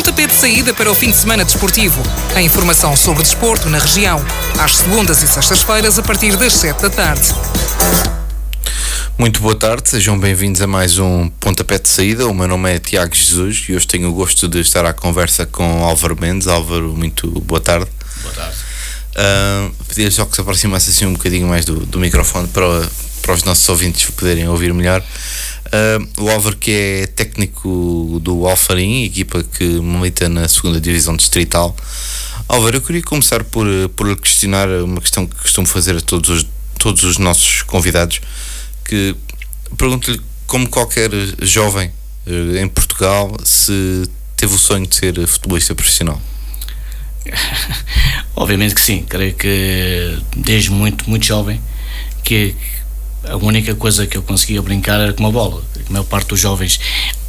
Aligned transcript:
Pontapé 0.00 0.26
de 0.26 0.32
saída 0.32 0.72
para 0.72 0.90
o 0.90 0.94
fim 0.94 1.10
de 1.10 1.16
semana 1.18 1.44
desportivo. 1.44 2.02
A 2.34 2.40
informação 2.40 2.96
sobre 2.96 3.22
desporto 3.22 3.68
na 3.68 3.78
região. 3.78 4.18
Às 4.58 4.78
segundas 4.78 5.22
e 5.22 5.28
sextas-feiras, 5.28 5.98
a 5.98 6.02
partir 6.02 6.36
das 6.36 6.54
7 6.54 6.80
da 6.80 6.88
tarde. 6.88 7.34
Muito 9.18 9.42
boa 9.42 9.54
tarde, 9.54 9.90
sejam 9.90 10.18
bem-vindos 10.18 10.62
a 10.62 10.66
mais 10.66 10.98
um 10.98 11.28
Pontapé 11.28 11.78
de 11.78 11.90
Saída. 11.90 12.26
O 12.26 12.32
meu 12.32 12.48
nome 12.48 12.74
é 12.74 12.78
Tiago 12.78 13.14
Jesus 13.14 13.66
e 13.68 13.74
hoje 13.74 13.86
tenho 13.86 14.08
o 14.08 14.14
gosto 14.14 14.48
de 14.48 14.60
estar 14.60 14.86
à 14.86 14.94
conversa 14.94 15.44
com 15.44 15.84
Álvaro 15.84 16.16
Mendes. 16.18 16.48
Álvaro, 16.48 16.94
muito 16.96 17.28
boa 17.42 17.60
tarde. 17.60 17.86
Boa 18.22 18.34
tarde. 18.34 18.56
Uh, 19.10 19.84
Pedia 19.84 20.10
só 20.10 20.24
que 20.24 20.34
se 20.34 20.40
aproximasse 20.40 20.88
assim 20.88 21.04
um 21.04 21.12
bocadinho 21.12 21.46
mais 21.46 21.66
do, 21.66 21.84
do 21.84 22.00
microfone 22.00 22.48
para, 22.48 22.88
para 23.20 23.34
os 23.34 23.44
nossos 23.44 23.68
ouvintes 23.68 24.10
poderem 24.12 24.48
ouvir 24.48 24.72
melhor. 24.72 25.04
Uh, 25.70 26.22
o 26.24 26.28
Álvaro 26.28 26.56
que 26.56 26.72
é 26.72 27.06
técnico 27.06 28.18
do 28.20 28.44
Alfarim, 28.44 29.04
equipa 29.04 29.44
que 29.44 29.64
milita 29.64 30.28
na 30.28 30.48
segunda 30.48 30.80
divisão 30.80 31.16
distrital. 31.16 31.76
Álvaro, 32.48 32.78
eu 32.78 32.80
queria 32.80 33.02
começar 33.02 33.44
por, 33.44 33.66
por 33.94 34.16
questionar 34.16 34.68
uma 34.68 35.00
questão 35.00 35.28
que 35.28 35.36
costumo 35.36 35.68
fazer 35.68 35.96
a 35.96 36.00
todos 36.00 36.28
os, 36.28 36.46
todos 36.76 37.04
os 37.04 37.18
nossos 37.18 37.62
convidados, 37.62 38.20
que 38.84 39.14
pergunto-lhe 39.78 40.20
como 40.48 40.68
qualquer 40.68 41.10
jovem 41.40 41.92
uh, 42.26 42.56
em 42.56 42.66
Portugal 42.66 43.36
se 43.44 44.10
teve 44.36 44.52
o 44.52 44.58
sonho 44.58 44.88
de 44.88 44.96
ser 44.96 45.26
futebolista 45.28 45.72
profissional. 45.72 46.20
Obviamente 48.34 48.74
que 48.74 48.80
sim, 48.80 49.04
creio 49.08 49.34
que 49.34 50.18
desde 50.36 50.70
muito, 50.70 51.08
muito 51.08 51.24
jovem 51.24 51.60
que 52.24 52.56
a 53.24 53.36
única 53.36 53.74
coisa 53.74 54.06
que 54.06 54.16
eu 54.16 54.22
conseguia 54.22 54.62
brincar 54.62 55.00
era 55.00 55.12
com 55.12 55.22
uma 55.22 55.32
bola. 55.32 55.62
A 55.88 55.92
maior 55.92 56.04
parte 56.04 56.28
dos 56.28 56.40
jovens, 56.40 56.80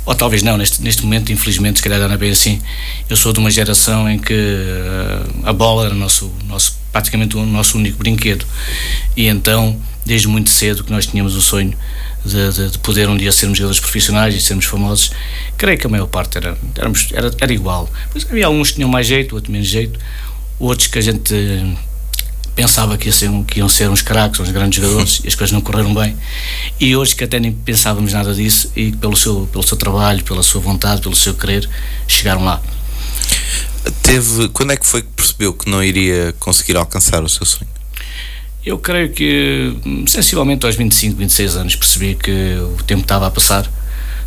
ou 0.06 0.16
talvez 0.16 0.42
não, 0.42 0.58
neste, 0.58 0.82
neste 0.82 1.04
momento, 1.04 1.32
infelizmente, 1.32 1.78
se 1.78 1.84
calhar 1.84 2.00
não 2.00 2.14
é 2.14 2.18
bem 2.18 2.32
assim. 2.32 2.62
Eu 3.10 3.18
sou 3.18 3.34
de 3.34 3.40
uma 3.40 3.52
geração 3.52 4.10
em 4.10 4.18
que 4.18 4.34
uh, 4.34 5.48
a 5.48 5.54
bola 5.54 5.86
era 5.86 5.96
nosso, 5.96 6.32
nosso, 6.48 6.78
praticamente 6.92 7.38
o 7.38 7.46
nosso 7.46 7.78
único 7.78 7.98
brinquedo. 7.98 8.46
E 9.16 9.28
então, 9.28 9.80
desde 10.06 10.28
muito 10.28 10.50
cedo, 10.50 10.84
que 10.84 10.92
nós 10.92 11.06
tínhamos 11.06 11.36
o 11.36 11.42
sonho 11.42 11.74
de, 12.26 12.52
de, 12.52 12.70
de, 12.72 12.78
poder 12.80 13.10
um 13.10 13.18
dia 13.18 13.32
sermos 13.32 13.58
jogadores 13.58 13.80
profissionais 13.80 14.36
e 14.36 14.42
sermos 14.42 14.66
famosos, 14.66 15.12
creio 15.58 15.78
que 15.78 15.86
a 15.86 15.90
maior 15.90 16.08
parte 16.08 16.38
era, 16.38 16.58
éramos, 16.78 17.10
era, 17.14 17.32
era 17.40 17.54
igual. 17.54 17.90
Pois 18.12 18.26
havia 18.30 18.46
alguns 18.46 18.70
que 18.70 18.76
tinham 18.76 18.90
mais 18.90 19.08
jeito, 19.08 19.36
outros 19.36 19.52
menos 19.52 19.68
jeito, 19.68 20.00
outros 20.60 20.88
que 20.88 21.00
a 21.00 21.02
gente 21.02 21.34
pensava 22.56 22.98
que, 22.98 23.08
ia 23.08 23.14
ser, 23.14 23.30
que 23.46 23.60
iam 23.60 23.70
ser 23.70 23.90
uns 23.90 24.02
craques, 24.02 24.40
uns 24.40 24.50
grandes 24.50 24.82
jogadores 24.82 25.22
e 25.24 25.28
as 25.28 25.36
coisas 25.36 25.52
não 25.52 25.62
correram 25.62 25.94
bem. 25.94 26.16
E 26.80 26.96
hoje 26.96 27.16
que 27.16 27.24
até 27.24 27.40
nem 27.40 27.52
pensávamos 27.52 28.14
nada 28.14 28.34
disso 28.34 28.72
e 28.76 28.92
pelo 28.92 29.16
seu, 29.16 29.48
pelo 29.52 29.64
seu 29.64 29.78
trabalho, 29.78 30.24
pela 30.24 30.44
sua 30.44 30.62
vontade, 30.62 31.02
pelo 31.02 31.16
seu 31.16 31.34
querer, 31.34 31.68
chegaram 32.08 32.44
lá. 32.44 32.62
Teve, 34.04 34.50
quando 34.50 34.72
é 34.72 34.78
que 34.78 34.86
foi 34.86 35.02
que 35.02 35.10
percebeu 35.16 35.54
que 35.54 35.70
não 35.70 35.84
iria 35.84 36.34
conseguir 36.40 36.78
alcançar 36.78 37.24
o 37.24 37.30
seu 37.30 37.46
sonho? 37.46 37.70
Eu 38.64 38.78
creio 38.78 39.12
que 39.12 39.76
sensivelmente 40.08 40.66
aos 40.66 40.76
25, 40.76 41.18
26 41.18 41.56
anos 41.56 41.76
percebi 41.76 42.14
que 42.14 42.58
o 42.80 42.84
tempo 42.84 43.02
estava 43.02 43.26
a 43.26 43.32
passar. 43.32 43.68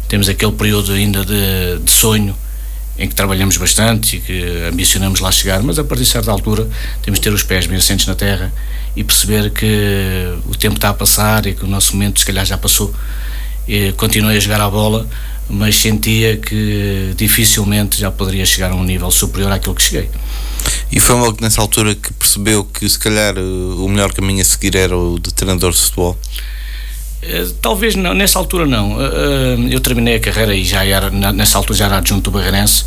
Temos 0.09 0.29
aquele 0.29 0.53
período 0.53 0.93
ainda 0.93 1.25
de, 1.25 1.79
de 1.85 1.91
sonho 1.91 2.37
em 2.99 3.09
que 3.09 3.15
trabalhamos 3.15 3.57
bastante 3.57 4.17
e 4.17 4.21
que 4.21 4.69
ambicionamos 4.71 5.21
lá 5.21 5.31
chegar, 5.33 5.63
mas 5.63 5.79
a 5.79 5.85
partir 5.85 6.05
de 6.05 6.11
certa 6.11 6.31
altura 6.31 6.69
temos 7.03 7.19
de 7.19 7.25
ter 7.25 7.33
os 7.33 7.43
pés 7.43 7.67
bem 7.67 7.77
assentes 7.77 8.07
na 8.07 8.15
terra 8.15 8.53
e 8.95 9.03
perceber 9.03 9.51
que 9.51 10.39
o 10.47 10.55
tempo 10.55 10.77
está 10.77 10.91
a 10.91 10.95
passar 10.95 11.47
e 11.47 11.55
que 11.55 11.65
o 11.65 11.67
nosso 11.67 11.93
momento 11.95 12.21
se 12.21 12.27
calhar 12.27 12.45
já 12.45 12.57
passou. 12.57 12.95
E 13.67 13.93
continuei 13.93 14.37
a 14.37 14.41
jogar 14.41 14.61
a 14.61 14.71
bola, 14.71 15.09
mas 15.49 15.77
sentia 15.77 16.37
que 16.37 17.13
dificilmente 17.17 17.99
já 17.99 18.11
poderia 18.11 18.47
chegar 18.47 18.71
a 18.71 18.75
um 18.75 18.85
nível 18.85 19.11
superior 19.11 19.51
àquilo 19.51 19.75
que 19.75 19.83
cheguei. 19.83 20.09
E 20.93 21.01
foi 21.01 21.17
logo 21.17 21.39
nessa 21.41 21.61
altura 21.61 21.95
que 21.95 22.13
percebeu 22.13 22.65
que 22.65 22.89
se 22.89 22.99
calhar 22.99 23.37
o 23.37 23.89
melhor 23.89 24.13
caminho 24.13 24.41
a 24.41 24.45
seguir 24.45 24.77
era 24.77 24.97
o 24.97 25.19
de 25.19 25.35
treinador 25.35 25.73
de 25.73 25.79
futebol? 25.79 26.17
Eh, 27.27 27.47
talvez 27.61 27.95
não, 27.95 28.13
nessa 28.15 28.39
altura 28.39 28.67
não. 28.67 29.01
Eh, 29.01 29.07
eh, 29.07 29.75
eu 29.75 29.81
terminei 29.81 30.17
a 30.17 30.21
carreira 30.21 30.55
e 30.55 30.65
já 30.65 30.85
era, 30.85 31.11
nessa 31.11 31.59
altura 31.59 31.79
já 31.79 31.87
era 31.87 31.99
adjunto 31.99 32.31
do 32.31 32.37
Barreirense. 32.37 32.85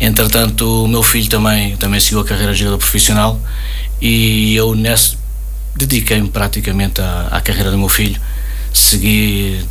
Entretanto, 0.00 0.84
o 0.84 0.88
meu 0.88 1.02
filho 1.02 1.28
também, 1.28 1.76
também 1.76 2.00
seguiu 2.00 2.20
a 2.20 2.24
carreira 2.24 2.52
de 2.52 2.58
jogador 2.58 2.78
profissional 2.78 3.40
e 4.00 4.56
eu 4.56 4.74
dediquei-me 5.76 6.28
praticamente 6.28 7.00
à, 7.00 7.28
à 7.30 7.40
carreira 7.40 7.70
do 7.70 7.78
meu 7.78 7.88
filho. 7.88 8.20
Segui 8.72 9.64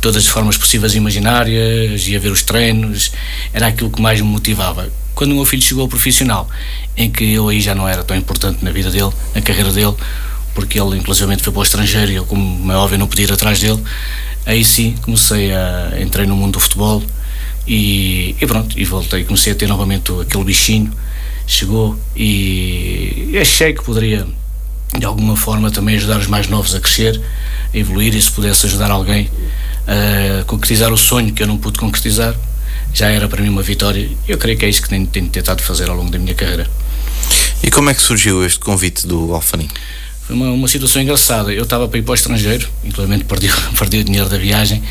todas 0.00 0.24
as 0.24 0.28
formas 0.28 0.56
possíveis 0.56 0.94
e 0.94 0.98
imaginárias, 0.98 2.06
ia 2.06 2.18
ver 2.18 2.30
os 2.30 2.42
treinos, 2.42 3.12
era 3.52 3.66
aquilo 3.66 3.90
que 3.90 4.00
mais 4.00 4.20
me 4.20 4.26
motivava. 4.26 4.88
Quando 5.14 5.32
o 5.32 5.34
meu 5.34 5.44
filho 5.44 5.62
chegou 5.62 5.82
ao 5.82 5.88
profissional, 5.88 6.48
em 6.96 7.10
que 7.10 7.32
eu 7.32 7.48
aí 7.48 7.60
já 7.60 7.74
não 7.74 7.86
era 7.86 8.02
tão 8.02 8.16
importante 8.16 8.64
na 8.64 8.70
vida 8.70 8.90
dele, 8.90 9.12
na 9.34 9.40
carreira 9.40 9.70
dele, 9.70 9.94
porque 10.54 10.80
ele 10.80 10.96
inclusivamente 10.96 11.42
foi 11.42 11.52
para 11.52 11.60
o 11.60 11.62
estrangeiro 11.62 12.12
e 12.12 12.14
eu, 12.14 12.24
como 12.24 12.70
é 12.70 12.76
óbvio, 12.76 12.98
não 12.98 13.06
podia 13.06 13.24
ir 13.24 13.32
atrás 13.32 13.60
dele. 13.60 13.82
Aí 14.46 14.64
sim 14.64 14.94
comecei 15.02 15.52
a. 15.52 15.92
entrei 16.00 16.26
no 16.26 16.36
mundo 16.36 16.54
do 16.54 16.60
futebol 16.60 17.02
e, 17.66 18.36
e 18.40 18.46
pronto, 18.46 18.78
e 18.78 18.84
voltei. 18.84 19.24
Comecei 19.24 19.52
a 19.52 19.56
ter 19.56 19.66
novamente 19.66 20.12
aquele 20.20 20.44
bichinho, 20.44 20.92
chegou 21.46 21.98
e 22.16 23.36
achei 23.40 23.72
que 23.72 23.82
poderia 23.82 24.26
de 24.98 25.04
alguma 25.04 25.36
forma 25.36 25.70
também 25.70 25.96
ajudar 25.96 26.18
os 26.18 26.26
mais 26.26 26.46
novos 26.46 26.74
a 26.74 26.80
crescer, 26.80 27.20
a 27.72 27.76
evoluir 27.76 28.14
e 28.14 28.22
se 28.22 28.30
pudesse 28.30 28.66
ajudar 28.66 28.90
alguém 28.90 29.28
a 29.86 30.44
concretizar 30.44 30.92
o 30.92 30.96
sonho 30.96 31.32
que 31.32 31.42
eu 31.42 31.46
não 31.46 31.58
pude 31.58 31.78
concretizar, 31.78 32.34
já 32.92 33.08
era 33.08 33.28
para 33.28 33.42
mim 33.42 33.48
uma 33.48 33.62
vitória. 33.62 34.08
Eu 34.28 34.38
creio 34.38 34.56
que 34.56 34.64
é 34.64 34.68
isso 34.68 34.82
que 34.82 34.88
tenho, 34.88 35.06
tenho 35.06 35.28
tentado 35.28 35.62
fazer 35.62 35.88
ao 35.88 35.96
longo 35.96 36.10
da 36.10 36.18
minha 36.18 36.34
carreira. 36.34 36.70
E 37.62 37.70
como 37.70 37.90
é 37.90 37.94
que 37.94 38.02
surgiu 38.02 38.44
este 38.44 38.60
convite 38.60 39.06
do 39.06 39.34
Alfanim? 39.34 39.68
Foi 40.26 40.34
uma, 40.34 40.50
uma 40.50 40.68
situação 40.68 41.02
engraçada. 41.02 41.52
Eu 41.52 41.64
estava 41.64 41.86
para 41.86 41.98
ir 41.98 42.02
para 42.02 42.12
o 42.12 42.14
estrangeiro, 42.14 42.68
inclusive 42.82 43.24
perdi, 43.24 43.50
perdi 43.78 43.98
o 43.98 44.04
dinheiro 44.04 44.28
da 44.28 44.38
viagem. 44.38 44.82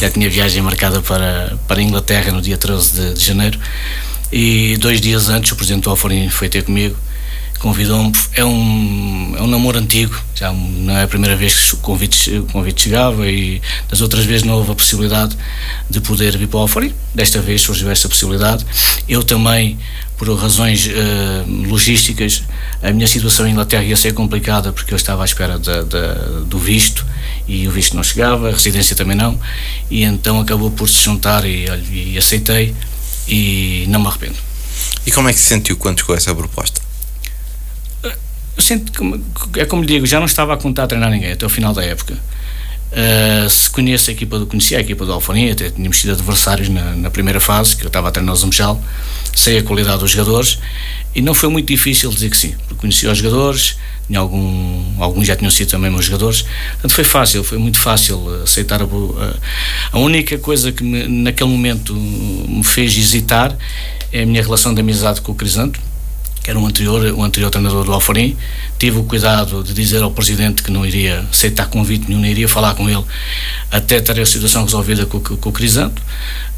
Já 0.00 0.10
tinha 0.10 0.28
viagem 0.28 0.62
marcada 0.62 1.00
para, 1.00 1.56
para 1.66 1.80
a 1.80 1.82
Inglaterra 1.82 2.30
no 2.32 2.42
dia 2.42 2.58
13 2.58 2.92
de, 2.92 3.14
de 3.14 3.24
janeiro. 3.24 3.58
E 4.30 4.76
dois 4.78 5.00
dias 5.00 5.28
antes, 5.28 5.52
o 5.52 5.56
presidente 5.56 5.84
do 5.84 5.90
Alfarim 5.90 6.28
foi 6.28 6.48
ter 6.48 6.62
comigo, 6.62 6.96
convidou-me. 7.62 8.12
É 8.34 8.44
um, 8.44 9.34
é 9.38 9.42
um 9.42 9.46
namoro 9.46 9.78
antigo, 9.78 10.20
já 10.34 10.52
não 10.52 10.96
é 10.96 11.04
a 11.04 11.08
primeira 11.08 11.36
vez 11.36 11.54
que 11.54 11.74
o 11.74 11.78
convite, 11.78 12.30
o 12.38 12.44
convite 12.46 12.82
chegava 12.82 13.26
e 13.30 13.62
das 13.88 14.00
outras 14.00 14.24
vezes 14.24 14.42
não 14.42 14.54
houve 14.54 14.72
a 14.72 14.74
possibilidade 14.74 15.36
de 15.88 16.00
poder 16.00 16.36
vir 16.36 16.48
para 16.48 16.58
o 16.58 16.60
Alfarim. 16.62 16.92
Desta 17.14 17.40
vez 17.40 17.62
surgiu 17.62 17.90
esta 17.90 18.08
possibilidade. 18.08 18.66
Eu 19.08 19.22
também 19.22 19.78
por 20.16 20.38
razões 20.38 20.86
uh, 20.86 21.68
logísticas, 21.68 22.44
a 22.80 22.92
minha 22.92 23.08
situação 23.08 23.44
em 23.44 23.50
Inglaterra 23.50 23.82
ia 23.82 23.96
ser 23.96 24.14
complicada 24.14 24.72
porque 24.72 24.94
eu 24.94 24.96
estava 24.96 25.22
à 25.22 25.24
espera 25.24 25.58
de, 25.58 25.82
de, 25.82 26.44
do 26.46 26.60
visto 26.60 27.04
e 27.48 27.66
o 27.66 27.72
visto 27.72 27.96
não 27.96 28.04
chegava, 28.04 28.48
a 28.48 28.52
residência 28.52 28.94
também 28.94 29.16
não, 29.16 29.36
e 29.90 30.04
então 30.04 30.38
acabou 30.40 30.70
por 30.70 30.88
se 30.88 31.02
juntar 31.02 31.44
e, 31.44 31.66
e 31.90 32.16
aceitei 32.16 32.72
e 33.26 33.84
não 33.88 33.98
me 33.98 34.06
arrependo. 34.06 34.36
E 35.04 35.10
como 35.10 35.28
é 35.28 35.32
que 35.32 35.40
se 35.40 35.46
sentiu 35.46 35.76
quando 35.76 35.98
chegou 35.98 36.14
essa 36.14 36.32
proposta? 36.32 36.91
Eu 38.56 38.62
sinto 38.62 38.92
que, 38.92 39.60
é 39.60 39.64
como 39.64 39.84
digo, 39.84 40.06
já 40.06 40.18
não 40.18 40.26
estava 40.26 40.54
a 40.54 40.56
contar 40.56 40.84
a 40.84 40.86
treinar 40.86 41.10
ninguém 41.10 41.32
até 41.32 41.44
o 41.46 41.48
final 41.48 41.72
da 41.72 41.84
época. 41.84 42.18
Uh, 42.92 43.48
se 43.48 43.70
conheço 43.70 44.10
a 44.10 44.12
equipa 44.12 44.38
do 44.38 44.46
conhecia 44.46 44.76
a 44.76 44.80
equipa 44.82 45.06
do 45.06 45.12
Alfarim, 45.14 45.50
até 45.50 45.70
tínhamos 45.70 45.98
sido 45.98 46.12
adversários 46.12 46.68
na, 46.68 46.94
na, 46.94 47.10
primeira 47.10 47.40
fase, 47.40 47.74
que 47.74 47.84
eu 47.84 47.86
estava 47.86 48.08
a 48.08 48.12
treinar 48.12 48.34
o 48.34 48.36
Zamechal, 48.36 48.82
sei 49.34 49.56
a 49.56 49.62
qualidade 49.62 50.00
dos 50.00 50.10
jogadores 50.10 50.58
e 51.14 51.22
não 51.22 51.32
foi 51.32 51.48
muito 51.48 51.66
difícil 51.68 52.10
dizer 52.10 52.28
que 52.28 52.36
sim, 52.36 52.54
porque 52.68 52.82
conhecia 52.82 53.10
os 53.10 53.16
jogadores, 53.16 53.78
tinha 54.06 54.18
algum, 54.18 55.02
alguns 55.02 55.26
já 55.26 55.34
tinham 55.34 55.50
sido 55.50 55.70
também 55.70 55.90
meus 55.90 56.04
jogadores, 56.04 56.42
portanto 56.72 56.92
foi 56.92 57.04
fácil, 57.04 57.42
foi 57.42 57.56
muito 57.56 57.78
fácil 57.78 58.42
aceitar 58.42 58.82
a, 58.82 58.84
a, 58.84 59.34
a 59.92 59.98
única 59.98 60.36
coisa 60.36 60.70
que 60.70 60.84
me, 60.84 61.08
naquele 61.08 61.48
momento 61.48 61.94
me 61.94 62.62
fez 62.62 62.94
hesitar 62.94 63.56
é 64.12 64.22
a 64.22 64.26
minha 64.26 64.42
relação 64.42 64.74
de 64.74 64.82
amizade 64.82 65.22
com 65.22 65.32
o 65.32 65.34
Crisanto, 65.34 65.80
que 66.42 66.50
era 66.50 66.58
o 66.58 66.66
anterior, 66.66 67.00
o 67.14 67.22
anterior 67.22 67.50
treinador 67.50 67.84
do 67.84 67.92
Alfarim, 67.92 68.36
tive 68.78 68.98
o 68.98 69.04
cuidado 69.04 69.62
de 69.62 69.72
dizer 69.72 70.02
ao 70.02 70.10
presidente 70.10 70.62
que 70.62 70.72
não 70.72 70.84
iria 70.84 71.20
aceitar 71.30 71.66
convite 71.66 72.08
nenhum, 72.08 72.20
não 72.20 72.28
iria 72.28 72.48
falar 72.48 72.74
com 72.74 72.90
ele 72.90 73.04
até 73.70 74.00
ter 74.00 74.20
a 74.20 74.26
situação 74.26 74.64
resolvida 74.64 75.06
com, 75.06 75.20
com, 75.20 75.36
com 75.36 75.48
o 75.48 75.52
Crisanto. 75.52 76.02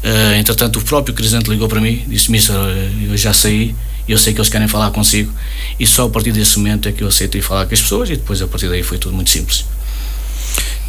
Uh, 0.03 0.35
entretanto, 0.37 0.79
o 0.79 0.81
próprio 0.81 1.13
Crisanto 1.13 1.51
ligou 1.51 1.67
para 1.67 1.79
mim, 1.79 2.03
disse: 2.07 2.31
Mister, 2.31 2.55
eu 2.55 3.15
já 3.15 3.33
saí, 3.33 3.75
eu 4.07 4.17
sei 4.17 4.33
que 4.33 4.39
eles 4.39 4.49
querem 4.49 4.67
falar 4.67 4.89
consigo, 4.89 5.31
e 5.79 5.85
só 5.85 6.05
a 6.05 6.09
partir 6.09 6.31
desse 6.31 6.57
momento 6.57 6.89
é 6.89 6.91
que 6.91 7.03
eu 7.03 7.07
aceitei 7.07 7.41
falar 7.41 7.67
com 7.67 7.73
as 7.73 7.81
pessoas, 7.81 8.09
e 8.09 8.15
depois 8.15 8.41
a 8.41 8.47
partir 8.47 8.67
daí 8.67 8.81
foi 8.81 8.97
tudo 8.97 9.15
muito 9.15 9.29
simples. 9.29 9.65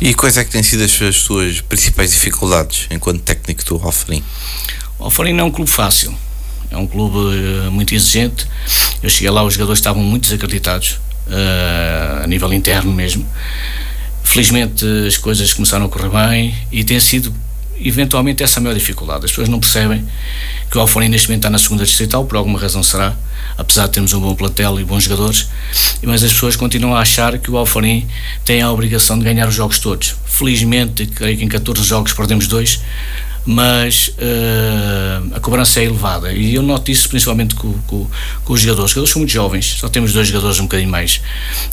E 0.01 0.15
quais 0.15 0.37
é 0.37 0.45
que 0.45 0.51
têm 0.51 0.63
sido 0.63 0.85
as, 0.85 1.03
as 1.03 1.17
suas 1.17 1.61
principais 1.61 2.11
dificuldades 2.11 2.87
enquanto 2.91 3.21
técnico 3.21 3.65
do 3.65 3.75
Alfarim? 3.77 4.23
O 4.99 5.05
Alfarim 5.05 5.33
não 5.33 5.45
é 5.45 5.47
um 5.47 5.51
clube 5.51 5.71
fácil 5.71 6.17
é 6.71 6.77
um 6.77 6.87
clube 6.87 7.17
uh, 7.17 7.71
muito 7.71 7.95
exigente. 7.95 8.47
Eu 9.03 9.11
cheguei 9.11 9.31
lá, 9.31 9.43
os 9.43 9.55
jogadores 9.55 9.79
estavam 9.79 10.03
muito 10.03 10.25
desacreditados, 10.25 10.99
uh, 11.29 12.25
a 12.25 12.27
nível 12.27 12.53
interno 12.53 12.93
mesmo. 12.93 13.27
Felizmente 14.23 14.85
as 15.07 15.17
coisas 15.17 15.53
começaram 15.55 15.87
a 15.87 15.89
correr 15.89 16.09
bem 16.09 16.55
e 16.71 16.83
tem 16.83 16.99
sido 16.99 17.33
eventualmente 17.81 18.43
essa 18.43 18.59
a 18.59 18.63
maior 18.63 18.75
dificuldade. 18.75 19.25
As 19.25 19.31
pessoas 19.31 19.49
não 19.49 19.61
percebem 19.61 20.05
que 20.71 20.79
o 20.79 20.81
Alforim 20.81 21.09
neste 21.09 21.29
momento 21.29 21.41
está 21.41 21.51
na 21.51 21.59
segunda 21.59 21.85
distrital, 21.85 22.25
por 22.25 22.37
alguma 22.37 22.59
razão 22.59 22.83
será, 22.83 23.15
apesar 23.57 23.87
de 23.87 23.93
termos 23.93 24.13
um 24.13 24.21
bom 24.21 24.35
plantel 24.35 24.81
e 24.81 24.85
bons 24.85 25.05
jogadores, 25.05 25.49
mas 26.03 26.23
as 26.23 26.33
pessoas 26.33 26.57
continuam 26.57 26.95
a 26.95 27.01
achar 27.01 27.39
que 27.39 27.51
o 27.51 27.57
Alforim 27.57 28.07
tem 28.45 28.63
a 28.63 28.71
obrigação 28.71 29.19
de 29.19 29.25
ganhar 29.25 29.47
os 29.49 29.55
jogos 29.55 29.79
todos. 29.79 30.17
Felizmente, 30.27 31.07
creio 31.07 31.39
que 31.39 31.45
em 31.45 31.49
14 31.49 31.83
jogos 31.87 32.13
perdemos 32.13 32.47
dois, 32.47 32.81
mas 33.47 34.09
uh, 34.19 35.35
a 35.35 35.41
cobrança 35.41 35.81
é 35.81 35.85
elevada 35.85 36.33
e 36.33 36.57
eu 36.57 36.63
noto 36.63 36.91
isso 36.91 37.09
principalmente 37.09 37.55
com, 37.55 37.73
com, 37.87 38.07
com, 38.45 38.53
os 38.53 38.61
jogadores. 38.61 38.91
Os 38.91 38.95
jogadores 38.95 39.13
são 39.13 39.21
muito 39.21 39.33
jovens, 39.33 39.77
só 39.79 39.89
temos 39.89 40.13
dois 40.13 40.27
jogadores 40.27 40.59
um 40.59 40.65
bocadinho 40.65 40.91
mais, 40.91 41.21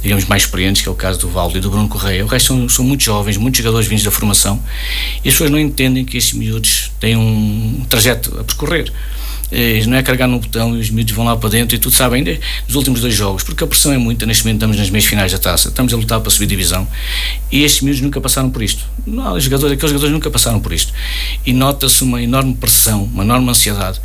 digamos, 0.01 0.25
mais 0.25 0.43
experientes, 0.43 0.83
que 0.83 0.87
é 0.87 0.91
o 0.91 0.95
caso 0.95 1.19
do 1.19 1.29
Valdo 1.29 1.57
e 1.57 1.61
do 1.61 1.71
Bruno 1.71 1.89
Correia. 1.89 2.23
O 2.23 2.27
resto 2.27 2.49
são, 2.49 2.69
são 2.69 2.85
muito 2.85 3.03
jovens, 3.03 3.37
muitos 3.37 3.57
jogadores 3.57 3.87
vindos 3.87 4.03
da 4.03 4.11
formação 4.11 4.61
e 5.23 5.27
as 5.27 5.33
pessoas 5.33 5.49
não 5.49 5.59
entendem 5.59 6.05
que 6.05 6.15
estes 6.15 6.33
miúdos 6.33 6.91
têm 6.99 7.17
um 7.17 7.83
trajeto 7.89 8.39
a 8.39 8.43
percorrer. 8.43 8.93
Eh, 9.55 9.85
não 9.85 9.95
é 9.95 10.01
carregar 10.01 10.27
no 10.27 10.39
botão 10.39 10.75
e 10.75 10.79
os 10.79 10.89
miúdos 10.89 11.13
vão 11.13 11.23
lá 11.23 11.37
para 11.37 11.49
dentro 11.49 11.75
e 11.75 11.79
tudo 11.79 11.93
sabe 11.93 12.15
ainda 12.15 12.39
nos 12.65 12.75
últimos 12.75 13.01
dois 13.01 13.13
jogos, 13.13 13.43
porque 13.43 13.63
a 13.63 13.67
pressão 13.67 13.93
é 13.93 13.99
muita, 13.99 14.25
neste 14.25 14.43
momento 14.43 14.57
estamos 14.57 14.77
nas 14.77 14.89
meias 14.89 15.05
finais 15.05 15.31
da 15.31 15.37
taça, 15.37 15.69
estamos 15.69 15.93
a 15.93 15.97
lutar 15.97 16.19
para 16.21 16.31
subir 16.31 16.47
divisão 16.47 16.87
e 17.51 17.63
estes 17.63 17.83
miúdos 17.83 18.01
nunca 18.01 18.19
passaram 18.19 18.49
por 18.49 18.63
isto. 18.63 18.83
Não, 19.05 19.35
os 19.35 19.43
jogadores, 19.43 19.73
aqueles 19.77 19.91
jogadores 19.91 20.11
nunca 20.11 20.31
passaram 20.31 20.59
por 20.59 20.73
isto. 20.73 20.91
E 21.45 21.53
nota-se 21.53 22.03
uma 22.03 22.19
enorme 22.19 22.55
pressão, 22.55 23.03
uma 23.03 23.23
enorme 23.23 23.47
ansiedade. 23.47 24.01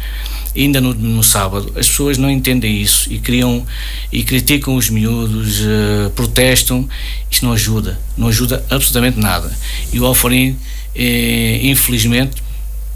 Ainda 0.54 0.82
no, 0.82 0.92
no, 0.92 1.22
sábado, 1.22 1.72
as 1.76 1.88
pessoas 1.88 2.18
não 2.18 2.28
entendem 2.28 2.82
isso 2.82 3.10
e 3.10 3.18
criam 3.18 3.64
e 4.12 4.22
criticam 4.24 4.74
os 4.74 4.90
miúdos, 4.90 5.60
uh, 5.60 6.10
protestam. 6.14 6.86
Isto 7.30 7.46
não 7.46 7.52
ajuda, 7.52 7.98
não 8.18 8.28
ajuda 8.28 8.62
absolutamente 8.68 9.18
nada. 9.18 9.56
E 9.92 9.98
o 9.98 10.04
Alforim, 10.04 10.58
eh, 10.94 11.60
infelizmente, 11.62 12.42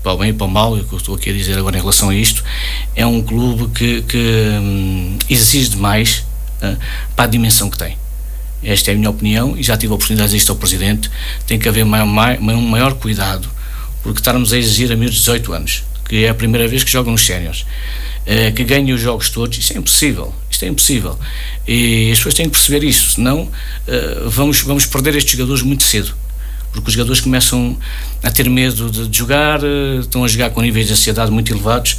para 0.03 0.13
o 0.13 0.19
bem 0.19 0.31
e 0.31 0.33
para 0.33 0.47
o 0.47 0.51
mal, 0.51 0.75
o 0.75 0.85
que 0.85 0.93
eu 0.93 0.99
estou 0.99 1.15
aqui 1.15 1.31
a 1.31 1.33
dizer 1.33 1.57
agora 1.57 1.77
em 1.77 1.81
relação 1.81 2.11
a 2.11 2.15
isto, 2.15 2.43
é 2.95 3.07
um 3.07 3.23
clube 3.23 3.73
que, 3.73 4.03
que 4.03 4.19
hum, 4.61 5.17
exige 5.31 5.71
demais 5.71 6.25
uh, 6.63 6.77
para 7.15 7.25
a 7.25 7.29
dimensão 7.29 7.71
que 7.71 7.79
tem. 7.79 7.97
Esta 8.65 8.91
é 8.91 8.95
a 8.95 8.97
minha 8.97 9.11
opinião 9.11 9.57
e 9.57 9.63
já 9.63 9.77
tive 9.77 9.93
a 9.93 9.97
oportunidade 9.97 10.31
de 10.31 10.35
dizer 10.35 10.43
isto 10.43 10.51
ao 10.51 10.57
Presidente. 10.57 11.11
Tem 11.47 11.59
que 11.59 11.69
haver 11.69 11.85
maior, 11.85 12.07
um 12.41 12.69
maior 12.69 12.95
cuidado, 12.95 13.49
porque 14.03 14.21
estarmos 14.21 14.53
a 14.53 14.59
exigir 14.59 14.93
a 14.93 14.97
meus 14.97 15.13
de 15.13 15.19
18 15.19 15.53
anos, 15.53 15.85
que 16.09 16.25
é 16.25 16.29
a 16.29 16.35
primeira 16.35 16.67
vez 16.67 16.83
que 16.83 16.91
jogam 16.91 17.13
nos 17.13 17.25
séniores, 17.25 17.63
uh, 17.63 18.53
que 18.55 18.65
ganhem 18.65 18.93
os 18.93 19.01
jogos 19.01 19.31
todos, 19.31 19.57
isto 19.57 19.73
é 19.73 19.79
impossível. 19.79 20.35
Isto 20.51 20.65
é 20.65 20.69
impossível. 20.69 21.19
E 21.67 22.11
as 22.11 22.19
pessoas 22.19 22.35
têm 22.35 22.47
que 22.47 22.53
perceber 22.53 22.85
isso, 22.85 23.13
senão 23.13 23.43
uh, 23.43 24.29
vamos, 24.29 24.63
vamos 24.63 24.85
perder 24.85 25.15
estes 25.15 25.33
jogadores 25.33 25.63
muito 25.63 25.85
cedo 25.85 26.15
porque 26.73 26.89
os 26.89 26.95
jogadores 26.95 27.21
começam 27.21 27.77
a 28.23 28.31
ter 28.31 28.49
medo 28.49 28.91
de 28.91 29.17
jogar, 29.17 29.63
eh, 29.63 30.01
estão 30.01 30.25
a 30.25 30.29
jogar 30.29 30.51
com 30.51 30.63
níveis 30.63 30.87
de 30.87 30.93
ansiedade 30.93 31.31
muito 31.31 31.53
elevados 31.53 31.99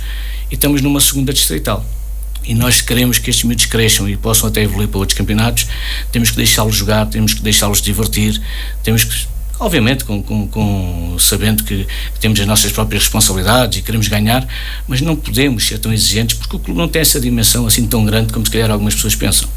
e 0.51 0.55
estamos 0.55 0.81
numa 0.81 0.99
segunda 0.99 1.31
distrital. 1.31 1.85
E 2.45 2.53
nós 2.53 2.81
queremos 2.81 3.19
que 3.19 3.29
estes 3.29 3.45
miúdos 3.45 3.65
cresçam 3.67 4.09
e 4.09 4.17
possam 4.17 4.49
até 4.49 4.63
evoluir 4.63 4.89
para 4.89 4.99
outros 4.99 5.17
campeonatos, 5.17 5.67
temos 6.11 6.29
que 6.31 6.37
deixá-los 6.37 6.75
jogar, 6.75 7.05
temos 7.05 7.33
que 7.33 7.41
deixá-los 7.41 7.81
divertir, 7.81 8.41
temos 8.83 9.03
que 9.03 9.33
obviamente 9.59 10.03
com, 10.03 10.21
com, 10.21 10.47
com 10.47 11.15
sabendo 11.19 11.63
que, 11.63 11.85
que, 11.85 12.19
temos 12.19 12.39
as 12.39 12.45
nossas 12.45 12.71
próprias 12.71 13.03
responsabilidades 13.03 13.79
e 13.79 13.81
queremos 13.81 14.07
ganhar, 14.07 14.45
mas 14.87 14.99
não 14.99 15.15
podemos 15.15 15.65
ser 15.65 15.77
tão 15.77 15.93
exigentes 15.93 16.37
porque 16.37 16.55
o 16.55 16.59
clube 16.59 16.77
não 16.77 16.87
tem 16.87 17.01
essa 17.01 17.19
dimensão 17.19 17.65
assim 17.65 17.85
tão 17.87 18.03
grande 18.03 18.33
como 18.33 18.45
se 18.45 18.51
calhar 18.51 18.69
algumas 18.69 18.95
pessoas 18.95 19.15
pensam. 19.15 19.47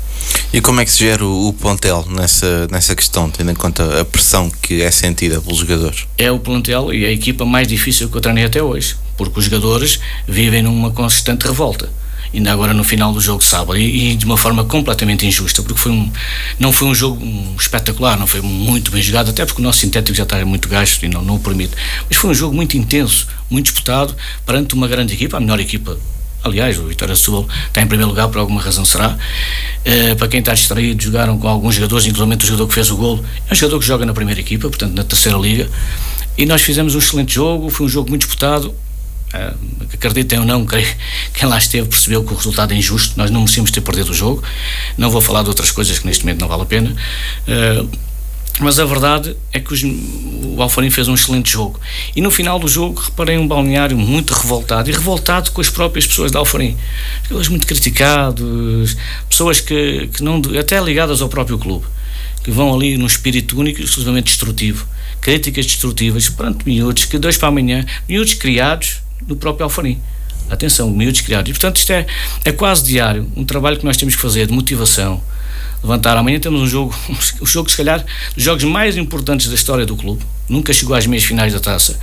E 0.52 0.61
como 0.61 0.81
é 0.81 0.84
que 0.84 0.90
se 0.90 0.99
gera 1.00 1.25
o, 1.25 1.49
o 1.49 1.52
plantel 1.52 2.06
nessa, 2.08 2.67
nessa 2.69 2.94
questão, 2.94 3.31
tendo 3.31 3.50
em 3.50 3.55
conta 3.55 4.00
a 4.00 4.05
pressão 4.05 4.50
que 4.50 4.81
é 4.81 4.90
sentida 4.90 5.40
pelos 5.40 5.58
jogadores? 5.58 6.06
É 6.17 6.31
o 6.31 6.38
plantel 6.38 6.93
e 6.93 7.05
a 7.05 7.11
equipa 7.11 7.44
mais 7.44 7.69
difícil 7.69 8.08
que 8.08 8.17
eu 8.17 8.20
treinei 8.20 8.44
até 8.44 8.62
hoje, 8.62 8.96
porque 9.17 9.38
os 9.38 9.44
jogadores 9.44 10.00
vivem 10.26 10.62
numa 10.62 10.90
consistente 10.90 11.46
revolta. 11.46 11.90
Ainda 12.32 12.52
agora 12.52 12.75
no 12.75 12.84
final 12.84 13.12
do 13.12 13.20
jogo 13.20 13.38
de 13.38 13.46
sábado. 13.46 13.78
E, 13.78 14.12
e, 14.12 14.17
de 14.17 14.25
uma 14.25 14.37
forma 14.37 14.64
completamente 14.64 15.26
injusta 15.26 15.62
porque 15.62 15.78
foi 15.78 15.93
um 15.93 16.11
não 16.58 16.73
foi 16.73 16.88
um 16.88 16.94
jogo 16.94 17.25
espetacular 17.58 18.19
não 18.19 18.26
foi 18.26 18.40
muito 18.40 18.90
bem 18.90 19.00
jogado 19.00 19.31
até 19.31 19.44
porque 19.44 19.61
o 19.61 19.64
nosso 19.64 19.78
sintético 19.78 20.17
já 20.17 20.25
está 20.25 20.44
muito 20.44 20.69
gasto 20.69 21.05
e 21.05 21.08
não, 21.08 21.23
não 21.23 21.37
o 21.37 21.40
permite. 21.40 21.75
Mas 22.08 22.19
foi 22.19 22.31
um 22.31 22.34
jogo 22.34 22.55
muito 22.55 22.76
intenso 22.76 23.26
muito 23.49 23.67
disputado 23.67 24.14
perante 24.44 24.75
uma 24.75 24.88
grande 24.88 25.14
equipa 25.14 25.37
a 25.37 25.40
melhor 25.40 25.61
equipa 25.61 25.99
Aliás, 26.47 26.79
o 26.79 26.87
Vitória 26.87 27.17
Sul 27.17 27.49
está 27.67 27.83
em 27.83 27.89
primeiro 27.89 28.09
lugar 28.09 28.29
por 28.29 28.39
alguma 28.39 28.63
razão 28.63 28.85
será. 28.85 29.19
Uh, 29.85 30.15
para 30.17 30.29
quem 30.29 30.39
está 30.39 30.55
distraído, 30.55 31.03
jogaram 31.03 31.37
com 31.39 31.49
alguns 31.49 31.75
jogadores, 31.75 32.07
inclusive 32.07 32.37
o 32.37 32.47
jogador 32.47 32.69
que 32.69 32.75
fez 32.75 32.91
o 32.91 32.97
golo, 32.97 33.25
é 33.51 33.53
um 33.53 33.57
jogador 33.57 33.81
que 33.81 33.87
joga 33.87 34.07
na 34.07 34.15
primeira 34.15 34.41
equipa, 34.41 34.69
portanto 34.69 34.95
na 34.95 35.03
terceira 35.03 35.37
liga. 35.37 35.69
E 36.39 36.47
nós 36.47 36.63
fizemos 36.63 36.95
um 36.95 36.99
excelente 36.99 37.35
jogo, 37.35 37.69
foi 37.69 37.87
um 37.87 37.89
jogo 37.89 38.09
muito 38.09 38.23
disputado. 38.23 38.69
Uh, 39.35 39.87
acreditem 39.93 40.39
ou 40.39 40.45
não, 40.45 40.65
creio, 40.65 40.87
quem 41.35 41.49
lá 41.49 41.59
esteve 41.59 41.89
percebeu 41.89 42.23
que 42.23 42.33
o 42.33 42.37
resultado 42.37 42.73
é 42.73 42.77
injusto, 42.77 43.15
nós 43.17 43.29
não 43.29 43.41
merecíamos 43.41 43.73
ter 43.73 43.81
perdido 43.81 44.11
o 44.11 44.15
jogo. 44.15 44.41
Não 44.97 45.11
vou 45.11 45.21
falar 45.21 45.43
de 45.43 45.49
outras 45.49 45.73
coisas 45.73 45.99
que 45.99 46.07
neste 46.07 46.25
momento 46.25 46.41
não 46.41 46.49
vale 46.49 46.63
a 46.63 46.67
pena. 46.67 46.95
Uh, 47.49 48.06
mas 48.58 48.79
a 48.79 48.85
verdade 48.85 49.37
é 49.53 49.61
que 49.61 49.73
os, 49.73 49.82
o 49.82 50.62
Alfarim 50.62 50.91
fez 50.91 51.08
um 51.08 51.14
excelente 51.14 51.50
jogo. 51.50 51.79
E 52.14 52.20
no 52.20 52.31
final 52.31 52.58
do 52.58 52.67
jogo 52.67 52.99
reparei 53.00 53.37
um 53.37 53.47
balneário 53.47 53.99
muito 53.99 54.32
revoltado 54.32 54.88
e 54.88 54.93
revoltado 54.93 55.50
com 55.50 55.61
as 55.61 55.69
próprias 55.69 56.06
pessoas 56.06 56.32
da 56.32 56.38
Alfarim. 56.38 56.76
Pessoas 57.23 57.49
muito 57.49 57.67
criticados, 57.67 58.97
pessoas 59.29 59.61
que, 59.61 60.08
que 60.08 60.23
não, 60.23 60.41
até 60.58 60.81
ligadas 60.81 61.20
ao 61.20 61.29
próprio 61.29 61.58
clube, 61.58 61.85
que 62.43 62.50
vão 62.50 62.75
ali 62.75 62.97
num 62.97 63.06
espírito 63.06 63.58
único 63.58 63.81
e 63.81 63.85
exclusivamente 63.85 64.26
destrutivo. 64.26 64.87
Críticas 65.20 65.67
destrutivas 65.67 66.29
perante 66.31 66.67
miúdos 66.67 67.05
que 67.05 67.19
dois 67.19 67.37
para 67.37 67.49
amanhã, 67.49 67.85
miúdos 68.09 68.35
criados 68.35 69.00
no 69.26 69.37
próprio 69.37 69.64
Alfarim. 69.64 70.00
Atenção, 70.49 70.88
miúdos 70.88 71.20
criados. 71.20 71.50
E 71.50 71.52
portanto 71.52 71.76
isto 71.76 71.93
é, 71.93 72.06
é 72.44 72.52
quase 72.52 72.85
diário, 72.85 73.31
um 73.37 73.44
trabalho 73.44 73.79
que 73.79 73.85
nós 73.85 73.99
temos 73.99 74.14
que 74.14 74.23
fazer 74.23 74.47
de 74.47 74.52
motivação 74.52 75.20
levantar. 75.82 76.17
Amanhã 76.17 76.38
temos 76.38 76.61
um 76.62 76.67
jogo, 76.67 76.94
o 77.40 77.46
jogo, 77.46 77.70
se 77.70 77.76
calhar, 77.76 78.05
dos 78.34 78.44
jogos 78.44 78.64
mais 78.64 78.96
importantes 78.96 79.49
da 79.49 79.55
história 79.55 79.87
do 79.87 79.96
clube. 79.96 80.25
Nunca 80.49 80.73
chegou 80.73 80.94
às 80.94 81.06
meias 81.06 81.25
finais 81.25 81.52
da 81.52 81.61
taça. 81.61 81.99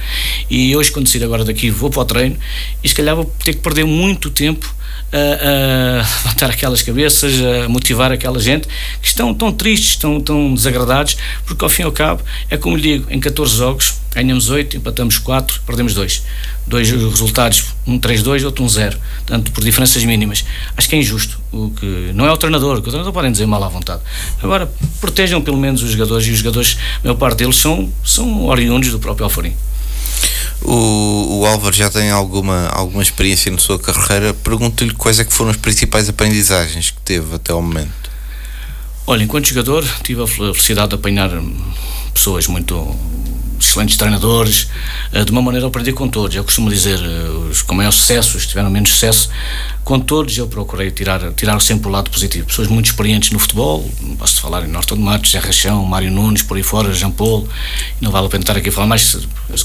E 0.49 0.75
hoje, 0.75 0.91
quando 0.91 1.07
sair 1.07 1.23
agora 1.23 1.45
daqui, 1.45 1.69
vou 1.69 1.89
para 1.89 2.01
o 2.01 2.05
treino 2.05 2.37
e 2.83 2.89
se 2.89 2.95
calhar 2.95 3.15
vou 3.15 3.25
ter 3.43 3.53
que 3.53 3.61
perder 3.61 3.85
muito 3.85 4.29
tempo 4.29 4.73
a, 5.13 5.99
a 5.99 6.23
levantar 6.23 6.49
aquelas 6.49 6.81
cabeças, 6.81 7.33
a 7.63 7.69
motivar 7.69 8.11
aquela 8.11 8.39
gente 8.39 8.67
que 9.01 9.07
estão 9.07 9.33
tão 9.33 9.51
tristes, 9.51 9.95
tão, 9.95 10.19
tão 10.19 10.53
desagradados, 10.53 11.15
porque 11.45 11.63
ao 11.63 11.69
fim 11.69 11.83
e 11.83 11.85
ao 11.85 11.91
cabo, 11.91 12.23
é 12.49 12.57
como 12.57 12.75
lhe 12.75 12.81
digo, 12.81 13.07
em 13.11 13.19
14 13.19 13.55
jogos, 13.55 13.93
ganhamos 14.13 14.49
8, 14.49 14.77
empatamos 14.77 15.17
4, 15.19 15.61
perdemos 15.65 15.93
2. 15.93 16.23
Dois 16.65 16.89
resultados, 16.89 17.65
um 17.85 17.99
3-2, 17.99 18.43
outro 18.45 18.63
um 18.63 18.69
0, 18.69 18.97
tanto 19.25 19.51
por 19.51 19.63
diferenças 19.63 20.03
mínimas. 20.03 20.43
Acho 20.75 20.89
que 20.89 20.95
é 20.95 20.99
injusto, 20.99 21.39
o 21.51 21.69
que 21.71 22.11
não 22.13 22.25
é 22.25 22.31
o 22.31 22.37
treinador, 22.37 22.77
o 22.77 22.81
treinador 22.81 23.13
podem 23.13 23.31
dizer 23.31 23.45
mal 23.45 23.63
à 23.63 23.69
vontade. 23.69 24.01
Agora, 24.41 24.71
protejam 24.99 25.41
pelo 25.41 25.57
menos 25.57 25.83
os 25.83 25.91
jogadores, 25.91 26.27
e 26.27 26.31
os 26.31 26.39
jogadores, 26.39 26.77
a 26.99 27.03
maior 27.03 27.17
parte 27.17 27.39
deles 27.39 27.57
são, 27.57 27.91
são 28.03 28.45
oriundos 28.45 28.89
do 28.89 28.99
próprio 28.99 29.25
Alfarim. 29.25 29.53
O, 30.61 31.39
o 31.39 31.45
Álvaro 31.45 31.75
já 31.75 31.89
tem 31.89 32.09
alguma, 32.09 32.67
alguma 32.67 33.03
experiência 33.03 33.51
na 33.51 33.57
sua 33.57 33.79
carreira. 33.79 34.33
Pergunto-lhe 34.33 34.93
quais 34.93 35.19
é 35.19 35.25
que 35.25 35.33
foram 35.33 35.51
as 35.51 35.57
principais 35.57 36.07
aprendizagens 36.07 36.91
que 36.91 37.01
teve 37.01 37.35
até 37.35 37.51
ao 37.51 37.61
momento. 37.61 37.91
Olha, 39.05 39.23
enquanto 39.23 39.47
jogador, 39.47 39.83
tive 40.03 40.23
a 40.23 40.27
felicidade 40.27 40.89
de 40.89 40.95
apanhar 40.95 41.29
pessoas 42.13 42.47
muito 42.47 42.95
excelentes 43.65 43.97
treinadores, 43.97 44.67
eh, 45.11 45.23
de 45.23 45.31
uma 45.31 45.41
maneira 45.41 45.65
eu 45.65 45.69
aprendi 45.69 45.91
com 45.91 46.07
todos. 46.07 46.35
Eu 46.35 46.43
costumo 46.43 46.69
dizer, 46.69 46.99
eh, 46.99 47.29
os 47.49 47.61
com 47.61 47.75
maior 47.75 47.91
sucesso, 47.91 48.37
os 48.37 48.43
que 48.43 48.49
tiveram 48.49 48.69
menos 48.69 48.91
sucesso, 48.91 49.29
com 49.83 49.99
todos 49.99 50.37
eu 50.37 50.47
procurei 50.47 50.91
tirar, 50.91 51.33
tirar 51.33 51.59
sempre 51.59 51.89
o 51.89 51.91
lado 51.91 52.09
positivo. 52.09 52.47
Pessoas 52.47 52.67
muito 52.67 52.85
experientes 52.85 53.31
no 53.31 53.39
futebol, 53.39 53.89
posso 54.17 54.39
falar 54.39 54.63
em 54.63 54.67
Norton 54.67 54.95
Matos, 54.95 55.31
Zé 55.31 55.39
Rachão, 55.39 55.85
Mário 55.85 56.11
Nunes, 56.11 56.41
por 56.41 56.55
aí 56.55 56.63
fora, 56.63 56.93
Jean 56.93 57.11
Paul, 57.11 57.47
não 57.99 58.11
vale 58.11 58.27
a 58.27 58.29
pena 58.29 58.43
estar 58.43 58.55
aqui 58.55 58.69
a 58.69 58.71
falar 58.71 58.87
mais, 58.87 59.17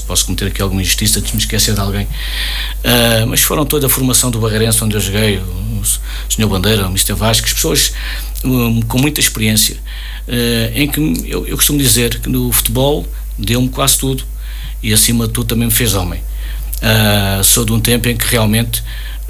posso 0.05 0.25
cometer 0.25 0.47
aqui 0.47 0.61
alguma 0.61 0.81
injustiça 0.81 1.21
de 1.21 1.31
me 1.33 1.39
esquecer 1.39 1.73
de 1.73 1.79
alguém. 1.79 2.05
Uh, 2.05 3.27
mas 3.27 3.41
foram 3.41 3.65
toda 3.65 3.87
a 3.87 3.89
formação 3.89 4.29
do 4.29 4.39
Barreirense 4.39 4.83
onde 4.83 4.95
eu 4.95 5.01
joguei, 5.01 5.37
o 5.37 5.81
Sr. 6.29 6.47
Bandeira, 6.47 6.85
o 6.85 6.89
Mr. 6.89 7.13
Vasques, 7.13 7.53
pessoas 7.53 7.93
um, 8.43 8.81
com 8.81 8.97
muita 8.97 9.19
experiência, 9.19 9.77
uh, 10.27 10.71
em 10.77 10.87
que 10.87 10.99
eu, 11.25 11.47
eu 11.47 11.55
costumo 11.55 11.79
dizer 11.79 12.19
que 12.19 12.29
no 12.29 12.51
futebol 12.51 13.07
deu-me 13.39 13.69
quase 13.69 13.97
tudo 13.97 14.23
e 14.83 14.93
acima 14.93 15.27
de 15.27 15.33
tudo 15.33 15.47
também 15.47 15.67
me 15.67 15.73
fez 15.73 15.93
homem. 15.93 16.21
Uh, 16.81 17.43
sou 17.43 17.65
de 17.65 17.73
um 17.73 17.79
tempo 17.79 18.07
em 18.07 18.15
que 18.15 18.25
realmente 18.25 18.81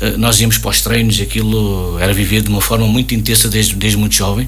uh, 0.01 0.17
nós 0.17 0.39
íamos 0.39 0.57
para 0.57 0.69
os 0.69 0.81
treinos 0.81 1.19
aquilo 1.19 1.97
era 1.99 2.13
vivido 2.13 2.45
de 2.45 2.49
uma 2.49 2.61
forma 2.61 2.87
muito 2.87 3.15
intensa 3.15 3.49
desde, 3.49 3.75
desde 3.75 3.97
muito 3.97 4.13
jovem 4.13 4.47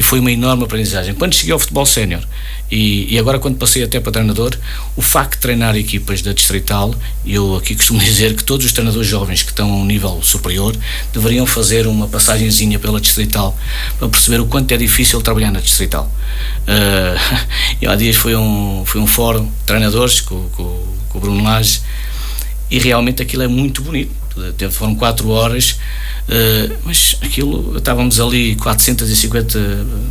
e 0.00 0.02
foi 0.02 0.18
uma 0.18 0.32
enorme 0.32 0.64
aprendizagem. 0.64 1.12
Quando 1.12 1.34
cheguei 1.34 1.52
ao 1.52 1.58
futebol 1.58 1.84
sénior 1.84 2.22
e, 2.70 3.14
e, 3.14 3.18
agora 3.18 3.38
quando 3.38 3.58
passei 3.58 3.82
até 3.82 4.00
para 4.00 4.10
treinador, 4.10 4.56
o 4.96 5.02
facto 5.02 5.34
de 5.34 5.40
treinar 5.40 5.76
equipas 5.76 6.22
da 6.22 6.32
Distrital, 6.32 6.94
eu 7.22 7.54
aqui 7.54 7.76
costumo 7.76 8.00
dizer 8.02 8.34
que 8.34 8.42
todos 8.42 8.64
os 8.64 8.72
treinadores 8.72 9.06
jovens 9.06 9.42
que 9.42 9.50
estão 9.50 9.70
a 9.70 9.76
um 9.76 9.84
nível 9.84 10.18
superior 10.22 10.74
deveriam 11.12 11.44
fazer 11.44 11.86
uma 11.86 12.08
passagenzinha 12.08 12.78
pela 12.78 12.98
Distrital 12.98 13.54
para 13.98 14.08
perceber 14.08 14.40
o 14.40 14.46
quanto 14.46 14.72
é 14.72 14.78
difícil 14.78 15.20
trabalhar 15.20 15.50
na 15.50 15.60
Distrital. 15.60 16.10
Uh, 16.62 17.36
e 17.82 17.86
há 17.86 17.94
dias 17.94 18.16
foi 18.16 18.34
um, 18.34 18.84
foi 18.86 19.02
um 19.02 19.06
fórum 19.06 19.44
de 19.44 19.64
treinadores 19.66 20.22
com, 20.22 20.48
com, 20.48 20.96
com 21.10 21.18
o 21.18 21.20
Bruno 21.20 21.44
Lage 21.44 21.82
e 22.70 22.78
realmente 22.78 23.20
aquilo 23.20 23.42
é 23.42 23.48
muito 23.48 23.82
bonito. 23.82 24.19
Foram 24.70 24.94
quatro 24.94 25.28
horas 25.30 25.76
Uh, 26.30 26.78
mas 26.84 27.16
aquilo, 27.22 27.76
estávamos 27.76 28.20
ali 28.20 28.54
450 28.54 29.58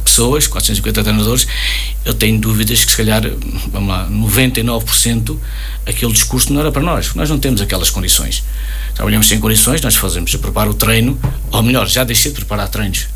pessoas, 0.04 0.48
450 0.48 1.02
treinadores, 1.02 1.48
eu 2.04 2.14
tenho 2.14 2.38
dúvidas 2.38 2.84
que 2.84 2.92
se 2.92 2.98
calhar, 2.98 3.24
vamos 3.72 3.88
lá, 3.88 4.06
99% 4.12 5.38
aquele 5.86 6.12
discurso 6.12 6.52
não 6.52 6.60
era 6.60 6.74
para 6.74 6.82
nós, 6.82 7.16
nós 7.16 7.30
não 7.30 7.40
temos 7.40 7.62
aquelas 7.62 7.90
condições. 7.90 8.44
Trabalhamos 8.94 9.30
sem 9.30 9.40
condições, 9.40 9.80
nós 9.80 9.96
fazemos, 9.96 10.36
preparo 10.36 10.72
o 10.72 10.74
treino, 10.74 11.18
ou 11.52 11.64
melhor, 11.64 11.88
já 11.88 12.04
deixei 12.04 12.32
de 12.32 12.36
preparar 12.36 12.68
treinos, 12.68 13.08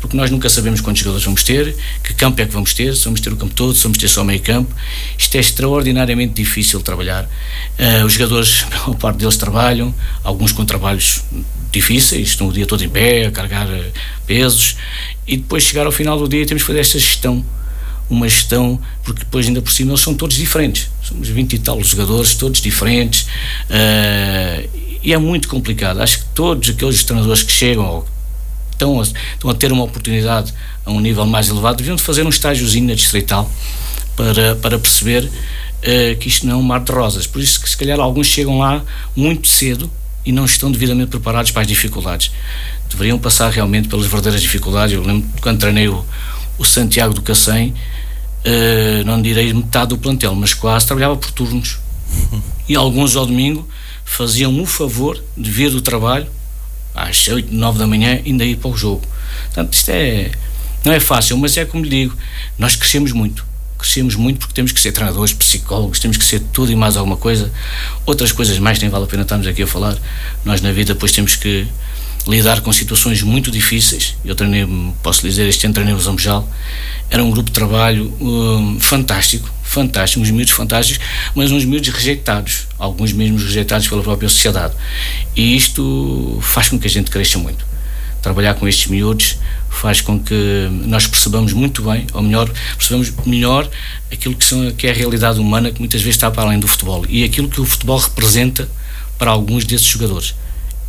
porque 0.00 0.16
nós 0.16 0.30
nunca 0.30 0.48
sabemos 0.48 0.80
quantos 0.80 1.00
jogadores 1.00 1.24
vamos 1.24 1.42
ter, 1.42 1.76
que 2.02 2.14
campo 2.14 2.40
é 2.40 2.46
que 2.46 2.52
vamos 2.52 2.72
ter, 2.72 2.94
se 2.96 3.04
vamos 3.04 3.20
ter 3.20 3.32
o 3.32 3.36
campo 3.36 3.54
todo, 3.54 3.74
se 3.74 3.82
vamos 3.82 3.98
ter 3.98 4.08
só 4.08 4.22
meio 4.22 4.40
campo. 4.40 4.74
Isto 5.16 5.36
é 5.36 5.40
extraordinariamente 5.40 6.34
difícil 6.34 6.78
de 6.78 6.84
trabalhar. 6.84 7.24
Uh, 7.78 8.04
os 8.04 8.12
jogadores, 8.12 8.64
a 8.86 8.94
parte 8.94 9.18
deles 9.18 9.36
trabalham, 9.36 9.94
alguns 10.22 10.52
com 10.52 10.64
trabalhos 10.64 11.22
difíceis, 11.72 12.28
estão 12.28 12.48
o 12.48 12.52
dia 12.52 12.66
todo 12.66 12.82
em 12.82 12.88
pé, 12.88 13.26
a 13.26 13.30
carregar 13.30 13.68
eh, 13.68 13.90
pesos, 14.26 14.76
e 15.26 15.36
depois 15.36 15.62
chegar 15.64 15.84
ao 15.84 15.92
final 15.92 16.18
do 16.18 16.26
dia 16.26 16.46
temos 16.46 16.62
que 16.62 16.66
fazer 16.66 16.80
esta 16.80 16.98
gestão. 16.98 17.44
Uma 18.08 18.26
gestão, 18.26 18.80
porque 19.04 19.20
depois 19.20 19.46
ainda 19.46 19.60
por 19.60 19.70
cima 19.70 19.90
eles 19.90 20.00
são 20.00 20.14
todos 20.14 20.36
diferentes. 20.36 20.90
Somos 21.02 21.28
20 21.28 21.52
e 21.52 21.58
tal 21.58 21.82
jogadores, 21.84 22.34
todos 22.34 22.62
diferentes, 22.62 23.26
uh, 23.68 24.68
e 25.02 25.12
é 25.12 25.18
muito 25.18 25.46
complicado. 25.46 26.00
Acho 26.00 26.20
que 26.20 26.24
todos 26.34 26.70
aqueles 26.70 27.04
treinadores 27.04 27.42
que 27.42 27.52
chegam 27.52 27.84
ou 27.84 28.08
estão 28.78 29.00
a, 29.00 29.02
estão 29.02 29.50
a 29.50 29.54
ter 29.54 29.72
uma 29.72 29.82
oportunidade 29.82 30.54
a 30.86 30.90
um 30.90 31.00
nível 31.00 31.26
mais 31.26 31.48
elevado 31.48 31.76
deviam 31.76 31.96
de 31.96 32.02
fazer 32.02 32.24
um 32.24 32.28
estágiozinho 32.28 32.86
na 32.86 32.94
distrital 32.94 33.50
para, 34.16 34.56
para 34.56 34.78
perceber 34.78 35.24
uh, 35.24 36.18
que 36.18 36.28
isto 36.28 36.46
não 36.46 36.54
é 36.54 36.56
um 36.56 36.62
mar 36.62 36.80
de 36.80 36.92
rosas. 36.92 37.26
Por 37.26 37.42
isso 37.42 37.60
que 37.60 37.68
se 37.68 37.76
calhar 37.76 37.98
alguns 38.00 38.26
chegam 38.26 38.58
lá 38.58 38.82
muito 39.14 39.48
cedo 39.48 39.90
e 40.24 40.32
não 40.32 40.44
estão 40.44 40.70
devidamente 40.70 41.10
preparados 41.10 41.50
para 41.50 41.62
as 41.62 41.68
dificuldades. 41.68 42.30
Deveriam 42.88 43.18
passar 43.18 43.50
realmente 43.50 43.88
pelas 43.88 44.06
verdadeiras 44.06 44.40
dificuldades. 44.40 44.94
Eu 44.94 45.02
lembro 45.02 45.28
quando 45.40 45.58
treinei 45.58 45.88
o, 45.88 46.04
o 46.56 46.64
Santiago 46.64 47.14
do 47.14 47.22
Cacém, 47.22 47.74
uh, 48.44 49.04
não 49.04 49.20
direi 49.20 49.52
metade 49.52 49.88
do 49.88 49.98
plantel, 49.98 50.34
mas 50.34 50.54
quase 50.54 50.86
trabalhava 50.86 51.16
por 51.16 51.30
turnos. 51.32 51.78
E 52.68 52.76
alguns 52.76 53.16
ao 53.16 53.24
domingo 53.24 53.66
faziam 54.04 54.60
o 54.60 54.66
favor 54.66 55.18
de 55.34 55.50
vir 55.50 55.70
do 55.70 55.80
trabalho 55.80 56.26
às 57.02 57.28
8, 57.28 57.52
9 57.52 57.78
da 57.78 57.86
manhã 57.86 58.20
ainda 58.24 58.44
ir 58.44 58.56
para 58.56 58.70
o 58.70 58.76
jogo. 58.76 59.02
Portanto, 59.46 59.72
isto 59.72 59.90
é. 59.90 60.30
Não 60.84 60.92
é 60.92 61.00
fácil, 61.00 61.36
mas 61.36 61.56
é 61.56 61.64
como 61.64 61.84
lhe 61.84 61.90
digo, 61.90 62.16
nós 62.58 62.76
crescemos 62.76 63.12
muito 63.12 63.48
crescemos 63.78 64.16
muito 64.16 64.40
porque 64.40 64.52
temos 64.52 64.72
que 64.72 64.80
ser 64.80 64.90
treinadores, 64.90 65.32
psicólogos, 65.32 66.00
temos 66.00 66.16
que 66.16 66.24
ser 66.24 66.40
tudo 66.52 66.72
e 66.72 66.74
mais 66.74 66.96
alguma 66.96 67.16
coisa. 67.16 67.50
Outras 68.04 68.32
coisas 68.32 68.58
mais 68.58 68.80
nem 68.80 68.90
vale 68.90 69.04
a 69.04 69.06
pena 69.06 69.22
estarmos 69.22 69.46
aqui 69.46 69.62
a 69.62 69.66
falar. 69.66 69.96
Nós 70.44 70.60
na 70.60 70.72
vida 70.72 70.94
depois 70.94 71.12
temos 71.12 71.36
que 71.36 71.66
lidar 72.26 72.60
com 72.60 72.72
situações 72.72 73.22
muito 73.22 73.50
difíceis. 73.50 74.16
Eu 74.24 74.34
treinei, 74.34 74.66
posso 75.02 75.22
dizer, 75.22 75.48
este 75.48 75.64
ano 75.64 75.74
treinei 75.74 75.94
o 75.94 76.00
Zambujal. 76.00 76.48
Era 77.08 77.22
um 77.22 77.30
grupo 77.30 77.50
de 77.50 77.54
trabalho 77.54 78.12
um, 78.20 78.78
fantástico, 78.80 79.48
fantástico, 79.68 80.22
uns 80.22 80.30
miúdos 80.30 80.52
fantásticos, 80.52 81.04
mas 81.34 81.52
uns 81.52 81.64
miúdos 81.64 81.88
rejeitados, 81.90 82.66
alguns 82.78 83.12
mesmo 83.12 83.38
rejeitados 83.38 83.86
pela 83.86 84.02
própria 84.02 84.28
sociedade. 84.28 84.74
E 85.36 85.54
isto 85.54 86.38
faz 86.40 86.68
com 86.68 86.78
que 86.78 86.86
a 86.86 86.90
gente 86.90 87.10
cresça 87.10 87.38
muito. 87.38 87.66
Trabalhar 88.22 88.54
com 88.54 88.66
estes 88.66 88.86
miúdos 88.86 89.36
faz 89.70 90.00
com 90.00 90.18
que 90.18 90.68
nós 90.86 91.06
percebamos 91.06 91.52
muito 91.52 91.82
bem, 91.82 92.06
ou 92.14 92.22
melhor, 92.22 92.50
percebamos 92.76 93.12
melhor 93.26 93.68
aquilo 94.10 94.34
que, 94.34 94.44
são, 94.44 94.70
que 94.72 94.86
é 94.86 94.90
a 94.90 94.94
realidade 94.94 95.38
humana 95.38 95.70
que 95.70 95.78
muitas 95.78 96.00
vezes 96.00 96.16
está 96.16 96.30
para 96.30 96.44
além 96.44 96.58
do 96.58 96.66
futebol 96.66 97.04
e 97.08 97.22
aquilo 97.22 97.48
que 97.48 97.60
o 97.60 97.64
futebol 97.64 97.98
representa 97.98 98.68
para 99.18 99.30
alguns 99.30 99.64
desses 99.64 99.86
jogadores. 99.86 100.34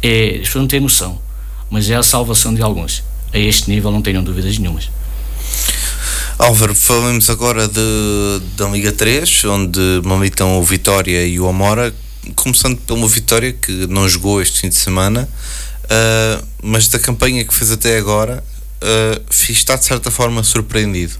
É, 0.01 0.35
as 0.35 0.47
pessoas 0.47 0.61
não 0.61 0.67
têm 0.67 0.79
noção, 0.79 1.21
mas 1.69 1.89
é 1.89 1.95
a 1.95 2.03
salvação 2.03 2.55
de 2.55 2.61
alguns. 2.61 3.03
A 3.33 3.37
este 3.37 3.69
nível 3.69 3.91
não 3.91 4.01
tenham 4.01 4.23
dúvidas 4.23 4.57
nenhumas. 4.57 4.89
Álvaro, 6.39 6.73
falamos 6.73 7.29
agora 7.29 7.67
de, 7.67 8.41
da 8.55 8.65
Liga 8.69 8.93
3, 8.93 9.43
onde 9.43 9.79
militam 10.05 10.57
o 10.57 10.63
Vitória 10.63 11.27
e 11.27 11.37
o 11.37 11.45
Amora, 11.49 11.93
começando 12.33 12.77
pelo 12.77 13.05
Vitória, 13.09 13.51
que 13.51 13.85
não 13.87 14.07
jogou 14.07 14.41
este 14.41 14.61
fim 14.61 14.69
de 14.69 14.75
semana, 14.75 15.27
uh, 15.83 16.47
mas 16.63 16.87
da 16.87 16.97
campanha 16.97 17.43
que 17.43 17.53
fez 17.53 17.71
até 17.71 17.97
agora, 17.97 18.41
uh, 18.81 19.25
está 19.49 19.75
de 19.75 19.83
certa 19.83 20.09
forma 20.09 20.41
surpreendido? 20.41 21.19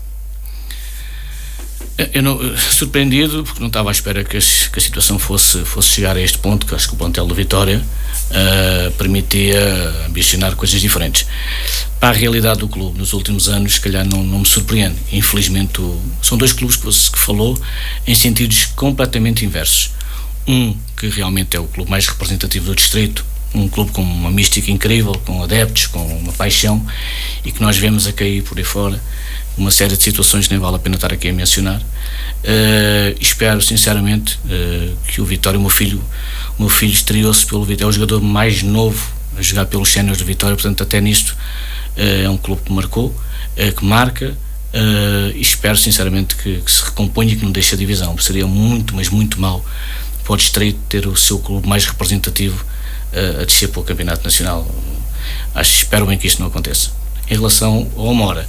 Eu 2.14 2.24
não, 2.24 2.58
surpreendido 2.58 3.44
porque 3.44 3.60
não 3.60 3.68
estava 3.68 3.90
à 3.90 3.92
espera 3.92 4.24
que, 4.24 4.40
que, 4.40 4.80
a 4.80 4.82
situação 4.82 5.20
fosse, 5.20 5.66
fosse 5.66 5.90
chegar 5.90 6.16
a 6.16 6.22
este 6.22 6.38
ponto, 6.38 6.66
que 6.66 6.74
acho 6.74 6.88
que 6.88 6.94
o 6.94 6.98
plantel 6.98 7.28
do 7.28 7.36
Vitória 7.36 7.84
uh, 8.32 8.92
permitia 8.92 9.60
ambicionar 10.08 10.56
coisas 10.56 10.80
diferentes. 10.80 11.28
Para 12.00 12.10
a 12.10 12.12
realidade 12.14 12.62
do 12.62 12.70
clube 12.70 12.98
nos 12.98 13.12
últimos 13.12 13.50
anos, 13.50 13.74
se 13.74 13.82
calhar 13.82 14.06
não, 14.06 14.24
não 14.24 14.40
me 14.40 14.46
surpreende. 14.46 14.96
Infelizmente, 15.12 15.82
o, 15.82 16.02
são 16.22 16.38
dois 16.38 16.54
clubes 16.54 16.78
que, 16.78 17.12
que 17.12 17.20
falou 17.20 17.62
em 18.08 18.16
sentidos 18.16 18.66
completamente 18.78 19.44
inversos. 19.44 19.92
Um 20.48 20.78
que 20.96 21.10
realmente 21.10 21.58
é 21.58 21.60
o 21.60 21.66
clube 21.66 21.92
mais 21.92 22.08
representativo 22.08 22.68
do 22.68 22.76
distrito, 22.76 23.26
um 23.54 23.68
clube 23.68 23.92
com 23.92 24.02
uma 24.02 24.30
mística 24.30 24.72
incrível, 24.72 25.14
com 25.26 25.42
adeptos, 25.44 25.88
com 25.88 26.06
uma 26.06 26.32
paixão 26.34 26.86
e 27.44 27.52
que 27.52 27.62
nós 27.62 27.78
vemos 27.78 28.06
a 28.08 28.14
cair 28.14 28.44
por 28.44 28.58
aí 28.58 28.64
fora 28.64 29.02
uma 29.60 29.72
série 29.72 29.96
de 29.96 30.02
situações 30.02 30.48
que 30.48 30.54
nem 30.54 30.60
vale 30.60 30.78
a 30.78 30.80
pena 30.80 30.96
estar 30.96 31.12
aqui 31.12 31.28
a 31.28 31.34
mencionar. 31.34 31.82
Uh, 31.82 33.16
espero 33.20 33.62
sinceramente 33.62 34.40
uh, 34.46 34.96
que 35.08 35.20
o 35.20 35.26
Vitória, 35.26 35.58
o 35.58 35.62
meu 35.62 35.70
filho, 35.70 36.02
o 36.58 36.62
meu 36.62 36.70
filho 36.70 36.94
estreou-se 36.94 37.46
pelo 37.46 37.66
Vitória, 37.66 37.90
é 37.90 37.90
o 37.90 37.92
jogador 37.92 38.22
mais 38.22 38.64
novo 38.64 39.12
a 39.38 39.42
jogar 39.42 39.66
pelos 39.66 39.90
séniores 39.90 40.20
do 40.20 40.26
Vitória, 40.26 40.56
portanto, 40.56 40.82
até 40.82 41.02
nisto 41.02 41.32
uh, 41.98 42.26
é 42.26 42.30
um 42.30 42.38
clube 42.38 42.62
que 42.64 42.72
marcou, 42.72 43.14
que 43.78 43.84
marca. 43.84 44.38
e 45.36 45.42
espero 45.42 45.76
sinceramente 45.76 46.36
que, 46.36 46.62
que, 46.62 46.72
se 46.72 46.86
recomponha 46.86 47.34
e 47.34 47.36
que 47.36 47.44
não 47.44 47.52
deixe 47.52 47.76
a 47.76 47.78
divisão. 47.78 48.18
Seria 48.18 48.48
muito, 48.48 48.96
mas 48.96 49.10
muito 49.10 49.42
mal 49.42 49.66
para 50.24 50.34
o 50.34 50.38
Distrito 50.38 50.80
ter 50.88 51.08
o 51.08 51.18
seu 51.18 51.40
clube 51.40 51.68
mais 51.68 51.84
representativo 51.86 52.64
a, 53.14 53.46
descer 53.46 53.70
para 53.70 53.82
o 53.82 53.84
Campeonato 53.84 54.24
Nacional. 54.24 54.68
Acho, 55.54 55.78
espero 55.78 56.06
bem 56.06 56.18
que 56.18 56.28
isto 56.28 56.40
não 56.40 56.48
aconteça. 56.48 56.92
Em 57.30 57.36
relação 57.36 57.90
ao 57.96 58.14
Mora, 58.14 58.48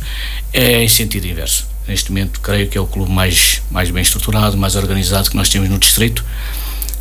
é 0.53 0.83
em 0.83 0.89
sentido 0.89 1.27
inverso. 1.27 1.67
Neste 1.87 2.11
momento, 2.11 2.41
creio 2.41 2.69
que 2.69 2.79
é 2.79 2.81
o 2.81 2.87
clube 2.87 3.11
mais, 3.11 3.63
mais 3.71 3.91
bem 3.91 4.03
estruturado, 4.03 4.57
mais 4.57 4.77
organizado 4.77 5.29
que 5.29 5.37
nós 5.37 5.49
temos 5.49 5.69
no 5.69 5.79
distrito. 5.79 6.25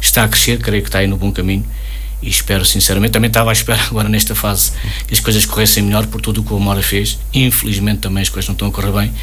Está 0.02 0.24
a 0.24 0.28
crescer, 0.28 0.60
creio 0.60 0.82
que 0.82 0.90
está 0.90 1.00
aí 1.00 1.08
no 1.08 1.18
bom 1.18 1.32
caminho 1.32 1.66
e 2.22 2.30
espero 2.30 2.66
sinceramente, 2.66 3.14
também 3.14 3.30
estava 3.30 3.50
à 3.50 3.54
espera 3.54 3.82
agora 3.90 4.10
nesta 4.10 4.36
fase 4.36 4.74
que 5.08 5.14
as 5.14 5.20
coisas 5.20 5.46
corressem 5.46 5.84
melhor 5.84 6.06
por 6.08 6.20
tudo 6.20 6.42
o 6.42 6.44
que 6.44 6.54
o 6.54 6.60
Mora 6.60 6.82
fez. 6.82 7.18
Infelizmente 7.34 8.00
também 8.00 8.22
as 8.22 8.30
coisas 8.30 8.48
não 8.48 8.54
estão 8.54 8.68
a 8.68 8.72
correr 8.72 8.92
bem 8.92 9.14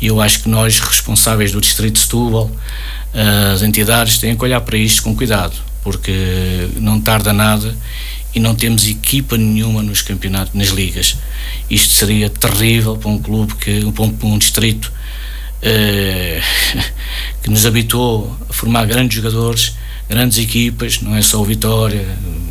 e 0.00 0.06
eu 0.06 0.20
acho 0.20 0.42
que 0.42 0.48
nós, 0.48 0.78
responsáveis 0.80 1.52
do 1.52 1.60
Distrito 1.60 1.94
de 1.94 2.00
Setúbal, 2.00 2.50
as 3.52 3.62
entidades, 3.62 4.18
têm 4.18 4.36
que 4.36 4.44
olhar 4.44 4.60
para 4.60 4.78
isto 4.78 5.02
com 5.02 5.14
cuidado 5.14 5.69
porque 5.82 6.68
não 6.76 7.00
tarda 7.00 7.32
nada 7.32 7.76
e 8.34 8.40
não 8.40 8.54
temos 8.54 8.86
equipa 8.86 9.36
nenhuma 9.36 9.82
nos 9.82 10.02
campeonatos, 10.02 10.54
nas 10.54 10.68
ligas. 10.68 11.16
Isto 11.68 11.92
seria 11.92 12.30
terrível 12.30 12.96
para 12.96 13.10
um 13.10 13.18
clube 13.18 13.54
que, 13.56 13.80
para 13.92 14.26
um, 14.26 14.38
distrito 14.38 14.92
eh, 15.62 16.40
que 17.42 17.50
nos 17.50 17.66
habituou 17.66 18.36
a 18.48 18.52
formar 18.52 18.86
grandes 18.86 19.16
jogadores, 19.16 19.74
grandes 20.08 20.38
equipas, 20.38 21.00
não 21.00 21.16
é 21.16 21.22
só 21.22 21.40
o 21.40 21.44
Vitória, 21.44 22.06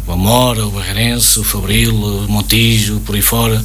o 0.07 0.11
Amora, 0.11 0.65
o 0.65 0.71
Barreirense, 0.71 1.39
o 1.39 1.43
Fabril, 1.43 1.93
o 1.93 2.27
Montijo, 2.29 2.99
por 3.01 3.15
aí 3.15 3.21
fora, 3.21 3.63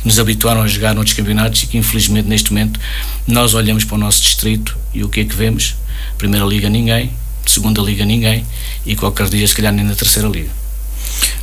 que 0.00 0.06
nos 0.06 0.18
habituaram 0.18 0.62
a 0.62 0.66
jogar 0.66 0.94
noutros 0.94 1.16
campeonatos 1.16 1.62
e 1.62 1.66
que 1.66 1.78
infelizmente 1.78 2.28
neste 2.28 2.52
momento 2.52 2.78
nós 3.26 3.54
olhamos 3.54 3.84
para 3.84 3.96
o 3.96 3.98
nosso 3.98 4.22
distrito 4.22 4.76
e 4.94 5.02
o 5.02 5.08
que 5.08 5.20
é 5.20 5.24
que 5.24 5.34
vemos? 5.34 5.76
Primeira 6.16 6.46
Liga 6.46 6.68
ninguém, 6.68 7.10
segunda 7.48 7.80
liga 7.80 8.04
ninguém 8.04 8.44
e 8.84 8.94
qualquer 8.96 9.28
dia 9.28 9.46
se 9.46 9.54
calhar 9.54 9.72
nem 9.72 9.84
na 9.84 9.94
terceira 9.94 10.28
liga. 10.28 10.50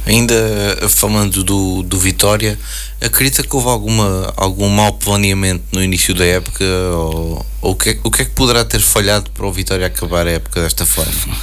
Ainda 0.05 0.35
falando 0.89 1.43
do, 1.43 1.81
do 1.81 1.97
Vitória, 1.97 2.57
acredita 3.01 3.41
que 3.41 3.55
houve 3.55 3.67
alguma, 3.67 4.33
algum 4.37 4.69
mau 4.69 4.93
planeamento 4.93 5.63
no 5.71 5.83
início 5.83 6.13
da 6.13 6.23
época 6.23 6.63
ou, 6.93 7.45
ou 7.61 7.71
o, 7.71 7.75
que 7.75 7.89
é, 7.89 7.99
o 8.03 8.11
que 8.11 8.21
é 8.21 8.25
que 8.25 8.31
poderá 8.31 8.63
ter 8.63 8.79
falhado 8.79 9.31
para 9.31 9.45
o 9.45 9.51
Vitória 9.51 9.85
acabar 9.85 10.27
a 10.27 10.31
época 10.31 10.61
desta 10.61 10.85
forma? 10.85 11.35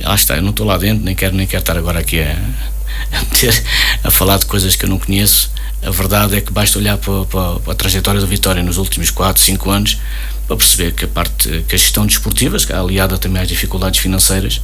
Lá 0.00 0.14
está, 0.14 0.36
eu 0.36 0.42
não 0.42 0.50
estou 0.50 0.66
lá 0.66 0.76
dentro, 0.76 1.04
nem 1.04 1.14
quero, 1.14 1.34
nem 1.34 1.46
quero 1.46 1.62
estar 1.62 1.76
agora 1.76 1.98
aqui 1.98 2.20
a, 2.20 2.36
meter 3.24 3.64
a 4.04 4.10
falar 4.10 4.38
de 4.38 4.46
coisas 4.46 4.76
que 4.76 4.84
eu 4.84 4.88
não 4.88 4.98
conheço. 4.98 5.50
A 5.82 5.90
verdade 5.90 6.36
é 6.36 6.40
que 6.40 6.52
basta 6.52 6.78
olhar 6.78 6.98
para, 6.98 7.24
para, 7.24 7.60
para 7.60 7.72
a 7.72 7.76
trajetória 7.76 8.20
do 8.20 8.26
Vitória 8.26 8.62
nos 8.62 8.76
últimos 8.76 9.10
4, 9.10 9.42
5 9.42 9.70
anos 9.70 9.98
para 10.48 10.56
perceber 10.56 10.92
que 10.92 11.04
a 11.04 11.08
parte 11.08 11.64
que 11.68 11.74
a 11.74 11.78
gestão 11.78 12.06
desportiva, 12.06 12.56
aliada 12.74 13.18
também 13.18 13.42
às 13.42 13.46
dificuldades 13.46 14.00
financeiras, 14.00 14.62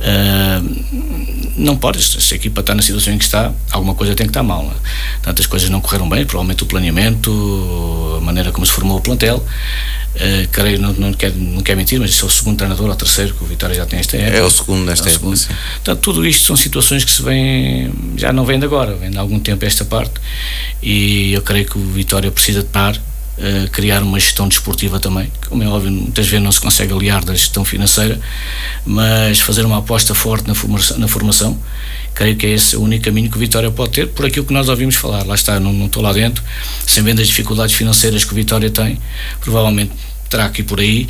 uh, 0.00 1.52
não 1.56 1.76
pode, 1.76 2.02
se 2.02 2.34
a 2.34 2.36
equipa 2.36 2.60
está 2.60 2.74
na 2.74 2.82
situação 2.82 3.14
em 3.14 3.18
que 3.18 3.24
está, 3.24 3.52
alguma 3.70 3.94
coisa 3.94 4.16
tem 4.16 4.26
que 4.26 4.30
estar 4.30 4.42
mal. 4.42 4.64
Né? 4.64 4.74
Tantas 5.22 5.46
coisas 5.46 5.70
não 5.70 5.80
correram 5.80 6.08
bem, 6.08 6.26
provavelmente 6.26 6.64
o 6.64 6.66
planeamento, 6.66 8.16
a 8.18 8.20
maneira 8.20 8.50
como 8.50 8.66
se 8.66 8.72
formou 8.72 8.98
o 8.98 9.00
plantel. 9.00 9.46
Uh, 10.16 10.46
creio, 10.50 10.80
não, 10.80 10.92
não, 10.92 11.12
quer, 11.12 11.32
não 11.32 11.62
quer 11.62 11.76
mentir, 11.76 12.00
mas 12.00 12.20
é 12.20 12.24
o 12.24 12.28
segundo 12.28 12.58
treinador 12.58 12.88
ou 12.88 12.96
terceiro 12.96 13.32
que 13.32 13.44
o 13.44 13.46
Vitória 13.46 13.76
já 13.76 13.86
tem 13.86 14.00
esta 14.00 14.16
época. 14.16 14.36
É 14.36 14.42
o 14.42 14.50
segundo 14.50 14.84
nesta 14.84 15.08
é 15.08 15.14
época. 15.14 15.36
Portanto, 15.74 16.00
tudo 16.00 16.26
isto 16.26 16.44
são 16.44 16.56
situações 16.56 17.04
que 17.04 17.12
se 17.12 17.22
vêm, 17.22 17.92
já 18.16 18.32
não 18.32 18.44
vêm 18.44 18.58
de 18.58 18.64
agora, 18.64 18.96
vêm 18.96 19.10
de 19.10 19.18
algum 19.18 19.38
tempo 19.38 19.64
esta 19.64 19.84
parte. 19.84 20.14
E 20.82 21.32
eu 21.32 21.42
creio 21.42 21.64
que 21.64 21.78
o 21.78 21.80
Vitória 21.92 22.30
precisa 22.30 22.60
de 22.60 22.68
par 22.68 23.00
Uh, 23.38 23.68
criar 23.70 24.02
uma 24.02 24.20
gestão 24.20 24.46
desportiva 24.46 25.00
também. 25.00 25.32
Como 25.48 25.62
é 25.62 25.66
óbvio, 25.66 25.90
muitas 25.90 26.26
vezes 26.26 26.44
não 26.44 26.52
se 26.52 26.60
consegue 26.60 26.92
aliar 26.92 27.24
da 27.24 27.34
gestão 27.34 27.64
financeira, 27.64 28.20
mas 28.84 29.40
fazer 29.40 29.64
uma 29.64 29.78
aposta 29.78 30.14
forte 30.14 30.46
na 30.46 30.54
formação, 30.54 30.98
na 30.98 31.08
formação 31.08 31.58
creio 32.14 32.36
que 32.36 32.46
é 32.46 32.50
esse 32.50 32.76
o 32.76 32.82
único 32.82 33.04
caminho 33.04 33.30
que 33.30 33.36
o 33.36 33.40
Vitória 33.40 33.70
pode 33.70 33.92
ter, 33.92 34.08
por 34.08 34.26
aquilo 34.26 34.44
que 34.46 34.52
nós 34.52 34.68
ouvimos 34.68 34.94
falar. 34.94 35.26
Lá 35.26 35.34
está, 35.34 35.58
não, 35.58 35.72
não 35.72 35.86
estou 35.86 36.02
lá 36.02 36.12
dentro, 36.12 36.42
sem 36.86 37.02
vendo 37.02 37.20
as 37.20 37.28
dificuldades 37.28 37.74
financeiras 37.74 38.24
que 38.24 38.32
o 38.32 38.34
Vitória 38.34 38.70
tem, 38.70 38.98
provavelmente 39.40 39.92
terá 40.28 40.50
ir 40.56 40.62
por 40.62 40.80
aí, 40.80 41.08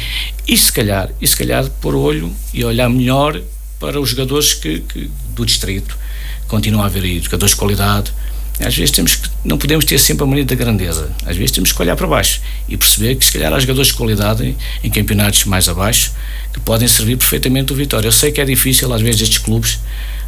e 0.48 0.56
se 0.56 0.72
calhar, 0.72 1.08
e 1.20 1.26
se 1.26 1.36
calhar 1.36 1.64
pôr 1.80 1.94
olho 1.94 2.32
e 2.52 2.64
olhar 2.64 2.88
melhor 2.88 3.40
para 3.78 4.00
os 4.00 4.10
jogadores 4.10 4.54
que, 4.54 4.80
que 4.80 5.10
do 5.28 5.46
distrito. 5.46 5.96
Continua 6.48 6.82
a 6.82 6.86
haver 6.86 7.04
aí 7.04 7.20
jogadores 7.20 7.52
de 7.52 7.58
qualidade, 7.58 8.12
às 8.64 8.74
vezes 8.76 8.90
temos 8.90 9.16
que, 9.16 9.28
não 9.44 9.58
podemos 9.58 9.84
ter 9.84 9.98
sempre 9.98 10.24
a 10.24 10.26
mania 10.26 10.44
da 10.44 10.54
grandeza. 10.54 11.10
Às 11.24 11.36
vezes 11.36 11.50
temos 11.50 11.72
que 11.72 11.82
olhar 11.82 11.96
para 11.96 12.06
baixo 12.06 12.40
e 12.68 12.76
perceber 12.76 13.16
que 13.16 13.24
se 13.24 13.32
calhar 13.32 13.52
há 13.52 13.58
jogadores 13.58 13.88
de 13.88 13.94
qualidade 13.94 14.56
em, 14.82 14.90
campeonatos 14.90 15.44
mais 15.44 15.68
abaixo 15.68 16.12
que 16.52 16.60
podem 16.60 16.86
servir 16.86 17.16
perfeitamente 17.16 17.72
o 17.72 17.76
Vitória. 17.76 18.08
Eu 18.08 18.12
sei 18.12 18.30
que 18.30 18.40
é 18.40 18.44
difícil 18.44 18.92
às 18.92 19.00
vezes 19.00 19.22
estes 19.22 19.38
clubes 19.38 19.78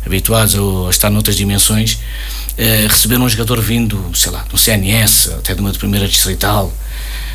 habituados 0.04 0.54
a, 0.54 0.90
estar 0.90 1.10
noutras 1.10 1.36
dimensões 1.36 1.98
eh, 2.56 2.86
receber 2.88 3.18
um 3.18 3.28
jogador 3.28 3.60
vindo, 3.60 4.10
sei 4.14 4.30
lá, 4.30 4.42
do 4.44 4.56
CNS, 4.56 5.30
até 5.38 5.54
de 5.54 5.60
uma 5.60 5.72
de 5.72 5.78
primeira 5.78 6.06
distrital, 6.06 6.72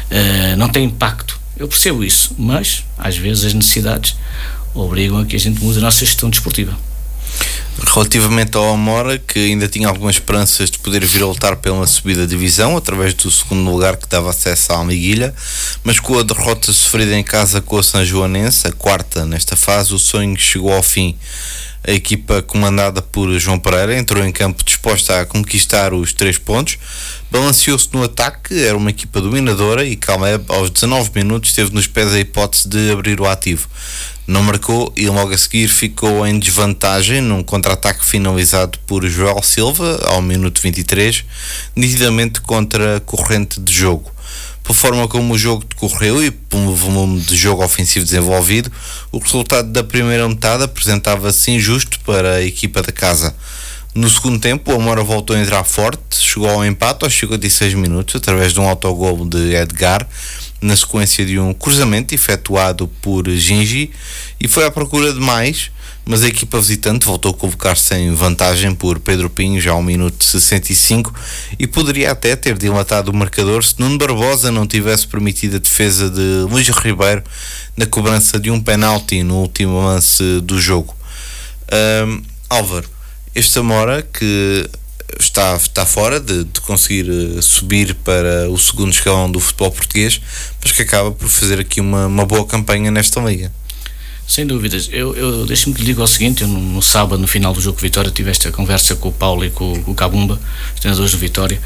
eh, 0.09 0.55
não 0.55 0.69
tem 0.69 0.85
impacto. 0.85 1.39
Eu 1.57 1.67
percebo 1.67 2.03
isso, 2.03 2.33
mas 2.37 2.85
às 2.97 3.17
vezes 3.17 3.45
as 3.45 3.53
necessidades 3.53 4.15
obrigam 4.73 5.19
a 5.19 5.25
que 5.25 5.35
a 5.35 5.39
gente 5.39 5.61
mude 5.61 5.79
a 5.79 5.81
nossa 5.81 6.05
gestão 6.05 6.29
desportiva. 6.29 6.73
Relativamente 7.93 8.57
ao 8.57 8.73
Amora, 8.73 9.17
que 9.17 9.39
ainda 9.39 9.67
tinha 9.67 9.87
algumas 9.87 10.15
esperanças 10.15 10.69
de 10.69 10.77
poder 10.79 11.03
vir 11.05 11.23
a 11.23 11.25
lutar 11.25 11.55
pela 11.55 11.87
subida 11.87 12.21
de 12.21 12.27
divisão 12.27 12.75
através 12.75 13.13
do 13.13 13.31
segundo 13.31 13.71
lugar 13.71 13.95
que 13.95 14.07
dava 14.07 14.29
acesso 14.29 14.73
à 14.73 14.75
Almiguilha, 14.75 15.33
mas 15.83 15.99
com 15.99 16.19
a 16.19 16.23
derrota 16.23 16.73
sofrida 16.73 17.15
em 17.17 17.23
casa 17.23 17.61
com 17.61 17.77
a 17.77 17.83
São 17.83 18.03
Joanense, 18.03 18.67
a 18.67 18.71
quarta 18.71 19.25
nesta 19.25 19.55
fase, 19.55 19.93
o 19.93 19.99
sonho 19.99 20.37
chegou 20.37 20.73
ao 20.73 20.83
fim. 20.83 21.17
A 21.87 21.91
equipa 21.91 22.41
comandada 22.41 23.01
por 23.01 23.39
João 23.39 23.57
Pereira 23.57 23.97
entrou 23.97 24.23
em 24.25 24.31
campo 24.31 24.63
disposta 24.65 25.21
a 25.21 25.25
conquistar 25.25 25.93
os 25.93 26.11
três 26.11 26.37
pontos, 26.37 26.77
balanceou-se 27.31 27.87
no 27.93 28.03
ataque, 28.03 28.61
era 28.65 28.77
uma 28.77 28.89
equipa 28.89 29.21
dominadora 29.21 29.85
e 29.85 29.95
Calmeb 29.95 30.43
aos 30.49 30.69
19 30.69 31.11
minutos 31.15 31.53
teve 31.53 31.73
nos 31.73 31.87
pés 31.87 32.11
a 32.11 32.19
hipótese 32.19 32.67
de 32.67 32.91
abrir 32.91 33.21
o 33.21 33.25
ativo 33.25 33.69
não 34.29 34.43
marcou 34.43 34.93
e 34.95 35.07
logo 35.07 35.33
a 35.33 35.37
seguir 35.37 35.67
ficou 35.67 36.25
em 36.25 36.37
desvantagem 36.37 37.19
num 37.19 37.41
contra-ataque 37.41 38.05
finalizado 38.05 38.77
por 38.85 39.03
Joel 39.07 39.41
Silva 39.41 39.99
ao 40.05 40.21
minuto 40.21 40.61
23, 40.61 41.25
nitidamente 41.75 42.39
contra 42.39 42.97
a 42.97 42.99
corrente 42.99 43.59
de 43.59 43.73
jogo. 43.73 44.11
Pela 44.61 44.75
forma 44.75 45.07
como 45.07 45.33
o 45.33 45.37
jogo 45.37 45.65
decorreu 45.67 46.23
e 46.23 46.29
pelo 46.29 46.75
volume 46.75 47.19
de 47.21 47.35
jogo 47.35 47.65
ofensivo 47.65 48.05
desenvolvido, 48.05 48.71
o 49.11 49.17
resultado 49.17 49.71
da 49.71 49.83
primeira 49.83 50.29
metade 50.29 50.63
apresentava-se 50.63 51.49
injusto 51.49 51.99
para 52.01 52.35
a 52.35 52.43
equipa 52.43 52.83
da 52.83 52.91
casa. 52.91 53.35
No 53.95 54.07
segundo 54.07 54.39
tempo, 54.39 54.71
o 54.71 54.75
Amora 54.75 55.03
voltou 55.03 55.35
a 55.35 55.39
entrar 55.39 55.63
forte, 55.63 56.15
chegou 56.15 56.47
ao 56.47 56.63
empate 56.63 57.03
aos 57.03 57.15
56 57.15 57.73
minutos 57.73 58.15
através 58.15 58.53
de 58.53 58.59
um 58.59 58.69
autogol 58.69 59.27
de 59.27 59.55
Edgar, 59.55 60.07
na 60.61 60.75
sequência 60.75 61.25
de 61.25 61.39
um 61.39 61.53
cruzamento 61.53 62.13
efetuado 62.13 62.87
por 63.01 63.29
Gingi 63.29 63.91
e 64.39 64.47
foi 64.47 64.65
à 64.65 64.71
procura 64.71 65.13
de 65.13 65.19
mais, 65.19 65.71
mas 66.05 66.23
a 66.23 66.27
equipa 66.27 66.59
visitante 66.59 67.05
voltou 67.05 67.31
a 67.31 67.33
colocar-se 67.33 67.93
em 67.95 68.13
vantagem 68.13 68.73
por 68.73 68.99
Pedro 68.99 69.29
Pinho 69.29 69.61
já 69.61 69.71
ao 69.71 69.83
minuto 69.83 70.23
65 70.23 71.13
e 71.57 71.67
poderia 71.67 72.11
até 72.11 72.35
ter 72.35 72.57
dilatado 72.57 73.11
o 73.11 73.15
marcador 73.15 73.63
se 73.63 73.75
Nuno 73.79 73.97
Barbosa 73.97 74.51
não 74.51 74.65
tivesse 74.65 75.07
permitido 75.07 75.57
a 75.57 75.59
defesa 75.59 76.09
de 76.09 76.47
Luís 76.49 76.67
Ribeiro 76.69 77.23
na 77.77 77.85
cobrança 77.85 78.39
de 78.39 78.49
um 78.49 78.59
penalti 78.59 79.23
no 79.23 79.35
último 79.35 79.79
lance 79.81 80.41
do 80.41 80.59
jogo. 80.59 80.95
Um, 81.71 82.23
Álvaro, 82.49 82.89
este 83.35 83.53
Zamora 83.53 84.01
que 84.01 84.67
está, 85.19 85.55
está 85.55 85.85
fora 85.85 86.19
de, 86.19 86.43
de 86.43 86.61
conseguir 86.61 87.09
uh, 87.09 87.41
subir 87.41 87.95
para 87.95 88.49
o 88.49 88.57
segundo 88.57 88.91
escalão 88.91 89.31
do 89.31 89.39
futebol 89.39 89.71
português, 89.71 90.21
mas 90.61 90.71
que 90.71 90.81
acaba 90.81 91.11
por 91.11 91.27
fazer 91.29 91.59
aqui 91.59 91.79
uma, 91.79 92.07
uma 92.07 92.25
boa 92.25 92.45
campanha 92.45 92.91
nesta 92.91 93.19
liga. 93.21 93.51
Sem 94.27 94.45
dúvidas. 94.45 94.89
Eu, 94.91 95.15
eu 95.15 95.45
deixe-me 95.47 95.73
que 95.73 95.81
lhe 95.81 95.87
diga 95.87 96.03
o 96.03 96.07
seguinte: 96.07 96.43
eu 96.43 96.47
no, 96.47 96.59
no, 96.59 96.81
sábado, 96.83 97.19
no 97.19 97.27
final 97.27 97.51
do 97.51 97.59
jogo 97.59 97.79
Vitória, 97.79 98.11
tive 98.11 98.29
esta 98.29 98.51
conversa 98.51 98.95
com 98.95 99.09
o 99.09 99.11
Paulo 99.11 99.43
e 99.43 99.49
com, 99.49 99.81
com 99.81 99.91
o 99.91 99.95
Cabumba, 99.95 100.39
os 100.75 100.79
treinadores 100.79 101.11
do 101.11 101.17
Vitória. 101.17 101.59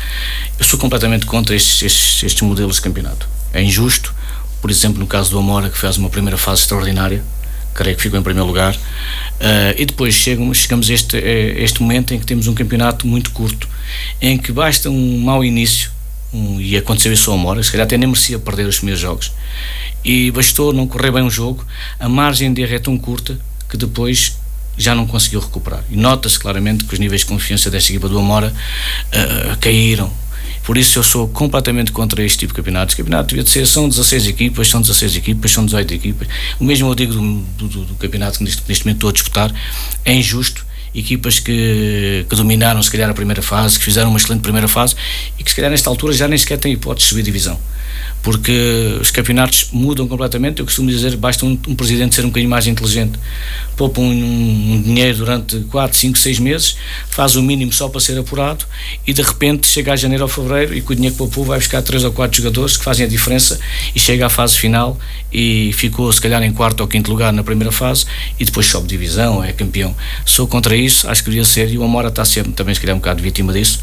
Eu 0.58 0.64
sou 0.64 0.80
completamente 0.80 1.26
contra 1.26 1.54
estes, 1.54 1.82
estes, 1.82 2.24
estes 2.24 2.42
modelos 2.42 2.78
de 2.78 2.82
campeonato. 2.84 3.28
É 3.52 3.62
injusto, 3.62 4.16
por 4.62 4.72
exemplo, 4.72 4.98
no 4.98 5.06
caso 5.06 5.30
do 5.30 5.38
Amora, 5.38 5.70
que 5.70 5.78
fez 5.78 5.98
uma 5.98 6.10
primeira 6.10 6.38
fase 6.38 6.62
extraordinária, 6.62 7.22
creio 7.74 7.96
que 7.96 8.02
ficou 8.02 8.20
em 8.20 8.24
primeiro 8.24 8.48
lugar. 8.48 8.76
Uh, 8.76 9.74
e 9.78 9.86
depois 9.86 10.14
chegamos, 10.14 10.60
chegamos 10.60 10.90
a 10.90 10.94
este, 10.94 11.18
a 11.18 11.62
este 11.62 11.82
momento 11.82 12.14
em 12.14 12.20
que 12.20 12.26
temos 12.26 12.48
um 12.48 12.54
campeonato 12.54 13.06
muito 13.08 13.32
curto, 13.32 13.68
em 14.22 14.38
que 14.38 14.52
basta 14.52 14.90
um 14.90 15.20
mau 15.20 15.44
início, 15.44 15.92
um, 16.34 16.60
e 16.60 16.78
aconteceu 16.78 17.12
isso 17.12 17.30
ao 17.32 17.38
Mora, 17.38 17.62
se 17.62 17.72
calhar 17.72 17.86
até 17.86 17.98
nem 17.98 18.08
merecia 18.08 18.40
perder 18.40 18.68
os 18.68 18.78
primeiros 18.78 19.02
jogos, 19.02 19.32
e 20.04 20.32
bastou 20.32 20.72
não 20.72 20.88
correr 20.88 21.12
bem 21.12 21.24
um 21.24 21.30
jogo, 21.30 21.66
a 22.00 22.08
margem 22.08 22.54
de 22.54 22.62
erro 22.62 22.76
é 22.76 22.80
tão 22.80 22.98
curta 22.98 23.38
que 23.70 23.78
depois 23.78 24.38
já 24.78 24.96
não 24.96 25.06
conseguiu 25.06 25.40
recuperar. 25.40 25.84
E 25.90 25.96
nota-se 25.96 26.40
claramente 26.40 26.86
que 26.86 26.94
os 26.94 27.00
níveis 27.00 27.22
de 27.22 27.28
confiança 27.28 27.70
desta 27.70 27.92
equipa 27.92 28.10
do 28.10 28.18
Amora 28.18 28.52
uh, 28.52 29.58
caíram, 29.60 30.12
por 30.64 30.78
isso 30.78 30.98
eu 30.98 31.04
sou 31.04 31.28
completamente 31.28 31.92
contra 31.92 32.24
este 32.24 32.40
tipo 32.40 32.54
de 32.54 32.58
campeonatos. 32.58 32.96
campeonato 32.96 33.30
devia 33.30 33.44
de 33.44 33.50
ser, 33.50 33.68
são 33.68 33.88
16 33.88 34.28
equipas, 34.28 34.68
são 34.68 34.82
16 34.82 35.18
equipas, 35.18 35.52
são 35.52 35.66
18 35.66 35.94
equipas. 35.94 36.28
O 36.60 36.64
mesmo 36.64 36.90
eu 36.90 36.96
digo 36.96 37.14
do, 37.14 37.68
do, 37.68 37.86
do 37.86 37.96
campeonato 37.96 38.38
que 38.38 38.44
neste, 38.46 38.64
neste 38.68 38.86
momento 38.86 38.98
estou 38.98 39.10
a 39.10 39.14
disputar. 39.14 39.54
É 40.06 40.14
injusto 40.14 40.66
equipas 40.96 41.40
que, 41.40 42.26
que, 42.30 42.36
dominaram 42.36 42.82
se 42.82 42.90
calhar 42.90 43.10
a 43.10 43.14
primeira 43.14 43.42
fase, 43.42 43.78
que 43.78 43.86
fizeram 43.86 44.10
uma 44.10 44.18
excelente 44.18 44.42
primeira 44.42 44.68
fase 44.68 44.96
e 45.40 45.44
que 45.44 45.50
se 45.50 45.56
calhar 45.56 45.72
nesta 45.72 45.90
altura 45.90 46.14
já 46.14 46.28
nem 46.28 46.38
sequer 46.38 46.58
têm 46.58 46.74
hipótese 46.74 47.06
de 47.06 47.10
subir 47.10 47.24
divisão 47.24 47.60
porque 48.22 48.98
os 49.02 49.12
campeonatos 49.12 49.70
mudam 49.72 50.08
completamente. 50.08 50.60
Eu 50.60 50.66
costumo 50.66 50.90
dizer 50.90 51.16
basta 51.18 51.46
um, 51.46 51.60
um 51.68 51.76
presidente 51.76 52.16
ser 52.16 52.24
um 52.24 52.30
bocadinho 52.30 52.50
mais 52.50 52.68
inteligente, 52.68 53.20
poupa 53.76 54.02
um, 54.02 54.10
um, 54.10 54.82
dinheiro 54.82 55.18
durante 55.18 55.60
4, 55.60 55.98
5, 55.98 56.18
6 56.18 56.40
meses, 56.40 56.76
faz 57.10 57.36
o 57.36 57.44
mínimo 57.44 57.74
só 57.74 57.90
para 57.90 58.00
ser 58.00 58.18
apurado 58.18 58.66
e 59.06 59.14
de 59.14 59.22
repente 59.22 59.68
chega 59.68 59.94
a 59.94 59.96
janeiro 59.96 60.24
ou 60.24 60.30
fevereiro 60.30 60.74
e 60.74 60.82
com 60.82 60.94
o 60.94 60.96
dinheiro 60.96 61.14
que 61.14 61.18
poupou 61.18 61.44
vai 61.44 61.60
buscar 61.60 61.82
3 61.82 62.04
ou 62.06 62.12
4 62.12 62.38
jogadores 62.38 62.78
que 62.78 62.84
fazem 62.84 63.06
a 63.06 63.10
diferença 63.10 63.60
e 63.96 64.00
chega 64.00 64.26
à 64.26 64.30
fase 64.30 64.58
final 64.58 64.98
e 65.32 65.72
ficou 65.74 66.12
se 66.12 66.22
calhar 66.22 66.42
em 66.44 66.54
quarto 66.54 66.82
ou 66.82 66.88
quinto 66.88 67.12
lugar 67.12 67.34
na 67.34 67.44
primeira 67.44 67.72
fase 67.72 68.06
e 68.40 68.46
depois 68.46 68.66
sobe 68.68 68.88
divisão, 68.88 69.44
é 69.44 69.52
campeão. 69.52 69.96
Sou 70.26 70.48
contra 70.48 70.76
isso, 70.76 71.10
acho 71.10 71.24
que 71.24 71.30
devia 71.30 71.46
ser 71.46 71.70
e 71.72 71.78
o 71.78 71.84
Amora 71.84 72.10
está 72.10 72.24
sempre 72.24 72.54
também 72.54 72.74
se 72.74 72.82
calhar 72.82 72.96
um 72.96 73.00
bocado 73.00 73.22
vítima 73.22 73.52
disso, 73.52 73.82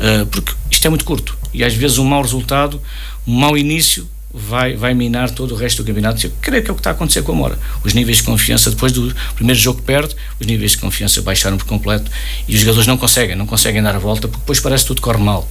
uh, 0.00 0.26
porque 0.26 0.52
isto 0.76 0.86
é 0.86 0.90
muito 0.90 1.04
curto 1.04 1.36
e 1.52 1.64
às 1.64 1.74
vezes 1.74 1.98
um 1.98 2.04
mau 2.04 2.22
resultado 2.22 2.80
um 3.26 3.34
mau 3.34 3.56
início 3.56 4.08
vai, 4.36 4.76
vai 4.76 4.92
minar 4.92 5.30
todo 5.30 5.54
o 5.54 5.56
resto 5.56 5.82
do 5.82 5.86
campeonato. 5.86 6.24
Eu 6.26 6.32
creio 6.40 6.62
que 6.62 6.70
é 6.70 6.72
o 6.72 6.74
que 6.74 6.80
está 6.80 6.90
a 6.90 6.92
acontecer 6.92 7.22
com 7.22 7.32
a 7.32 7.34
Mora. 7.34 7.58
Os 7.82 7.94
níveis 7.94 8.18
de 8.18 8.24
confiança, 8.24 8.70
depois 8.70 8.92
do 8.92 9.14
primeiro 9.34 9.58
jogo 9.58 9.80
que 9.80 9.86
perde, 9.86 10.14
os 10.38 10.46
níveis 10.46 10.72
de 10.72 10.78
confiança 10.78 11.22
baixaram 11.22 11.56
por 11.56 11.66
completo 11.66 12.10
e 12.46 12.54
os 12.54 12.60
jogadores 12.60 12.86
não 12.86 12.98
conseguem, 12.98 13.34
não 13.34 13.46
conseguem 13.46 13.82
dar 13.82 13.96
a 13.96 13.98
volta 13.98 14.28
porque 14.28 14.40
depois 14.40 14.60
parece 14.60 14.84
que 14.84 14.88
tudo 14.88 15.00
corre 15.00 15.22
mal. 15.22 15.48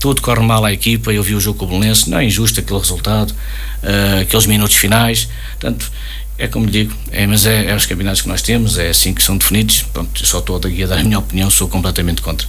Tudo 0.00 0.20
corre 0.20 0.40
mal 0.40 0.64
à 0.64 0.72
equipa. 0.72 1.12
Eu 1.12 1.22
vi 1.22 1.34
o 1.34 1.40
jogo 1.40 1.58
com 1.58 1.64
o 1.64 1.68
Belenense, 1.68 2.10
não 2.10 2.18
é 2.18 2.24
injusto 2.24 2.58
aquele 2.60 2.78
resultado, 2.78 3.30
uh, 3.30 4.20
aqueles 4.22 4.46
minutos 4.46 4.76
finais. 4.76 5.28
Portanto, 5.52 5.90
é 6.36 6.46
como 6.46 6.66
lhe 6.66 6.72
digo, 6.72 6.94
é, 7.10 7.26
mas 7.26 7.46
é, 7.46 7.70
é 7.70 7.74
os 7.74 7.84
campeonatos 7.84 8.22
que 8.22 8.28
nós 8.28 8.42
temos, 8.42 8.78
é 8.78 8.90
assim 8.90 9.12
que 9.12 9.22
são 9.22 9.36
definidos. 9.36 9.82
Pronto, 9.92 10.24
só 10.26 10.38
estou 10.38 10.56
a 10.56 10.86
dar 10.86 10.98
a 10.98 11.02
minha 11.02 11.18
opinião, 11.18 11.50
sou 11.50 11.68
completamente 11.68 12.22
contra. 12.22 12.46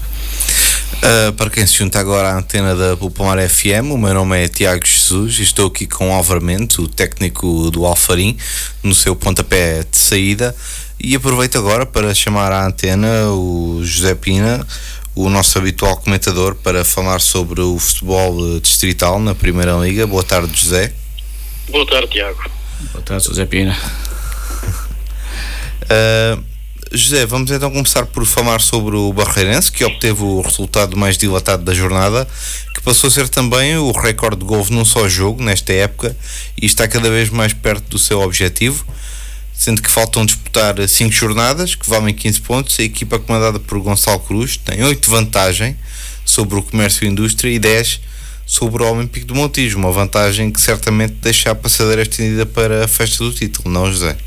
Uh, 0.99 1.31
para 1.33 1.49
quem 1.49 1.65
se 1.65 1.77
junta 1.77 1.99
agora 1.99 2.29
à 2.29 2.37
antena 2.37 2.75
da 2.75 2.97
Pulpomar 2.97 3.37
FM, 3.47 3.91
o 3.91 3.97
meu 3.97 4.13
nome 4.13 4.43
é 4.43 4.47
Tiago 4.47 4.85
Jesus 4.85 5.39
e 5.39 5.43
estou 5.43 5.67
aqui 5.67 5.87
com 5.87 6.13
Álvaro 6.13 6.41
Mendes, 6.41 6.77
o 6.77 6.87
técnico 6.87 7.71
do 7.71 7.85
Alfarim, 7.85 8.37
no 8.83 8.93
seu 8.93 9.15
pontapé 9.15 9.83
de 9.89 9.97
saída. 9.97 10.55
E 10.99 11.15
aproveito 11.15 11.57
agora 11.57 11.85
para 11.85 12.13
chamar 12.13 12.51
à 12.51 12.65
antena 12.65 13.29
o 13.29 13.79
José 13.83 14.13
Pina, 14.13 14.67
o 15.15 15.29
nosso 15.29 15.57
habitual 15.57 15.95
comentador, 15.97 16.55
para 16.55 16.83
falar 16.83 17.21
sobre 17.21 17.61
o 17.61 17.79
futebol 17.79 18.59
distrital 18.59 19.19
na 19.19 19.33
Primeira 19.33 19.73
Liga. 19.77 20.05
Boa 20.05 20.23
tarde, 20.23 20.51
José. 20.53 20.93
Boa 21.69 21.85
tarde, 21.85 22.07
Tiago. 22.09 22.43
Boa 22.91 23.03
tarde, 23.03 23.25
José 23.25 23.45
Pina. 23.45 23.77
Uh, 25.83 26.48
José, 26.91 27.23
vamos 27.23 27.51
então 27.51 27.69
começar 27.69 28.07
por 28.07 28.25
falar 28.25 28.59
sobre 28.61 28.95
o 28.95 29.13
Barreirense, 29.13 29.71
que 29.71 29.85
obteve 29.85 30.23
o 30.23 30.41
resultado 30.41 30.97
mais 30.97 31.19
dilatado 31.19 31.63
da 31.63 31.71
jornada, 31.71 32.27
que 32.73 32.81
passou 32.81 33.09
a 33.09 33.11
ser 33.11 33.29
também 33.29 33.77
o 33.77 33.91
recorde 33.91 34.37
de 34.37 34.45
gols 34.45 34.71
num 34.71 34.83
só 34.83 35.07
jogo 35.07 35.43
nesta 35.43 35.71
época 35.71 36.17
e 36.59 36.65
está 36.65 36.87
cada 36.87 37.07
vez 37.07 37.29
mais 37.29 37.53
perto 37.53 37.87
do 37.89 37.99
seu 37.99 38.21
objetivo, 38.21 38.83
sendo 39.53 39.83
que 39.83 39.91
faltam 39.91 40.25
disputar 40.25 40.75
5 40.87 41.11
jornadas, 41.11 41.75
que 41.75 41.87
valem 41.87 42.11
15 42.11 42.41
pontos. 42.41 42.79
A 42.79 42.83
equipa 42.83 43.19
comandada 43.19 43.59
por 43.59 43.79
Gonçalo 43.79 44.19
Cruz 44.21 44.57
tem 44.57 44.83
8 44.83 45.11
vantagem 45.11 45.77
sobre 46.25 46.57
o 46.57 46.63
comércio 46.63 47.05
e 47.05 47.07
indústria 47.07 47.51
e 47.51 47.59
10 47.59 48.01
sobre 48.47 48.81
o 48.81 48.91
Olímpico 48.91 49.27
do 49.27 49.35
Montijo, 49.35 49.77
uma 49.77 49.91
vantagem 49.91 50.49
que 50.49 50.59
certamente 50.59 51.13
deixa 51.21 51.51
a 51.51 51.55
passadeira 51.55 52.01
estendida 52.01 52.47
para 52.47 52.85
a 52.85 52.87
festa 52.87 53.23
do 53.23 53.31
título, 53.31 53.69
não 53.69 53.91
José? 53.91 54.17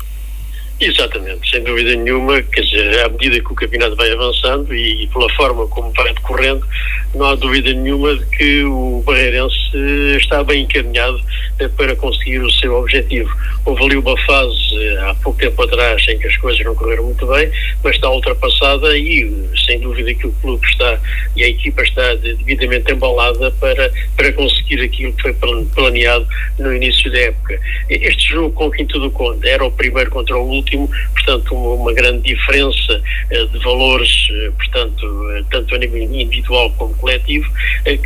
Exatamente, 0.79 1.49
sem 1.49 1.63
dúvida 1.63 1.95
nenhuma, 1.95 2.41
quer 2.41 2.61
dizer, 2.61 3.05
à 3.05 3.09
medida 3.09 3.39
que 3.39 3.51
o 3.51 3.55
campeonato 3.55 3.95
vai 3.95 4.11
avançando 4.11 4.73
e, 4.75 5.07
pela 5.07 5.29
forma 5.33 5.67
como 5.67 5.91
vai 5.93 6.13
decorrendo, 6.13 6.67
não 7.15 7.27
há 7.27 7.35
dúvida 7.35 7.71
nenhuma 7.73 8.15
de 8.15 8.25
que 8.25 8.63
o 8.63 9.03
Barreirense 9.05 9.77
está 10.17 10.43
bem 10.43 10.63
encaminhado 10.63 11.19
eh, 11.59 11.67
para 11.67 11.95
conseguir 11.95 12.39
o 12.39 12.51
seu 12.51 12.73
objetivo. 12.75 13.29
Houve 13.65 13.83
ali 13.83 13.97
uma 13.97 14.17
fase 14.25 14.57
eh, 14.75 14.97
há 15.01 15.15
pouco 15.15 15.39
tempo 15.39 15.61
atrás 15.61 16.03
em 16.07 16.17
que 16.17 16.27
as 16.27 16.37
coisas 16.37 16.65
não 16.65 16.73
correram 16.75 17.05
muito 17.05 17.25
bem, 17.27 17.51
mas 17.83 17.95
está 17.95 18.09
ultrapassada 18.09 18.97
e 18.97 19.31
sem 19.65 19.79
dúvida 19.79 20.13
que 20.15 20.27
o 20.27 20.31
clube 20.41 20.65
está 20.67 20.99
e 21.35 21.43
a 21.43 21.49
equipa 21.49 21.83
está 21.83 22.15
devidamente 22.15 22.91
embalada 22.91 23.51
para, 23.51 23.91
para 24.17 24.33
conseguir 24.33 24.81
aquilo 24.81 25.13
que 25.13 25.21
foi 25.21 25.33
planeado 25.75 26.27
no 26.57 26.75
início 26.75 27.11
da 27.11 27.19
época. 27.19 27.59
Este 27.89 28.29
jogo 28.29 28.51
com 28.53 28.67
o 28.67 28.71
Quinto 28.71 28.99
do 28.99 29.11
Conde 29.11 29.47
era 29.47 29.63
o 29.63 29.71
primeiro 29.71 30.09
contra 30.09 30.37
o 30.37 30.47
último 30.47 30.89
portanto, 31.13 31.55
uma, 31.55 31.93
grande 31.93 32.21
diferença 32.21 33.01
de 33.29 33.59
valores, 33.59 34.27
portanto, 34.57 35.45
tanto 35.49 35.75
a 35.75 35.77
nível 35.77 36.03
individual 36.03 36.71
como 36.77 36.93
coletivo, 37.03 37.49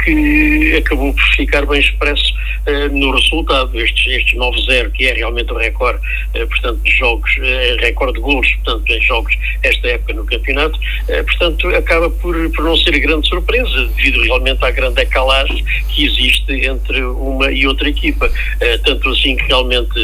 que 0.04 0.76
acabou 0.78 1.14
por 1.14 1.24
ficar 1.36 1.66
bem 1.66 1.80
expresso 1.80 2.34
no 2.92 3.12
resultado. 3.12 3.80
Estes, 3.80 4.08
estes 4.08 4.38
9-0, 4.38 4.92
que 4.92 5.06
é 5.06 5.14
realmente 5.14 5.54
o 5.54 5.58
recorde, 5.58 6.02
portanto, 6.34 6.82
de 6.82 6.92
jogos, 6.92 7.32
recorde 7.80 8.16
de 8.16 8.20
gols, 8.22 8.48
portanto, 8.56 8.92
em 8.92 9.02
jogos 9.02 9.38
esta 9.64 9.88
época 9.88 10.14
no 10.14 10.26
campeonato, 10.26 10.80
portanto, 11.28 11.68
acaba 11.70 12.10
por, 12.10 12.36
por 12.52 12.66
não 12.66 12.76
ser 12.76 13.00
grande 13.00 13.28
surpresa, 13.28 13.86
devido 13.96 14.22
realmente 14.24 14.66
à 14.66 14.72
grande 14.72 14.96
decalagem 14.96 15.64
que 15.90 16.06
existe 16.06 16.66
entre 16.66 17.02
uma 17.04 17.52
e 17.52 17.68
outra 17.68 17.88
equipa. 17.90 18.30
tanto 18.84 19.10
assim 19.10 19.36
que 19.36 19.44
realmente 19.44 19.98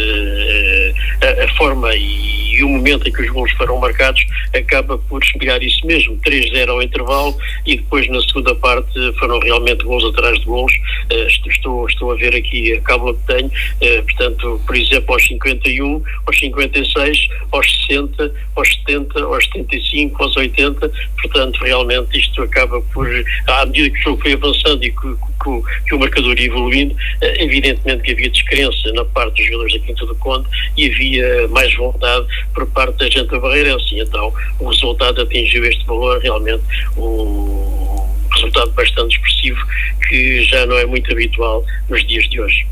a, 1.22 1.44
a 1.44 1.48
forma 1.56 1.94
e 1.96 2.44
e 2.54 2.64
o 2.64 2.70
momento 2.70 3.08
em 3.08 3.12
que 3.12 3.22
os 3.22 3.30
gols 3.30 3.52
foram 3.54 3.80
marcados 3.80 4.24
acaba 4.54 4.98
por 4.98 5.24
espelhar 5.24 5.62
isso 5.64 5.86
mesmo. 5.86 6.18
3-0 6.18 6.70
ao 6.70 6.82
intervalo 6.82 7.36
e 7.66 7.78
depois 7.78 8.08
na 8.10 8.22
segunda 8.22 8.54
parte 8.56 8.83
foram 9.20 9.40
realmente 9.40 9.84
gols 9.84 10.04
atrás 10.06 10.40
de 10.40 10.46
gols. 10.46 10.74
Uh, 11.12 11.28
estou, 11.48 11.88
estou 11.88 12.12
a 12.12 12.16
ver 12.16 12.36
aqui 12.36 12.74
a 12.74 12.82
cábula 12.82 13.14
que 13.14 13.34
tenho, 13.34 13.48
uh, 13.48 14.04
portanto, 14.04 14.62
por 14.66 14.76
exemplo, 14.76 15.14
aos 15.14 15.26
51, 15.26 16.04
aos 16.26 16.40
56, 16.40 17.28
aos 17.52 17.86
60, 17.88 18.34
aos 18.56 18.70
70, 18.86 19.24
aos 19.24 19.46
75, 19.46 20.24
aos 20.24 20.38
80, 20.38 20.92
portanto, 21.22 21.60
realmente 21.64 22.20
isto 22.20 22.42
acaba 22.42 22.82
por, 22.94 23.08
à 23.48 23.66
medida 23.66 23.90
que 23.90 24.00
o 24.00 24.04
jogo 24.04 24.22
foi 24.22 24.34
avançando 24.34 24.84
e 24.84 24.92
que, 24.92 25.16
que, 25.44 25.88
que 25.88 25.96
o 25.96 26.00
marcador 26.00 26.40
ia 26.40 26.48
evoluindo, 26.48 26.94
uh, 26.94 27.26
evidentemente 27.40 28.04
que 28.04 28.12
havia 28.12 28.30
descrença 28.30 28.92
na 28.94 29.06
parte 29.06 29.38
dos 29.38 29.46
jogadores 29.46 29.74
da 29.74 29.80
Quinta 29.80 30.06
do 30.06 30.16
Conde 30.16 30.48
e 30.78 30.90
havia 30.90 31.48
mais 31.50 31.74
vontade 31.76 32.28
por 32.54 32.66
parte 32.68 32.98
da 32.98 33.10
gente 33.10 33.28
da 33.28 33.40
Barreirense. 33.40 34.00
Então, 34.00 34.34
o 34.60 34.70
resultado 34.70 35.22
atingiu 35.22 35.66
este 35.66 35.86
valor, 35.86 36.20
realmente 36.22 36.64
um 36.98 38.13
resultado 38.34 38.72
bastante 38.72 39.16
expressivo 39.16 39.60
que 40.08 40.44
já 40.44 40.66
não 40.66 40.78
é 40.78 40.86
muito 40.86 41.12
habitual 41.12 41.64
nos 41.90 42.06
dias 42.06 42.30
de 42.30 42.42
hoje. 42.42 42.68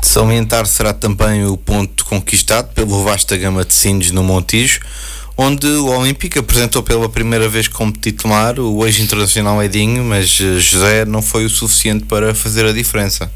De 0.00 0.06
salientar 0.06 0.66
será 0.66 0.92
também 0.92 1.44
o 1.44 1.56
ponto 1.56 2.04
conquistado 2.04 2.72
pelo 2.72 3.02
vasta 3.02 3.36
gama 3.36 3.64
de 3.64 3.74
Sines 3.74 4.10
no 4.10 4.22
Montijo, 4.22 4.80
onde 5.36 5.66
o 5.66 5.86
Olímpico 5.86 6.38
apresentou 6.38 6.82
pela 6.82 7.08
primeira 7.08 7.48
vez 7.48 7.68
como 7.68 7.92
titular 7.92 8.58
o 8.58 8.86
ex-internacional 8.86 9.62
Edinho, 9.62 10.04
mas 10.04 10.38
eh, 10.40 10.58
José 10.60 11.04
não 11.04 11.22
foi 11.22 11.44
o 11.44 11.50
suficiente 11.50 12.04
para 12.04 12.34
fazer 12.34 12.64
a 12.64 12.72
diferença. 12.72 13.30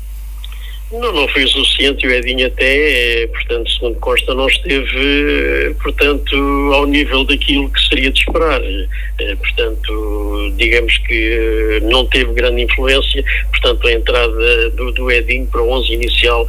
Não, 0.93 1.11
não 1.11 1.27
foi 1.29 1.45
o 1.45 1.49
suficiente. 1.49 2.07
O 2.07 2.11
Edinho 2.11 2.47
até, 2.47 3.23
eh, 3.23 3.27
portanto, 3.29 3.71
segundo 3.71 3.99
consta, 3.99 4.35
não 4.35 4.47
esteve, 4.47 4.99
eh, 4.99 5.75
portanto, 5.83 6.37
ao 6.75 6.85
nível 6.85 7.25
daquilo 7.25 7.71
que 7.71 7.81
seria 7.89 8.11
de 8.11 8.21
esperar. 8.21 8.61
Eh, 8.63 9.37
portanto, 9.37 10.53
digamos 10.57 10.99
que 10.99 11.81
não 11.85 12.05
teve 12.07 12.35
grande 12.35 12.63
influência, 12.63 13.25
portanto, 13.51 13.89
a 13.89 13.93
entrada 13.93 14.71
do, 14.71 14.93
do 14.93 15.11
Edinho 15.11 15.47
para 15.47 15.63
o 15.63 15.71
11 15.71 15.95
inicial 15.95 16.47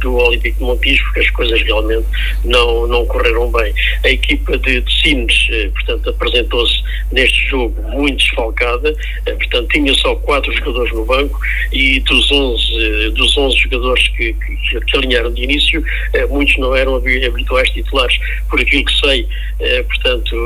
do 0.00 0.16
Olímpico 0.16 0.58
de 0.58 0.64
Montijo, 0.64 1.02
porque 1.04 1.20
as 1.20 1.30
coisas 1.30 1.60
realmente 1.62 2.06
não, 2.44 2.86
não 2.86 3.04
correram 3.06 3.50
bem. 3.50 3.74
A 4.04 4.08
equipa 4.08 4.56
de, 4.58 4.82
de 4.82 5.00
Sines, 5.00 5.48
portanto, 5.74 6.10
apresentou-se 6.10 6.80
neste 7.10 7.48
jogo 7.48 7.82
muito 7.90 8.18
desfalcada, 8.18 8.94
portanto, 9.24 9.68
tinha 9.72 9.92
só 9.94 10.14
quatro 10.16 10.52
jogadores 10.52 10.92
no 10.92 11.04
banco 11.04 11.40
e 11.72 11.98
dos 12.00 12.30
11, 12.30 13.10
dos 13.10 13.36
11 13.36 13.56
jogadores 13.56 13.79
jogadores 13.80 14.08
que, 14.08 14.34
que, 14.34 14.80
que 14.80 14.96
alinharam 14.96 15.32
de 15.32 15.42
início, 15.42 15.82
eh, 16.12 16.26
muitos 16.26 16.56
não 16.58 16.74
eram 16.76 16.96
habituais 16.96 17.70
titulares, 17.70 18.18
por 18.48 18.60
aquilo 18.60 18.84
que 18.84 18.98
sei, 18.98 19.26
eh, 19.58 19.82
portanto, 19.82 20.36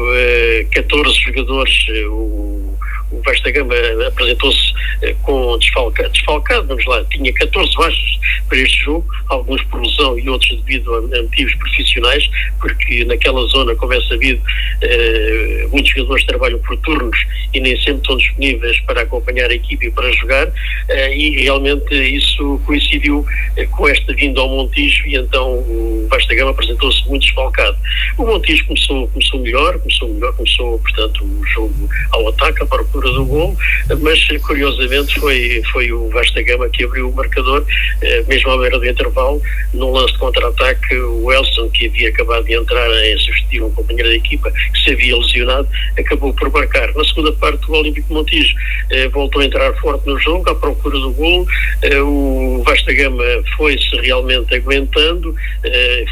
14 0.73 1.11
eh, 1.11 1.21
jogadores, 1.27 1.87
o 2.09 2.77
o 3.15 3.23
Vasta 3.23 3.51
Gama 3.51 3.75
apresentou-se 4.07 4.73
eh, 5.03 5.15
com 5.23 5.59
desfalcado, 5.59 6.11
desfalcado, 6.11 6.67
vamos 6.67 6.85
lá, 6.87 7.05
tinha 7.05 7.33
14 7.33 7.75
baixos 7.77 8.19
para 8.49 8.59
este 8.59 8.85
jogo, 8.85 9.07
alguns 9.29 9.63
por 9.65 9.83
lesão 9.83 10.19
e 10.19 10.29
outros 10.29 10.57
devido 10.63 10.95
a, 10.95 11.01
motivos 11.01 11.55
profissionais, 11.57 12.29
porque 12.61 13.05
naquela 13.05 13.47
zona, 13.49 13.75
como 13.77 13.93
é 13.93 14.01
sabido, 14.03 14.43
eh, 14.83 15.67
muitos 15.71 15.91
jogadores 15.93 16.25
trabalham 16.25 16.59
por 16.61 16.77
turnos 16.79 17.19
e 17.53 17.61
nem 17.61 17.77
sempre 17.77 17.97
estão 17.97 18.17
disponíveis 18.17 18.81
para 18.81 19.03
acompanhar 19.03 19.51
a 19.51 19.55
equipe 19.55 19.87
e 19.87 19.91
para 19.91 20.11
jogar, 20.13 20.53
eh, 20.89 21.17
e 21.17 21.43
realmente 21.43 21.95
isso 21.95 22.61
coincidiu 22.67 23.25
eh, 23.57 23.67
com 23.67 23.89
esta 23.89 24.13
vinda 24.15 24.41
ao 24.41 24.49
Montijo 24.49 25.07
e 25.07 25.17
então 25.17 25.55
o 25.55 26.07
Vasta 26.11 26.35
Gama 26.35 26.51
apresentou-se 26.51 27.07
muito 27.09 27.23
desfalcado. 27.23 27.77
O 28.19 28.27
Montijo 28.27 28.65
começou, 28.67 29.09
começou 29.09 29.41
melhor, 29.41 29.79
começou 29.79 30.09
melhor, 30.09 30.35
começou, 30.35 30.79
portanto, 30.79 31.25
o 31.25 31.47
jogo 31.47 31.89
ao 32.13 32.29
ataque, 32.29 32.63
a 32.63 32.67
procura 32.67 33.04
altura 33.05 33.13
do 33.13 33.25
gol, 33.27 33.57
mas 34.01 34.27
curiosamente 34.43 35.19
foi, 35.21 35.63
foi 35.73 35.93
o 35.93 36.09
Vasta 36.11 36.43
Gama 36.43 36.69
que 36.71 36.85
abriu 36.85 37.11
o 37.11 37.15
marcador, 37.15 37.65
eh, 38.01 38.25
mesmo 38.27 38.51
à 38.51 38.59
beira 38.59 38.79
do 38.79 38.87
intervalo, 38.87 39.41
num 39.73 39.91
lance 39.93 40.13
de 40.13 40.19
contra-ataque, 40.19 40.97
o 40.97 41.33
Elson, 41.33 41.69
que 41.71 41.87
havia 41.87 42.09
acabado 42.09 42.45
de 42.45 42.55
entrar 42.55 42.91
em 43.05 43.19
substituir 43.19 43.63
um 43.63 43.71
companheiro 43.71 44.09
da 44.09 44.17
equipa 44.17 44.51
que 44.51 44.83
se 44.83 44.93
havia 44.93 45.17
lesionado, 45.17 45.69
acabou 45.99 46.33
por 46.33 46.51
marcar. 46.51 46.93
Na 46.95 47.05
segunda 47.05 47.33
parte, 47.33 47.71
o 47.71 47.75
Olímpico 47.75 48.13
Montijo 48.13 48.55
eh, 48.91 49.09
voltou 49.09 49.43
a 49.43 49.45
entrar 49.45 49.75
forte 49.75 50.07
no 50.07 50.19
jogo, 50.19 50.49
à 50.51 50.55
procura 50.55 50.99
do 50.99 51.13
gol, 51.13 51.47
eh, 51.83 52.01
o 52.01 52.63
Vasta 52.65 52.93
Gama 52.93 53.25
foi-se 53.57 53.97
realmente 53.97 54.55
aguentando, 54.55 55.35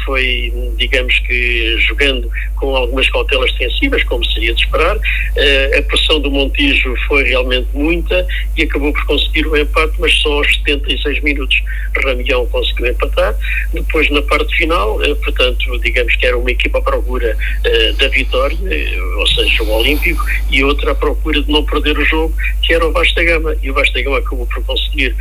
foi, 0.05 0.53
digamos 0.77 1.17
que, 1.19 1.77
jogando 1.79 2.29
com 2.55 2.75
algumas 2.75 3.09
cautelas 3.09 3.51
defensivas, 3.53 4.03
como 4.03 4.23
seria 4.25 4.53
de 4.53 4.63
esperar, 4.63 4.97
a 4.97 5.81
pressão 5.83 6.19
do 6.19 6.29
Montijo 6.31 6.82
foi 7.07 7.23
realmente 7.23 7.67
muita 7.73 8.25
e 8.57 8.63
acabou 8.63 8.93
por 8.93 9.05
conseguir 9.05 9.47
o 9.47 9.57
empate, 9.57 9.93
mas 9.99 10.13
só 10.15 10.33
aos 10.33 10.53
76 10.57 11.21
minutos 11.21 11.61
Ramião 12.01 12.45
conseguiu 12.47 12.87
empatar. 12.87 13.35
Depois, 13.73 14.09
na 14.09 14.21
parte 14.23 14.55
final, 14.55 15.01
eh, 15.03 15.15
portanto, 15.15 15.79
digamos 15.79 16.15
que 16.15 16.25
era 16.25 16.37
uma 16.37 16.51
equipa 16.51 16.79
à 16.79 16.81
procura 16.81 17.35
uh, 17.37 17.93
da 17.93 18.07
vitória, 18.07 18.57
uh, 18.57 19.19
ou 19.19 19.27
seja, 19.27 19.63
o 19.63 19.71
Olímpico, 19.71 20.23
e 20.49 20.63
outra 20.63 20.91
à 20.91 20.95
procura 20.95 21.41
de 21.41 21.51
não 21.51 21.63
perder 21.65 21.97
o 21.97 22.05
jogo, 22.05 22.33
que 22.61 22.73
era 22.73 22.85
o 22.85 22.91
Vasta 22.91 23.23
Gama. 23.23 23.55
E 23.61 23.69
o 23.69 23.73
Vasta 23.73 24.01
Gama 24.01 24.17
acabou 24.17 24.47
por 24.47 24.63
conseguir 24.63 25.15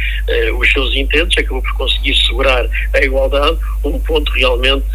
uh, 0.51 0.57
os 0.57 0.70
seus 0.72 0.94
intentos, 0.94 1.37
acabou 1.37 1.62
por 1.62 1.72
conseguir 1.75 2.14
segurar 2.16 2.68
a 2.94 3.05
igualdade, 3.05 3.59
um 3.85 3.98
ponto 4.01 4.31
realmente 4.33 4.87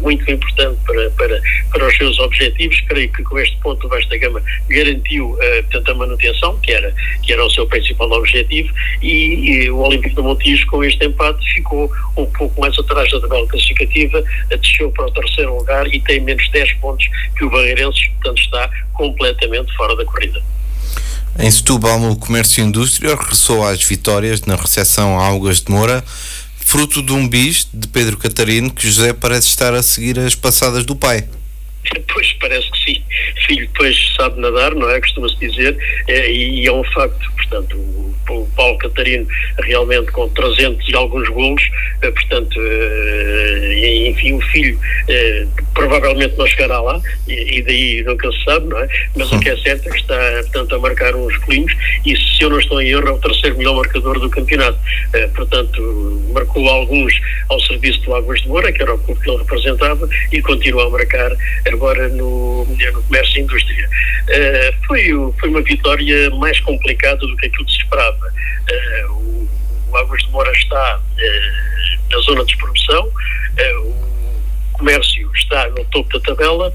muito 0.00 0.30
importante 0.30 0.78
para, 0.86 1.10
para, 1.10 1.40
para 1.70 1.86
os 1.86 1.96
seus 1.96 2.18
objetivos. 2.18 2.80
Creio 2.88 3.10
que 3.12 3.22
com 3.22 3.38
este 3.38 3.56
ponto 3.58 3.86
o 3.86 3.90
Vasta 3.90 4.16
Gama 4.16 4.42
garantiu, 4.68 5.36
portanto, 5.70 5.90
a 5.90 5.94
manutenção, 6.06 6.58
que 6.60 6.72
era, 6.72 6.94
que 7.22 7.32
era 7.32 7.44
o 7.44 7.50
seu 7.50 7.66
principal 7.66 8.10
objetivo 8.12 8.72
e, 9.02 9.50
e 9.50 9.70
o 9.70 9.78
Olímpico 9.78 10.16
de 10.16 10.22
Montijo 10.22 10.66
com 10.66 10.82
este 10.84 11.04
empate 11.04 11.44
ficou 11.54 11.90
um 12.16 12.26
pouco 12.26 12.60
mais 12.60 12.78
atrás 12.78 13.10
da 13.10 13.20
tabela 13.20 13.46
classificativa, 13.46 14.22
desceu 14.48 14.90
para 14.92 15.06
o 15.06 15.10
terceiro 15.10 15.56
lugar 15.58 15.86
e 15.92 16.00
tem 16.00 16.20
menos 16.20 16.48
10 16.50 16.72
pontos 16.74 17.06
que 17.36 17.44
o 17.44 17.50
Barreirenses, 17.50 18.08
portanto 18.14 18.40
está 18.40 18.70
completamente 18.94 19.74
fora 19.76 19.96
da 19.96 20.04
corrida. 20.04 20.42
Em 21.38 21.50
Setúbal, 21.50 22.00
o 22.10 22.16
comércio 22.16 22.62
e 22.62 22.66
indústria 22.66 23.14
regressou 23.14 23.62
às 23.66 23.82
vitórias 23.82 24.40
na 24.42 24.56
recepção 24.56 25.20
a 25.20 25.26
Algas 25.26 25.60
de 25.60 25.70
Moura, 25.70 26.02
fruto 26.56 27.02
de 27.02 27.12
um 27.12 27.28
bis 27.28 27.68
de 27.72 27.86
Pedro 27.88 28.16
Catarino 28.16 28.72
que 28.72 28.86
José 28.86 29.12
parece 29.12 29.48
estar 29.48 29.74
a 29.74 29.82
seguir 29.82 30.18
as 30.18 30.34
passadas 30.34 30.84
do 30.84 30.96
pai. 30.96 31.28
Pois 32.12 32.32
parece 32.34 32.70
que 32.70 32.78
sim. 32.78 33.02
Filho 33.46 33.66
depois 33.66 34.14
sabe 34.16 34.40
nadar, 34.40 34.74
não 34.74 34.88
é? 34.90 35.00
Costuma-se 35.00 35.36
dizer, 35.36 35.76
é, 36.08 36.30
e 36.30 36.66
é 36.66 36.72
um 36.72 36.84
facto. 36.84 37.30
Portanto, 37.36 37.76
o, 37.76 38.14
o, 38.30 38.46
Paulo 38.56 38.78
Catarino 38.78 39.26
realmente 39.58 40.10
com 40.12 40.28
300 40.30 40.88
e 40.88 40.94
alguns 40.94 41.28
golos, 41.28 41.62
é, 42.02 42.10
portanto, 42.10 42.58
é, 42.60 44.08
enfim, 44.08 44.32
o 44.34 44.40
filho 44.40 44.78
é, 45.08 45.46
provavelmente 45.74 46.36
não 46.36 46.46
chegará 46.46 46.80
lá, 46.80 47.00
e, 47.28 47.58
e, 47.58 47.62
daí 47.62 48.02
nunca 48.04 48.32
se 48.32 48.44
sabe, 48.44 48.66
não 48.66 48.78
é? 48.78 48.88
Mas 49.14 49.30
o 49.30 49.38
que 49.40 49.50
é 49.50 49.56
certo 49.58 49.88
é 49.88 49.90
que 49.90 49.98
está, 49.98 50.16
portanto, 50.42 50.74
a 50.74 50.78
marcar 50.78 51.14
uns 51.14 51.36
golinhos, 51.38 51.72
e 52.04 52.16
se 52.16 52.42
eu 52.42 52.50
não 52.50 52.58
estou 52.58 52.80
em 52.80 52.88
erro, 52.88 53.08
é 53.08 53.12
o 53.12 53.18
terceiro 53.18 53.56
melhor 53.58 53.76
marcador 53.76 54.18
do 54.18 54.30
campeonato. 54.30 54.78
Portanto, 55.34 56.22
marcou 56.32 56.68
alguns 56.68 57.14
ao 57.48 57.60
serviço 57.60 58.00
do 58.02 58.14
Águas 58.14 58.40
de 58.40 58.48
Moura, 58.48 58.72
que 58.72 58.82
era 58.82 58.94
o 58.94 58.98
clube 58.98 59.20
que 59.20 59.30
ele 59.30 59.38
representava, 59.38 60.08
e 60.32 60.42
continua 60.42 60.86
a 60.86 60.90
marcar 60.90 61.30
agora 61.76 62.08
no, 62.08 62.64
no 62.64 63.02
comércio 63.02 63.38
e 63.38 63.42
indústria. 63.42 63.88
Uh, 63.88 64.86
foi, 64.86 65.02
foi 65.38 65.48
uma 65.48 65.62
vitória 65.62 66.30
mais 66.30 66.58
complicada 66.60 67.18
do 67.18 67.36
que 67.36 67.46
aquilo 67.46 67.64
que 67.64 67.72
se 67.72 67.78
esperava. 67.78 68.26
Uh, 68.26 69.12
o, 69.12 69.48
o 69.90 69.96
Águas 69.96 70.22
de 70.22 70.30
Moura 70.30 70.50
está 70.52 70.98
uh, 70.98 72.10
na 72.10 72.18
zona 72.18 72.44
de 72.44 72.56
promoção, 72.56 73.10
o 73.84 74.05
comércio 74.78 75.30
está 75.34 75.68
no 75.70 75.84
topo 75.86 76.18
da 76.18 76.20
tabela, 76.20 76.72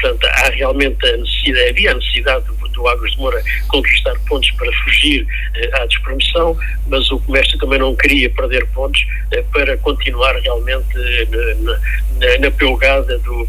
portanto, 0.00 0.26
há 0.26 0.50
realmente 0.50 1.06
a 1.06 1.16
necessidade, 1.16 1.70
havia 1.70 1.90
a 1.92 1.94
necessidade 1.94 2.44
do 2.78 2.88
Águas 2.88 3.12
de 3.12 3.18
Moura 3.18 3.42
conquistar 3.68 4.14
pontos 4.28 4.50
para 4.52 4.72
fugir 4.84 5.26
eh, 5.56 5.70
à 5.74 5.86
despromoção, 5.86 6.56
mas 6.86 7.10
o 7.10 7.18
comércio 7.18 7.58
também 7.58 7.78
não 7.78 7.94
queria 7.94 8.30
perder 8.30 8.66
pontos 8.68 9.04
eh, 9.32 9.44
para 9.52 9.76
continuar 9.78 10.34
realmente 10.36 10.96
eh, 10.96 11.26
na, 11.30 11.72
na, 12.18 12.38
na 12.38 12.50
pelgada 12.52 13.18
do, 13.18 13.48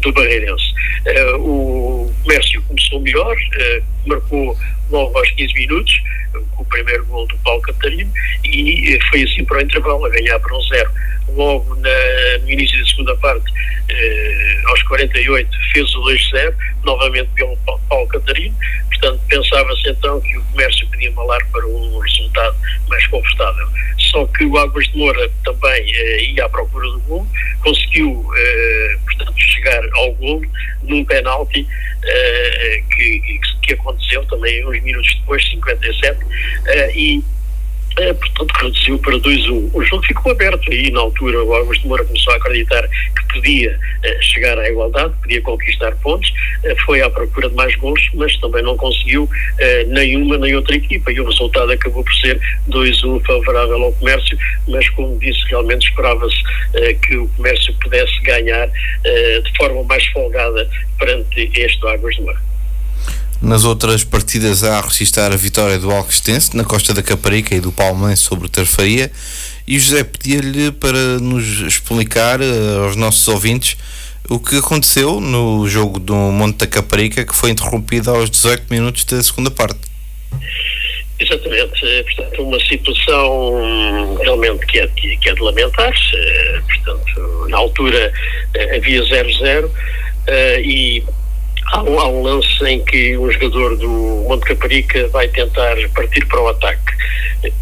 do 0.00 0.12
Barreirense. 0.12 0.72
o 1.38 2.12
comércio 2.22 2.62
começou 2.62 3.00
melhor, 3.00 3.36
marcou 4.06 4.56
logo 4.90 5.18
aos 5.18 5.30
15 5.30 5.54
minutos, 5.54 6.02
o 6.58 6.64
primeiro 6.64 7.04
gol 7.06 7.26
do 7.26 7.36
Paulo 7.38 7.60
Catarino, 7.62 8.12
e 8.44 8.98
foi 9.10 9.22
assim 9.22 9.44
para 9.44 9.58
o 9.58 9.60
intervalo, 9.60 10.04
a 10.06 10.10
ganhar 10.10 10.38
para 10.38 10.56
um 10.56 10.62
zero. 10.62 10.90
Logo 11.28 11.74
na, 11.76 12.38
no 12.42 12.50
início 12.50 12.78
da 12.78 12.86
segunda 12.86 13.16
parte, 13.16 13.52
eh, 13.88 14.62
aos 14.66 14.82
48, 14.84 15.50
fez 15.72 15.94
o 15.94 16.02
2-0, 16.02 16.54
novamente 16.84 17.28
pelo 17.34 17.56
Paulo 17.88 18.06
Catarino, 18.08 18.54
portanto 18.88 19.20
pensava-se 19.28 19.88
então 19.88 20.20
que 20.20 20.36
o 20.36 20.44
comércio 20.44 20.86
podia 20.88 21.10
malar 21.12 21.44
para 21.50 21.66
um 21.66 21.98
resultado 21.98 22.56
mais 22.88 23.06
confortável. 23.08 23.66
Só 24.14 24.24
que 24.26 24.44
o 24.44 24.56
Águas 24.56 24.86
de 24.86 24.96
Moura 24.96 25.28
também 25.44 25.92
eh, 25.92 26.22
ia 26.22 26.44
à 26.44 26.48
procura 26.48 26.86
do 26.86 27.00
gol, 27.00 27.26
conseguiu, 27.64 28.24
eh, 28.36 28.96
portanto, 29.04 29.34
chegar 29.36 29.82
ao 29.94 30.12
gol 30.12 30.40
num 30.84 31.04
penalti 31.04 31.66
eh, 32.04 32.82
que, 32.94 33.40
que, 33.62 33.72
aconteceu 33.72 34.24
também 34.26 34.64
uns 34.68 34.80
minutos 34.84 35.12
depois, 35.16 35.44
57, 35.50 36.20
eh, 36.66 36.92
e 36.94 37.24
é, 37.96 38.12
portanto, 38.12 38.52
reduziu 38.60 38.98
para 38.98 39.16
2-1. 39.18 39.70
O 39.72 39.84
jogo 39.84 40.04
ficou 40.04 40.32
aberto 40.32 40.72
e, 40.72 40.90
na 40.90 41.00
altura, 41.00 41.42
o 41.44 41.54
Augusto 41.54 41.86
Moura 41.86 42.04
começou 42.04 42.32
a 42.32 42.36
acreditar 42.36 42.88
que 42.88 43.34
podia 43.34 43.78
eh, 44.02 44.18
chegar 44.20 44.58
à 44.58 44.68
igualdade, 44.68 45.14
podia 45.22 45.40
conquistar 45.42 45.94
pontos, 45.96 46.32
eh, 46.64 46.74
foi 46.84 47.00
à 47.02 47.10
procura 47.10 47.48
de 47.48 47.54
mais 47.54 47.74
gols, 47.76 48.00
mas 48.14 48.36
também 48.38 48.62
não 48.62 48.76
conseguiu 48.76 49.28
eh, 49.58 49.84
nenhuma 49.84 50.36
nem 50.38 50.56
outra 50.56 50.74
equipa 50.74 51.12
e 51.12 51.20
o 51.20 51.26
resultado 51.26 51.70
acabou 51.70 52.02
por 52.02 52.14
ser 52.14 52.40
2-1 52.68 53.24
favorável 53.24 53.82
ao 53.82 53.92
comércio, 53.92 54.36
mas, 54.68 54.88
como 54.90 55.16
disse, 55.18 55.44
realmente 55.48 55.88
esperava-se 55.88 56.42
que 57.02 57.16
o 57.16 57.28
comércio 57.28 57.72
pudesse 57.74 58.20
ganhar 58.22 58.68
de 58.68 59.56
forma 59.56 59.82
mais 59.84 60.04
folgada 60.06 60.68
perante 60.98 61.50
este 61.54 61.86
Águas 61.86 62.14
de 62.16 62.22
Moura. 62.22 62.53
Nas 63.42 63.64
outras 63.64 64.04
partidas 64.04 64.64
há 64.64 64.78
a 64.78 64.80
registrar 64.80 65.32
a 65.32 65.36
vitória 65.36 65.78
do 65.78 65.90
Alquestense 65.90 66.56
na 66.56 66.64
Costa 66.64 66.94
da 66.94 67.02
Caparica 67.02 67.54
e 67.54 67.60
do 67.60 67.70
Palmeiras 67.70 68.20
sobre 68.20 68.46
o 68.46 68.48
Terfaria 68.48 69.10
e 69.66 69.78
José 69.78 70.04
pedia-lhe 70.04 70.70
para 70.72 71.18
nos 71.18 71.60
explicar 71.60 72.40
uh, 72.40 72.84
aos 72.84 72.96
nossos 72.96 73.26
ouvintes 73.28 73.76
o 74.28 74.38
que 74.38 74.58
aconteceu 74.58 75.20
no 75.20 75.68
jogo 75.68 75.98
do 75.98 76.14
Monte 76.14 76.58
da 76.58 76.66
Caparica 76.66 77.24
que 77.24 77.34
foi 77.34 77.50
interrompido 77.50 78.10
aos 78.10 78.30
18 78.30 78.64
minutos 78.70 79.04
da 79.04 79.22
segunda 79.22 79.50
parte. 79.50 79.80
Exatamente, 81.20 81.86
eh, 81.86 82.02
portanto, 82.02 82.42
uma 82.42 82.58
situação 82.60 84.16
realmente 84.20 84.66
que 84.66 84.80
é, 84.80 84.86
que 84.88 85.28
é 85.28 85.34
de 85.34 85.40
lamentar-se, 85.40 86.16
eh, 86.16 86.60
portanto, 86.66 87.46
na 87.48 87.56
altura 87.56 88.12
havia 88.74 89.00
0-0 89.02 89.70
e 90.64 91.04
Há 91.72 91.82
um, 91.82 91.98
há 91.98 92.08
um, 92.08 92.22
lance 92.22 92.64
em 92.64 92.84
que 92.84 93.16
um 93.16 93.30
jogador 93.30 93.76
do 93.76 93.88
Monte 93.88 94.46
Caparica 94.46 95.08
vai 95.08 95.28
tentar 95.28 95.76
partir 95.94 96.24
para 96.26 96.40
o 96.40 96.48
ataque. 96.48 96.92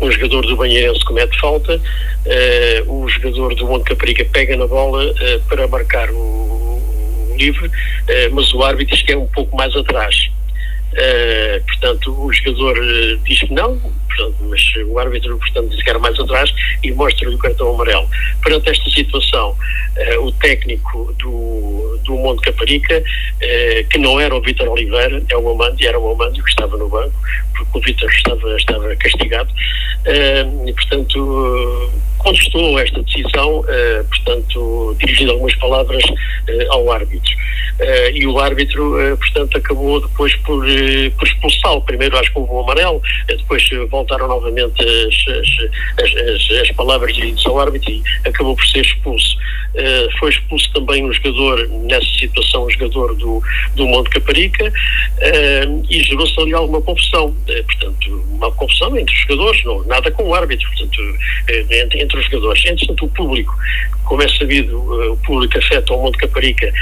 Um 0.00 0.10
jogador 0.10 0.42
do 0.46 0.56
Banheirense 0.56 1.04
comete 1.04 1.38
falta, 1.40 1.76
uh, 1.76 2.92
o 2.92 3.08
jogador 3.08 3.54
do 3.54 3.66
Monte 3.66 3.84
Caparica 3.90 4.24
pega 4.26 4.56
na 4.56 4.66
bola 4.66 5.04
uh, 5.04 5.40
para 5.48 5.66
marcar 5.68 6.10
o, 6.10 6.16
o 6.16 7.34
livre, 7.36 7.66
uh, 7.66 7.72
mas 8.32 8.52
o 8.52 8.62
árbitro 8.62 8.94
diz 8.94 9.04
que 9.04 9.12
é 9.12 9.16
um 9.16 9.26
pouco 9.26 9.56
mais 9.56 9.74
atrás. 9.74 10.30
Uh, 10.92 11.64
portanto, 11.64 12.22
o 12.22 12.30
jogador 12.30 12.76
uh, 12.78 13.16
diz 13.24 13.40
que 13.40 13.52
não, 13.52 13.78
portanto, 13.78 14.36
mas 14.42 14.62
o 14.86 14.98
árbitro 14.98 15.38
portanto, 15.38 15.70
diz 15.70 15.82
que 15.82 15.88
era 15.88 15.98
mais 15.98 16.18
atrás 16.20 16.52
e 16.82 16.92
mostra-lhe 16.92 17.34
o 17.34 17.38
cartão 17.38 17.74
amarelo. 17.74 18.06
Perante 18.42 18.68
esta 18.68 18.90
situação, 18.90 19.50
uh, 19.50 20.20
o 20.22 20.30
técnico 20.32 21.14
do, 21.18 21.98
do 22.04 22.14
Monte 22.16 22.42
Caparica, 22.42 23.02
que 23.88 23.98
não 23.98 24.20
era 24.20 24.34
o 24.34 24.42
Vítor 24.42 24.68
Oliveira, 24.68 25.22
é 25.30 25.36
o 25.36 25.50
Amandi, 25.50 25.86
era 25.86 25.98
o 25.98 26.12
Amandi 26.12 26.42
que 26.42 26.50
estava 26.50 26.76
no 26.76 26.88
banco, 26.88 27.14
porque 27.56 27.78
o 27.78 27.80
Vítor 27.80 28.10
estava, 28.10 28.56
estava 28.56 28.96
castigado, 28.96 29.50
e 30.66 30.72
portanto 30.72 31.90
contestou 32.22 32.78
esta 32.78 33.02
decisão, 33.02 33.64
portanto, 34.08 34.96
dirigindo 34.98 35.32
algumas 35.32 35.54
palavras 35.56 36.02
ao 36.70 36.90
árbitro. 36.90 37.32
e 38.14 38.26
o 38.26 38.38
árbitro, 38.38 38.96
portanto, 39.18 39.58
acabou 39.58 40.00
depois 40.00 40.34
por 40.36 40.64
por 41.16 41.26
expulsá-lo. 41.26 41.80
Primeiro 41.82 42.18
acho 42.18 42.32
que 42.32 42.38
houve 42.38 42.52
um 42.52 42.60
amarelo, 42.60 43.00
eh, 43.28 43.36
depois 43.36 43.68
eh, 43.72 43.84
voltaram 43.86 44.28
novamente 44.28 44.82
as, 44.82 45.14
as, 45.28 46.50
as, 46.50 46.60
as 46.60 46.70
palavras 46.72 47.14
de 47.14 47.32
ao 47.46 47.58
árbitro 47.58 47.90
e 47.90 48.02
acabou 48.26 48.56
por 48.56 48.66
ser 48.66 48.80
expulso. 48.80 49.36
Foi 50.18 50.28
expulso 50.28 50.70
também 50.74 51.02
um 51.02 51.12
jogador, 51.12 51.66
nessa 51.68 52.06
situação, 52.18 52.66
um 52.66 52.70
jogador 52.70 53.14
do, 53.14 53.42
do 53.74 53.86
Monte 53.86 54.10
Caparica, 54.10 54.70
e 55.88 56.02
gerou-se 56.02 56.38
ali 56.38 56.52
alguma 56.52 56.82
confusão. 56.82 57.34
Portanto, 57.46 58.24
uma 58.32 58.52
confusão 58.52 58.96
entre 58.98 59.14
os 59.14 59.20
jogadores, 59.22 59.64
não, 59.64 59.82
nada 59.84 60.10
com 60.10 60.24
o 60.24 60.34
árbitro, 60.34 60.68
portanto, 60.68 61.00
entre, 61.70 62.02
entre 62.12 62.18
os 62.20 62.24
jogadores. 62.26 62.64
Entretanto, 62.66 63.04
o 63.04 63.08
público, 63.08 63.56
como 64.04 64.22
é 64.22 64.28
sabido, 64.28 64.78
o 65.12 65.16
público 65.18 65.58
afeta 65.58 65.94
o 65.94 66.02
Monte 66.02 66.18
Caparica, 66.18 66.72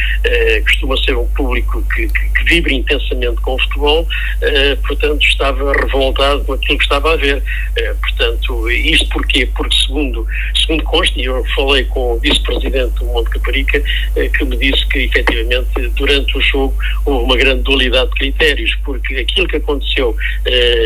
costuma 0.65 0.97
ser 0.99 1.17
um 1.17 1.27
público 1.29 1.83
que, 1.95 2.09
que, 2.09 2.29
que 2.31 2.45
vibra 2.45 2.73
intensamente 2.73 3.41
com 3.43 3.55
o 3.55 3.59
futebol, 3.61 4.07
eh, 4.43 4.77
portanto, 4.87 5.23
estava 5.23 5.73
revoltado 5.73 6.45
com 6.45 6.55
aquilo 6.55 6.79
que 6.79 6.85
estava 6.85 7.13
a 7.13 7.17
ver. 7.17 7.43
Eh, 7.77 7.95
portanto, 8.01 8.71
isto 8.71 9.09
porquê? 9.11 9.47
Porque, 9.55 9.77
segundo, 9.77 10.27
segundo 10.55 10.83
consta, 10.85 11.21
e 11.21 11.25
eu 11.25 11.45
falei 11.55 11.85
com 11.85 12.15
o 12.15 12.19
vice-presidente 12.19 12.95
do 12.95 13.05
Monte 13.07 13.31
Caparica, 13.31 13.83
eh, 14.17 14.29
que 14.29 14.45
me 14.45 14.57
disse 14.57 14.87
que, 14.87 15.01
efetivamente, 15.01 15.89
durante 15.97 16.37
o 16.37 16.41
jogo 16.41 16.75
houve 17.05 17.25
uma 17.25 17.37
grande 17.37 17.63
dualidade 17.63 18.11
de 18.11 18.17
critérios, 18.17 18.75
porque 18.85 19.17
aquilo 19.17 19.47
que 19.47 19.57
aconteceu 19.57 20.17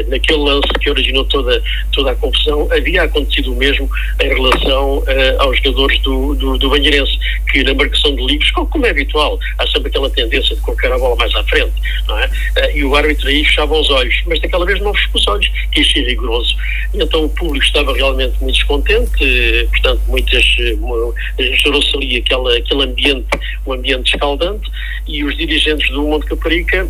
naquele 0.09 0.38
lance 0.38 0.68
que 0.80 0.90
originou 0.90 1.24
toda, 1.24 1.62
toda 1.92 2.11
a 2.11 2.14
confusão, 2.16 2.68
havia 2.72 3.02
acontecido 3.02 3.52
o 3.52 3.57
mesmo 3.57 3.88
em 4.20 4.33
relação 4.34 5.02
aos 5.38 5.56
jogadores 5.58 5.98
do, 6.02 6.34
do, 6.34 6.58
do 6.58 6.70
Banheirense, 6.70 7.18
que 7.50 7.62
na 7.64 7.74
marcação 7.74 8.14
de 8.14 8.24
livros, 8.24 8.50
como 8.50 8.86
é 8.86 8.90
habitual, 8.90 9.38
há 9.58 9.66
sempre 9.68 9.88
aquela 9.88 10.10
tendência 10.10 10.54
de 10.54 10.60
colocar 10.62 10.92
a 10.92 10.98
bola 10.98 11.16
mais 11.16 11.34
à 11.34 11.44
frente, 11.44 11.72
não 12.06 12.18
é? 12.18 12.30
e 12.74 12.84
o 12.84 12.94
árbitro 12.94 13.28
aí 13.28 13.44
fechava 13.44 13.78
os 13.78 13.90
olhos, 13.90 14.14
mas 14.26 14.40
daquela 14.40 14.66
vez 14.66 14.80
não 14.80 14.92
fechou 14.94 15.10
os 15.14 15.26
olhos, 15.28 15.48
quis 15.72 15.90
ser 15.90 16.04
rigoroso. 16.06 16.54
Então 16.94 17.24
o 17.24 17.28
público 17.28 17.64
estava 17.64 17.94
realmente 17.94 18.36
muito 18.40 18.56
descontente, 18.56 19.68
portanto, 19.70 20.00
muitas, 20.08 20.44
gerou-se 20.44 21.96
ali 21.96 22.16
aquela, 22.16 22.56
aquele 22.56 22.82
ambiente, 22.82 23.26
um 23.66 23.72
ambiente 23.72 24.12
escaldante, 24.12 24.70
e 25.06 25.24
os 25.24 25.36
dirigentes 25.36 25.88
do 25.90 26.02
Monte 26.02 26.26
Caparica 26.26 26.88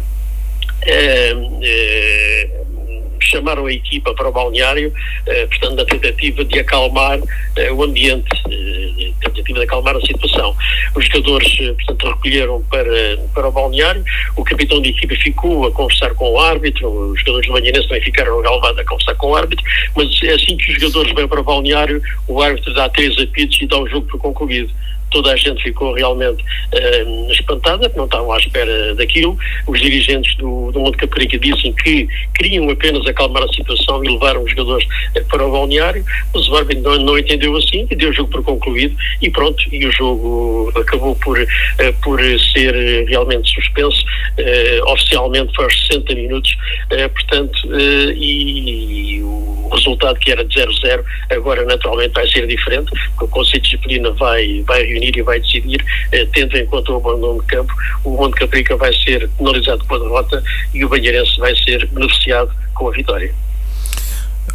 eh, 0.87 1.35
eh, 1.62 2.64
chamaram 3.25 3.67
a 3.67 3.73
equipa 3.73 4.15
para 4.15 4.29
o 4.29 4.33
balneário, 4.33 4.93
portanto, 5.49 5.77
na 5.77 5.85
tentativa 5.85 6.45
de 6.45 6.59
acalmar 6.59 7.19
o 7.73 7.83
ambiente, 7.83 8.29
tentativa 9.21 9.59
de 9.59 9.65
acalmar 9.65 9.97
a 9.97 10.01
situação. 10.01 10.57
Os 10.95 11.07
jogadores, 11.07 11.57
portanto, 11.57 12.09
recolheram 12.09 12.63
para, 12.71 13.19
para 13.35 13.49
o 13.49 13.53
balneário, 13.53 14.05
o 14.37 14.45
capitão 14.45 14.81
de 14.81 14.91
equipa 14.91 15.15
ficou 15.17 15.67
a 15.67 15.73
conversar 15.73 16.15
com 16.15 16.33
o 16.33 16.39
árbitro, 16.39 16.89
os 16.89 17.19
jogadores 17.21 17.47
do 17.47 17.53
Manhanense 17.53 17.89
também 17.89 18.03
ficaram 18.03 18.41
galvados 18.43 18.79
a 18.79 18.85
conversar 18.85 19.15
com 19.15 19.31
o 19.31 19.37
árbitro, 19.37 19.65
mas 19.97 20.09
assim 20.35 20.57
que 20.57 20.73
os 20.73 20.81
jogadores 20.81 21.15
vêm 21.15 21.29
para 21.29 21.41
o 21.41 21.45
balneário, 21.45 22.03
o 22.29 22.41
árbitro 22.43 22.75
dá 22.75 22.89
três 22.89 23.19
apitos 23.19 23.61
e 23.61 23.67
dá 23.67 23.79
o 23.79 23.89
jogo 23.89 24.07
por 24.07 24.21
concluído 24.21 24.71
toda 25.14 25.33
a 25.33 25.37
gente 25.37 25.62
ficou 25.62 25.94
realmente 25.94 26.42
uh, 26.42 27.33
espantada, 27.33 27.90
não 27.94 28.05
estavam 28.07 28.33
à 28.33 28.38
espera 28.38 28.96
daquilo. 28.96 29.38
Os 29.68 29.81
dirigentes 29.81 30.37
do, 30.37 30.72
do 30.72 30.81
Monte 30.81 30.98
Caparica 30.98 31.38
dizem 31.38 31.72
que 31.72 32.09
queriam 32.35 32.68
apenas 32.68 33.07
acalmar 33.07 33.44
a 33.44 33.48
situação 33.48 34.05
e 34.05 34.09
levar 34.09 34.37
os 34.37 34.50
jogadores 34.50 34.85
uh, 35.16 35.24
para 35.29 35.46
o 35.46 35.53
balneário, 35.53 36.05
o 36.35 36.57
árbitro 36.57 36.83
não, 36.83 36.98
não, 36.98 37.18
entendeu 37.18 37.57
assim 37.57 37.87
e 37.88 37.94
deu 37.94 38.11
o 38.11 38.12
jogo 38.12 38.31
por 38.31 38.42
concluído 38.42 38.96
e 39.22 39.31
pronto, 39.31 39.62
e 39.72 39.87
o 39.87 39.92
jogo 39.92 40.72
acabou 40.74 41.14
por, 41.14 41.38
uh, 41.38 41.46
por 42.03 42.20
ser 42.53 43.07
realmente 43.07 43.55
suspenso, 43.55 44.05
oficialmente 44.87 45.55
foi 45.55 45.64
aos 45.64 45.87
60 45.87 46.14
minutos, 46.14 46.57
portanto, 47.14 47.68
e, 48.16 49.18
e 49.18 49.22
o 49.22 49.68
resultado 49.72 50.18
que 50.18 50.33
era 50.33 50.44
de 50.44 50.59
0-0 50.59 51.05
agora 51.31 51.64
naturalmente 51.64 52.12
vai 52.12 52.29
ser 52.29 52.46
diferente, 52.46 52.90
porque 53.11 53.24
o 53.24 53.29
Conselho 53.29 53.62
de 53.62 53.70
Disciplina 53.70 54.11
vai, 54.12 54.62
vai 54.66 54.83
reunir 54.83 55.04
e 55.14 55.23
vai 55.23 55.40
decidir, 55.40 55.85
eh, 56.12 56.27
tendo 56.33 56.57
em 56.57 56.67
conta 56.67 56.93
o 56.93 56.97
abandono 56.97 57.40
de 57.40 57.47
campo, 57.47 57.73
o 58.05 58.11
Monte 58.11 58.37
Caprica 58.37 58.77
vai 58.77 58.93
ser 58.93 59.29
penalizado 59.38 59.85
com 59.85 59.95
a 59.95 59.99
derrota 59.99 60.43
e 60.73 60.85
o 60.85 60.88
Banheirense 60.88 61.38
vai 61.38 61.55
ser 61.57 61.87
beneficiado 61.88 62.51
com 62.75 62.88
a 62.88 62.93
vitória. 62.93 63.35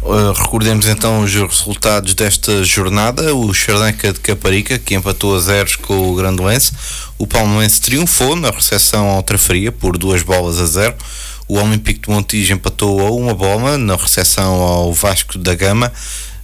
Uh, 0.02 0.32
recordemos 0.32 0.86
então 0.86 1.20
os 1.20 1.34
resultados 1.34 2.14
desta 2.14 2.64
jornada. 2.64 3.34
O 3.34 3.52
Chardanca 3.52 4.12
de 4.12 4.20
Caparica, 4.20 4.78
que 4.78 4.94
empatou 4.94 5.36
a 5.36 5.40
zeros 5.40 5.76
com 5.76 6.10
o 6.10 6.14
Grandoense. 6.14 6.72
O 7.18 7.26
Palmeirense 7.26 7.82
triunfou 7.82 8.34
na 8.34 8.50
recepção 8.50 9.08
ao 9.08 9.22
Trafaria 9.22 9.70
por 9.70 9.98
duas 9.98 10.22
bolas 10.22 10.58
a 10.58 10.66
zero. 10.66 10.94
O 11.46 11.58
Olímpico 11.58 12.06
de 12.06 12.10
Montijo 12.10 12.54
empatou 12.54 13.06
a 13.06 13.10
uma 13.10 13.34
bola 13.34 13.76
na 13.76 13.96
recepção 13.96 14.62
ao 14.62 14.92
Vasco 14.92 15.36
da 15.36 15.54
Gama. 15.54 15.92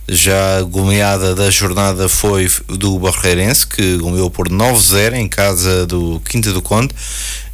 Já 0.09 0.59
a 0.59 1.35
da 1.35 1.51
jornada 1.51 2.09
foi 2.09 2.49
do 2.69 2.97
Barreirense, 2.97 3.67
que 3.67 3.97
goleou 3.97 4.31
por 4.31 4.49
9-0 4.49 5.15
em 5.15 5.27
casa 5.27 5.85
do 5.85 6.21
Quinta 6.21 6.53
do 6.53 6.63
Conde. 6.63 6.95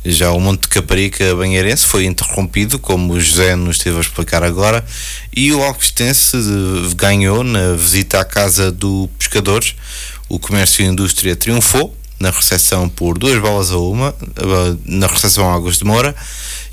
Já 0.04 0.32
o 0.32 0.40
Monte 0.40 0.62
de 0.62 0.68
Caparica 0.68 1.34
Banheirense 1.34 1.86
foi 1.86 2.04
interrompido, 2.04 2.78
como 2.78 3.14
o 3.14 3.20
José 3.20 3.56
nos 3.56 3.76
esteve 3.76 3.96
a 3.96 4.00
explicar 4.00 4.42
agora, 4.42 4.84
e 5.34 5.50
o 5.50 5.62
Alquistense 5.62 6.36
ganhou 6.94 7.42
na 7.42 7.72
visita 7.72 8.20
à 8.20 8.24
casa 8.24 8.70
do 8.70 9.08
Pescadores. 9.18 9.74
O 10.28 10.38
Comércio 10.38 10.84
e 10.84 10.88
Indústria 10.88 11.34
triunfou 11.34 11.96
na 12.20 12.30
recepção 12.30 12.86
por 12.86 13.16
duas 13.16 13.40
bolas 13.40 13.70
a 13.70 13.78
uma, 13.78 14.14
na 14.84 15.06
recepção 15.06 15.50
Águas 15.50 15.78
de 15.78 15.84
Moura 15.84 16.14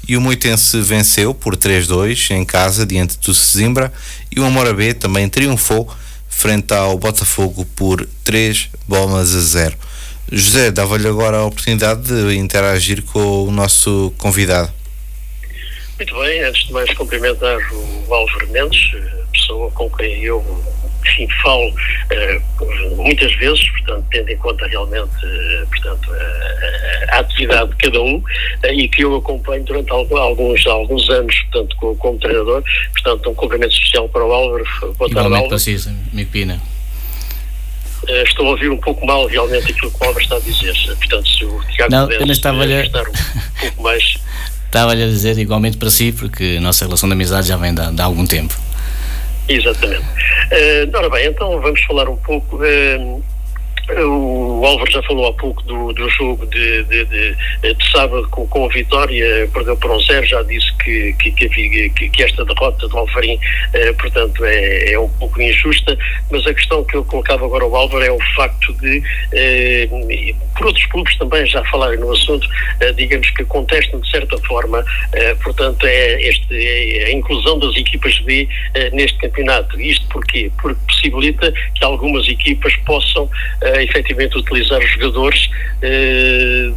e 0.08 0.18
o 0.18 0.22
Moitense 0.22 0.82
venceu 0.82 1.34
por 1.34 1.56
3-2 1.56 2.32
em 2.32 2.44
casa 2.44 2.86
diante 2.86 3.18
do 3.20 3.34
Sesimbra 3.34 3.92
e 4.32 4.40
o 4.40 4.46
Amora 4.46 4.74
B 4.74 4.94
também 4.94 5.30
triunfou 5.30 5.90
frente 6.28 6.74
ao 6.74 6.98
Botafogo 6.98 7.66
por 7.76 8.08
3 8.24 8.70
bolas 8.88 9.36
a 9.36 9.40
0. 9.40 9.78
José, 10.32 10.72
dava-lhe 10.72 11.08
agora 11.08 11.38
a 11.38 11.46
oportunidade 11.46 12.04
de 12.04 12.38
interagir 12.38 13.04
com 13.04 13.46
o 13.46 13.52
nosso 13.52 14.14
convidado. 14.18 14.72
Muito 15.98 16.18
bem, 16.22 16.44
antes 16.44 16.66
de 16.66 16.72
mais 16.72 16.94
cumprimentar 16.94 17.58
o 17.74 18.14
Álvaro 18.14 18.48
Mendes, 18.52 18.80
pessoa 19.34 19.70
com 19.72 19.90
quem 19.90 20.24
eu 20.24 20.64
enfim, 21.06 21.28
falo 21.42 21.70
uh, 21.70 22.96
muitas 22.98 23.34
vezes, 23.36 23.68
portanto, 23.70 24.06
tendo 24.12 24.30
em 24.30 24.38
conta 24.38 24.68
realmente 24.68 25.26
uh, 25.26 25.68
portanto, 25.68 26.12
uh, 26.12 27.12
a 27.12 27.20
atividade 27.20 27.70
de 27.72 27.76
cada 27.78 28.02
um 28.02 28.22
e 28.64 28.88
que 28.90 29.04
eu 29.04 29.16
acompanho 29.16 29.64
durante 29.64 29.92
alguns, 29.92 30.66
alguns 30.68 31.10
anos, 31.10 31.36
portanto, 31.52 31.76
como, 31.78 31.96
como, 31.96 32.20
treinador. 32.20 32.64
Portanto, 32.94 33.30
um 33.30 33.36
cumprimento 33.36 33.74
especial 33.74 34.10
para 34.10 34.26
o 34.26 34.32
Álvaro. 34.32 34.66
Boa 34.98 35.10
tarde, 35.10 35.20
Álvaro. 35.20 35.48
Preciso, 35.50 35.90
amigo 36.12 36.32
Pina. 36.32 36.62
estou 38.08 38.48
a 38.48 38.50
ouvir 38.50 38.70
um 38.70 38.78
pouco 38.78 39.06
mal 39.06 39.26
realmente 39.28 39.72
aquilo 39.72 39.92
que 39.92 40.04
o 40.04 40.08
Álvaro 40.08 40.24
está 40.24 40.36
a 40.36 40.40
dizer. 40.40 40.74
Portanto, 40.98 41.28
se 41.28 41.46
o 41.46 41.62
Tiago 41.72 41.92
Não, 41.92 42.08
pudesse 42.08 42.32
estava 42.32 42.64
a... 42.64 42.82
estar 42.82 43.08
um 43.08 43.14
pouco 43.60 43.84
mais. 43.84 44.18
Estava-lhe 44.70 45.02
a 45.02 45.08
dizer 45.08 45.36
igualmente 45.40 45.78
para 45.78 45.90
si, 45.90 46.12
porque 46.12 46.58
a 46.60 46.62
nossa 46.62 46.86
relação 46.86 47.10
de 47.10 47.14
amizade 47.14 47.48
já 47.48 47.58
vem 47.58 47.74
de, 47.74 47.92
de 47.92 48.02
algum 48.04 48.24
tempo. 48.28 48.54
Exatamente. 49.50 50.04
Uh, 50.04 50.96
ora 50.96 51.10
bem, 51.10 51.28
então 51.28 51.60
vamos 51.60 51.82
falar 51.84 52.08
um 52.08 52.18
pouco. 52.18 52.58
Uh, 52.58 53.24
o 53.98 54.66
Álvaro 54.66 54.92
já 54.92 55.02
falou 55.04 55.28
há 55.28 55.34
pouco 55.34 55.64
do, 55.64 55.94
do 55.94 56.10
jogo 56.10 56.46
de, 56.48 56.84
de, 56.84 57.06
de, 57.06 57.74
de 57.74 57.92
sábado 57.92 58.28
com, 58.30 58.48
com, 58.48 58.66
a 58.66 58.70
vitória, 58.70 59.50
perdeu 59.54 59.76
por 59.78 59.92
um 59.92 60.00
zero, 60.00 60.26
já 60.26 60.42
disse 60.44 60.72
que, 60.78 61.14
que, 61.14 61.32
que, 61.32 62.10
que 62.10 62.24
esta 62.24 62.46
derrota 62.46 62.88
do 62.88 62.98
Alvarim, 62.98 63.40
eh, 63.74 63.94
portanto, 63.94 64.46
é, 64.46 64.92
é, 64.94 65.00
um 65.00 65.10
pouco 65.10 65.42
injusta, 65.42 65.98
mas 66.32 66.46
a 66.46 66.54
questão 66.54 66.84
que 66.84 66.96
eu 66.96 67.06
colocava 67.06 67.46
agora 67.46 67.64
ao 67.64 67.76
Álvaro 67.76 68.04
é 68.04 68.12
o 68.12 68.20
facto 68.36 68.74
de, 68.74 69.02
eh, 69.34 69.90
por 70.60 70.68
outros 70.68 70.86
clubes 70.88 71.18
também 71.18 71.46
já 71.48 71.64
falarem 71.66 72.00
no 72.00 72.12
assunto, 72.12 72.48
eh, 72.82 72.92
digamos 72.94 73.30
que 73.32 73.46
contestam 73.46 74.00
de 74.02 74.12
certa 74.12 74.38
forma, 74.40 74.84
eh, 75.14 75.34
portanto, 75.36 75.86
é, 75.88 76.22
este, 76.22 76.54
é 76.54 77.06
a 77.06 77.12
inclusão 77.12 77.58
das 77.58 77.76
equipas 77.76 78.20
B 78.20 78.48
eh, 78.74 78.90
neste 78.92 79.18
campeonato. 79.20 79.80
Isto 79.80 80.06
porquê? 80.10 80.52
Porque 80.62 80.80
possibilita 80.86 81.52
que 81.52 81.84
algumas 81.84 82.28
equipas 82.28 82.76
possam 82.86 83.30
eh, 83.80 83.84
efetivamente 83.84 84.38
utilizar 84.38 84.80
os 84.80 84.90
jogadores 84.92 85.50
eh, 85.82 86.72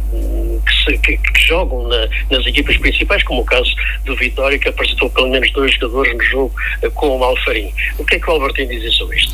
que, 0.65 0.83
se, 0.83 0.97
que, 0.99 1.17
que, 1.17 1.41
jogam 1.41 1.87
na, 1.87 2.07
nas 2.31 2.45
equipas 2.45 2.77
principais, 2.77 3.23
como 3.23 3.41
o 3.41 3.45
caso 3.45 3.73
do 4.05 4.15
Vitória, 4.15 4.57
que 4.57 4.69
apresentou 4.69 5.09
pelo 5.09 5.29
menos 5.29 5.51
dois 5.51 5.73
jogadores 5.73 6.13
no 6.13 6.23
jogo 6.23 6.55
eh, 6.81 6.89
com 6.89 7.17
o 7.17 7.23
Alfarim. 7.23 7.71
O 7.97 8.05
que 8.05 8.15
é 8.15 8.19
que 8.19 8.29
o 8.29 8.33
Albert 8.33 8.53
tem 8.53 8.65
a 8.65 8.69
dizer 8.69 8.91
sobre 8.91 9.17
isto? 9.17 9.33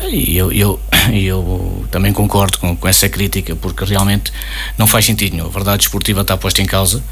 Eu, 0.00 0.52
eu, 0.52 0.80
eu 1.12 1.86
também 1.90 2.12
concordo 2.12 2.58
com, 2.58 2.76
com, 2.76 2.86
essa 2.88 3.08
crítica, 3.08 3.56
porque 3.56 3.84
realmente 3.84 4.32
não 4.76 4.86
faz 4.86 5.06
sentido 5.06 5.32
nenhum. 5.32 5.46
A 5.46 5.50
verdade 5.50 5.84
esportiva 5.84 6.20
está 6.20 6.36
posta 6.36 6.60
em 6.60 6.66
causa. 6.66 7.02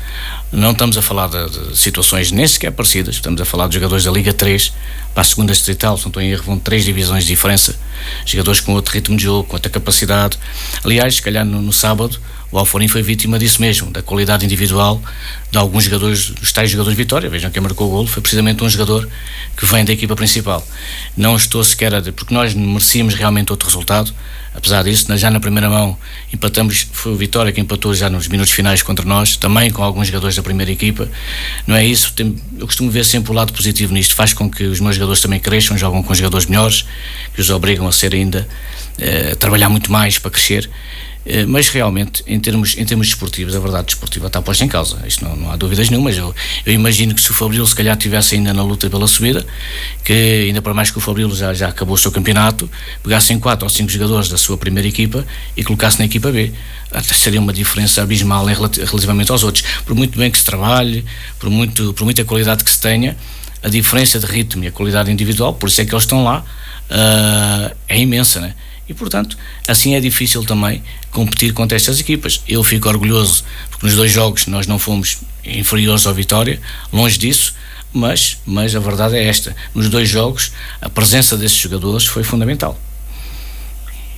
Não 0.53 0.73
estamos 0.73 0.97
a 0.99 1.03
falar 1.03 1.29
de, 1.29 1.70
de, 1.70 1.77
situações 1.77 2.31
nem 2.31 2.47
sequer 2.47 2.73
parecidas, 2.73 3.16
estamos 3.16 3.40
a 3.40 3.44
falar 3.44 3.68
de 3.68 3.75
jogadores 3.75 4.05
da 4.05 4.11
Liga 4.11 4.33
3 4.33 4.73
para 5.14 5.23
a 5.23 5.25
segunda 5.25 5.53
distrital, 5.53 5.97
se 5.97 6.05
não 6.05 6.11
estou 6.11 6.23
em 6.23 6.31
erro, 6.31 6.42
vão 6.44 6.59
três 6.59 6.85
divisões 6.85 7.25
de 7.25 7.31
diferença. 7.31 7.75
Jogadores 8.27 8.61
com 8.61 8.73
outro 8.75 8.92
ritmo 8.92 9.16
de 9.16 9.25
jogo, 9.25 9.44
com 9.44 9.57
outra 9.57 9.70
capacidade. 9.70 10.38
Aliás, 10.85 11.16
se 11.16 11.23
calhar 11.23 11.44
no, 11.44 11.62
no 11.62 11.73
sábado, 11.73 12.20
o 12.55 12.59
Alforim 12.59 12.87
foi 12.87 13.03
vítima 13.03 13.37
disso 13.37 13.61
mesmo, 13.61 13.90
da 13.90 14.01
qualidade 14.01 14.45
individual 14.45 15.03
de 15.51 15.59
alguns 15.59 15.83
jogadores, 15.83 16.31
dos 16.31 16.53
tais 16.53 16.71
jogadores 16.71 16.97
de 16.97 17.03
Vitória. 17.03 17.29
Vejam 17.29 17.51
quem 17.51 17.61
marcou 17.61 17.88
o 17.88 17.90
golo, 17.90 18.07
foi 18.07 18.23
precisamente 18.23 18.62
um 18.62 18.69
jogador 18.69 19.09
que 19.57 19.67
vem 19.67 19.85
da 19.85 19.93
equipa 19.93 20.14
principal. 20.14 20.64
Não 21.17 21.35
estou 21.35 21.64
sequer 21.64 21.93
a. 21.93 22.01
porque 22.01 22.33
nós 22.33 22.55
merecíamos 22.55 23.14
realmente 23.14 23.51
outro 23.51 23.67
resultado. 23.67 24.14
Apesar 24.55 24.85
disso, 24.85 25.17
já 25.17 25.33
na 25.33 25.40
primeira 25.40 25.69
mão 25.69 25.99
empatamos, 26.33 26.87
foi 26.93 27.11
o 27.11 27.17
Vitória 27.17 27.51
que 27.51 27.61
empatou 27.61 27.93
já 27.93 28.09
nos 28.09 28.29
minutos 28.29 28.53
finais 28.53 28.85
contra 28.85 29.05
nós, 29.05 29.37
também 29.37 29.69
com 29.73 29.83
alguns 29.83 30.07
jogadores 30.07 30.37
da 30.37 30.43
primeira 30.45 30.71
equipa. 30.71 31.09
Não 31.67 31.75
é 31.75 31.85
isso, 31.85 32.14
eu 32.57 32.67
costumo 32.67 32.88
ver 32.88 33.05
sempre 33.05 33.33
o 33.33 33.35
lado 33.35 33.53
positivo 33.53 33.93
nisto, 33.93 34.14
faz 34.14 34.33
com 34.33 34.49
que 34.49 34.62
os 34.62 34.79
meus 34.79 34.95
jogadores 34.95 35.21
também 35.21 35.40
cresçam, 35.40 35.77
jogam 35.77 36.05
com 36.05 36.14
jogadores 36.14 36.47
melhores, 36.47 36.85
que 37.35 37.40
os 37.40 37.51
obrigam 37.51 37.88
a 37.88 37.90
ser 37.90 38.14
ainda, 38.14 38.47
eh, 38.97 39.31
a 39.33 39.35
trabalhar 39.35 39.69
muito 39.69 39.90
mais 39.90 40.21
para 40.21 40.31
crescer 40.31 40.71
mas 41.49 41.69
realmente, 41.69 42.23
em 42.27 42.39
termos, 42.39 42.77
em 42.77 42.85
termos 42.85 43.09
desportivos, 43.09 43.57
a 43.57 43.59
verdade 43.59 43.87
desportiva 43.87 44.27
está 44.27 44.43
posta 44.43 44.65
em 44.65 44.69
causa. 44.69 44.99
Isto 45.07 45.25
não, 45.25 45.35
não 45.37 45.51
há 45.51 45.57
dúvidas 45.57 45.89
nenhumas. 45.89 46.17
Eu, 46.17 46.35
eu 46.67 46.73
imagino 46.73 47.15
que 47.15 47.21
se 47.21 47.31
o 47.31 47.35
Fabril 47.35 47.67
se 47.67 47.75
calhar 47.75 47.97
estivesse 47.97 48.35
ainda 48.35 48.53
na 48.53 48.63
luta 48.63 48.91
pela 48.91 49.07
subida, 49.07 49.45
que 50.05 50.13
ainda 50.49 50.61
para 50.61 50.75
mais 50.75 50.91
que 50.91 50.99
o 50.99 51.01
Fabril 51.01 51.35
já, 51.35 51.55
já 51.55 51.69
acabou 51.69 51.95
o 51.95 51.99
seu 51.99 52.13
campeonato, 52.13 52.71
pegassem 53.03 53.39
quatro 53.41 53.65
ou 53.65 53.71
cinco 53.71 53.91
jogadores 53.91 54.29
da 54.29 54.37
sua 54.37 54.59
primeira 54.59 54.87
equipa 54.87 55.27
e 55.57 55.65
colocasse 55.65 55.99
na 55.99 56.05
equipa 56.05 56.31
B. 56.31 56.53
Seria 57.03 57.41
uma 57.41 57.53
diferença 57.53 58.03
abismal 58.03 58.49
em, 58.51 58.55
relativamente 58.55 59.33
aos 59.33 59.43
outros. 59.43 59.65
Por 59.85 59.95
muito 59.95 60.19
bem 60.19 60.31
que 60.31 60.39
se 60.39 60.45
trabalhe, 60.45 61.05
por, 61.39 61.49
muito, 61.49 61.95
por 61.95 62.05
muita 62.05 62.25
qualidade 62.25 62.63
que 62.63 62.71
se 62.71 62.81
tenha, 62.81 63.17
a 63.63 63.69
diferença 63.69 64.19
de 64.19 64.27
ritmo 64.27 64.63
e 64.65 64.67
a 64.67 64.71
qualidade 64.71 65.11
individual, 65.11 65.55
por 65.55 65.71
isso 65.71 65.81
é 65.81 65.87
que 65.87 65.95
eles 65.95 66.05
estão 66.05 66.23
lá, 66.23 66.45
uh, 66.91 67.75
é 67.89 67.99
imensa, 67.99 68.41
né? 68.41 68.55
E, 68.88 68.94
portanto, 68.94 69.37
assim 69.66 69.94
é 69.94 70.01
difícil 70.01 70.44
também 70.44 70.83
competir 71.11 71.53
contra 71.53 71.77
estas 71.77 72.01
equipas. 72.01 72.42
Eu 72.47 72.62
fico 72.62 72.88
orgulhoso 72.88 73.44
porque 73.70 73.87
nos 73.87 73.94
dois 73.97 74.12
jogos 74.12 74.47
nós 74.47 74.66
não 74.66 74.79
fomos 74.79 75.18
inferiores 75.44 76.07
ao 76.07 76.14
Vitória, 76.14 76.61
longe 76.92 77.18
disso, 77.18 77.55
mas, 77.92 78.38
mas 78.44 78.75
a 78.75 78.81
verdade 78.81 79.16
é 79.16 79.25
esta: 79.25 79.55
nos 79.75 79.88
dois 79.88 80.09
jogos 80.09 80.53
a 80.81 80.90
presença 80.90 81.37
desses 81.37 81.57
jogadores 81.57 82.07
foi 82.07 82.25
fundamental. 82.25 82.79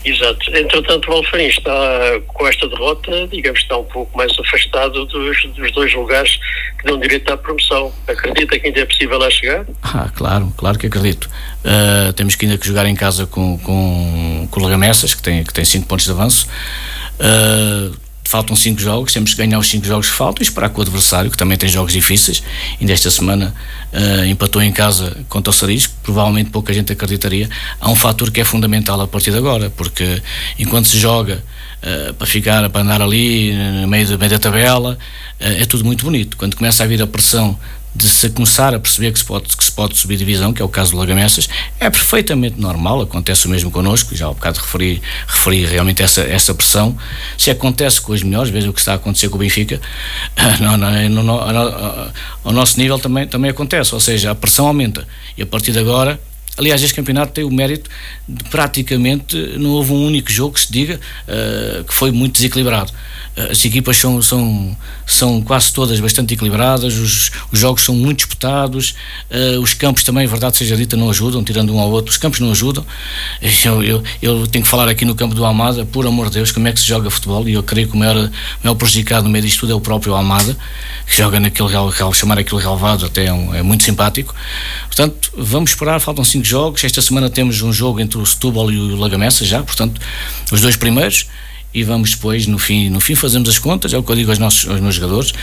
Exato. 0.06 0.56
Entretanto, 0.56 1.10
o 1.10 1.20
está 1.48 2.20
com 2.28 2.46
esta 2.46 2.68
derrota, 2.68 3.26
digamos, 3.26 3.60
está 3.60 3.76
um 3.76 3.84
pouco 3.84 4.16
mais 4.16 4.32
afastado 4.38 5.04
dos, 5.04 5.44
dos 5.56 5.72
dois 5.72 5.92
lugares 5.94 6.38
que 6.78 6.84
dão 6.84 6.98
direito 6.98 7.32
à 7.32 7.36
promoção. 7.36 7.92
Acredita 8.06 8.56
que 8.58 8.68
ainda 8.68 8.80
é 8.80 8.84
possível 8.84 9.18
lá 9.18 9.28
chegar? 9.28 9.66
Ah, 9.82 10.08
claro, 10.14 10.52
claro 10.56 10.78
que 10.78 10.86
acredito. 10.86 11.28
Uh, 11.64 12.12
temos 12.12 12.36
que 12.36 12.46
ainda 12.46 12.56
que 12.56 12.66
jogar 12.66 12.86
em 12.86 12.94
casa 12.94 13.26
com, 13.26 13.58
com, 13.58 14.46
com 14.48 14.60
o 14.60 14.62
Lagamessas, 14.62 15.12
que 15.12 15.22
tem, 15.22 15.42
que 15.42 15.52
tem 15.52 15.64
cinco 15.64 15.88
pontos 15.88 16.04
de 16.04 16.12
avanço. 16.12 16.46
Uh, 17.18 18.05
faltam 18.28 18.56
cinco 18.56 18.80
jogos, 18.80 19.12
temos 19.12 19.34
que 19.34 19.36
ganhar 19.36 19.58
os 19.58 19.68
cinco 19.68 19.86
jogos 19.86 20.08
que 20.08 20.14
faltam 20.14 20.42
e 20.42 20.46
esperar 20.46 20.70
com 20.70 20.80
o 20.80 20.82
adversário, 20.82 21.30
que 21.30 21.36
também 21.36 21.56
tem 21.56 21.68
jogos 21.68 21.92
difíceis. 21.92 22.42
E 22.80 22.86
desta 22.86 23.10
semana 23.10 23.54
uh, 23.92 24.24
empatou 24.26 24.62
em 24.62 24.72
casa 24.72 25.16
contra 25.28 25.50
o 25.50 25.52
Sarisco, 25.52 25.94
provavelmente 26.02 26.50
pouca 26.50 26.72
gente 26.72 26.92
acreditaria. 26.92 27.48
Há 27.80 27.90
um 27.90 27.96
fator 27.96 28.30
que 28.30 28.40
é 28.40 28.44
fundamental 28.44 29.00
a 29.00 29.06
partir 29.06 29.30
de 29.30 29.38
agora, 29.38 29.70
porque 29.70 30.22
enquanto 30.58 30.88
se 30.88 30.98
joga 30.98 31.42
uh, 31.82 32.14
para 32.14 32.26
ficar, 32.26 32.68
para 32.70 32.82
andar 32.82 33.02
ali 33.02 33.52
no 33.52 33.88
meio, 33.88 34.18
meio 34.18 34.30
da 34.30 34.38
tabela, 34.38 34.98
uh, 35.40 35.44
é 35.44 35.64
tudo 35.64 35.84
muito 35.84 36.04
bonito. 36.04 36.36
Quando 36.36 36.56
começa 36.56 36.82
a 36.82 36.86
vir 36.86 37.00
a 37.02 37.06
pressão 37.06 37.58
de 37.96 38.08
se 38.08 38.28
começar 38.28 38.74
a 38.74 38.78
perceber 38.78 39.10
que 39.12 39.18
se 39.18 39.24
pode, 39.24 39.56
que 39.56 39.64
se 39.64 39.72
pode 39.72 39.96
subir 39.96 40.16
divisão, 40.16 40.52
que 40.52 40.60
é 40.60 40.64
o 40.64 40.68
caso 40.68 40.90
do 40.90 40.98
Lagamessas, 40.98 41.48
é 41.80 41.88
perfeitamente 41.88 42.60
normal, 42.60 43.00
acontece 43.00 43.46
o 43.46 43.50
mesmo 43.50 43.70
connosco, 43.70 44.14
já 44.14 44.26
há 44.26 44.30
um 44.30 44.34
bocado 44.34 44.60
referi, 44.60 45.02
referi 45.26 45.64
realmente 45.64 46.02
essa, 46.02 46.20
essa 46.20 46.54
pressão. 46.54 46.96
Se 47.38 47.50
acontece 47.50 48.00
com 48.00 48.12
os 48.12 48.22
melhores, 48.22 48.50
veja 48.50 48.68
o 48.68 48.72
que 48.72 48.80
está 48.80 48.92
a 48.92 48.96
acontecer 48.96 49.28
com 49.30 49.36
o 49.36 49.38
Benfica, 49.38 49.80
no, 50.60 50.76
no, 50.76 51.08
no, 51.08 51.22
no, 51.22 52.12
ao 52.44 52.52
nosso 52.52 52.78
nível 52.78 52.98
também, 52.98 53.26
também 53.26 53.50
acontece, 53.50 53.94
ou 53.94 54.00
seja, 54.00 54.30
a 54.30 54.34
pressão 54.34 54.66
aumenta 54.66 55.06
e 55.36 55.42
a 55.42 55.46
partir 55.46 55.72
de 55.72 55.78
agora 55.78 56.20
Aliás, 56.56 56.82
este 56.82 56.94
campeonato 56.94 57.32
tem 57.32 57.44
o 57.44 57.50
mérito 57.50 57.90
de 58.26 58.44
praticamente 58.44 59.36
não 59.58 59.70
houve 59.70 59.92
um 59.92 60.06
único 60.06 60.30
jogo 60.32 60.54
que 60.54 60.60
se 60.60 60.72
diga 60.72 60.98
uh, 61.28 61.84
que 61.84 61.92
foi 61.92 62.10
muito 62.10 62.34
desequilibrado. 62.34 62.92
Uh, 63.36 63.52
as 63.52 63.62
equipas 63.64 63.96
são, 63.98 64.22
são, 64.22 64.76
são 65.06 65.42
quase 65.42 65.70
todas 65.72 66.00
bastante 66.00 66.32
equilibradas, 66.32 66.94
os, 66.94 67.30
os 67.52 67.58
jogos 67.58 67.84
são 67.84 67.94
muito 67.94 68.18
disputados, 68.18 68.94
uh, 69.30 69.60
os 69.60 69.74
campos 69.74 70.02
também, 70.02 70.26
verdade 70.26 70.56
seja 70.56 70.76
dita, 70.76 70.96
não 70.96 71.10
ajudam, 71.10 71.44
tirando 71.44 71.74
um 71.74 71.78
ao 71.78 71.90
outro, 71.90 72.10
os 72.10 72.16
campos 72.16 72.40
não 72.40 72.50
ajudam. 72.50 72.84
Eu, 73.66 73.82
eu, 73.82 74.02
eu 74.22 74.46
tenho 74.46 74.64
que 74.64 74.70
falar 74.70 74.88
aqui 74.88 75.04
no 75.04 75.14
campo 75.14 75.34
do 75.34 75.44
Almada, 75.44 75.84
por 75.84 76.06
amor 76.06 76.28
de 76.28 76.34
Deus, 76.34 76.52
como 76.52 76.68
é 76.68 76.72
que 76.72 76.78
se 76.78 76.86
joga 76.86 77.10
futebol, 77.10 77.48
e 77.48 77.54
eu 77.54 77.62
creio 77.62 77.88
que 77.88 77.94
o 77.94 77.96
maior, 77.96 78.16
o 78.16 78.30
maior 78.62 78.74
prejudicado 78.76 79.24
no 79.24 79.30
meio 79.30 79.44
disto 79.44 79.60
tudo 79.60 79.72
é 79.72 79.74
o 79.74 79.80
próprio 79.80 80.14
Almada, 80.14 80.56
que 81.06 81.16
joga 81.16 81.40
naquele 81.40 81.68
chamar 82.14 82.38
aquilo 82.38 82.60
relvado 82.60 83.06
até 83.06 83.26
é, 83.26 83.32
um, 83.32 83.54
é 83.54 83.62
muito 83.62 83.82
simpático. 83.82 84.34
Portanto, 84.96 85.30
vamos 85.36 85.70
esperar, 85.72 86.00
faltam 86.00 86.24
cinco 86.24 86.46
jogos. 86.46 86.82
Esta 86.82 87.02
semana 87.02 87.28
temos 87.28 87.60
um 87.60 87.70
jogo 87.70 88.00
entre 88.00 88.16
o 88.16 88.24
Setúbal 88.24 88.72
e 88.72 88.78
o 88.78 88.96
Lagamessa 88.96 89.44
já, 89.44 89.62
portanto, 89.62 90.00
os 90.50 90.62
dois 90.62 90.74
primeiros. 90.74 91.26
E 91.74 91.84
vamos 91.84 92.12
depois, 92.12 92.46
no 92.46 92.58
fim, 92.58 92.88
no 92.88 92.98
fim 92.98 93.14
fazemos 93.14 93.46
as 93.50 93.58
contas, 93.58 93.92
é 93.92 93.98
o 93.98 94.02
que 94.02 94.10
eu 94.10 94.16
digo 94.16 94.30
aos, 94.30 94.38
nossos, 94.38 94.66
aos 94.66 94.80
meus 94.80 94.94
jogadores. 94.94 95.34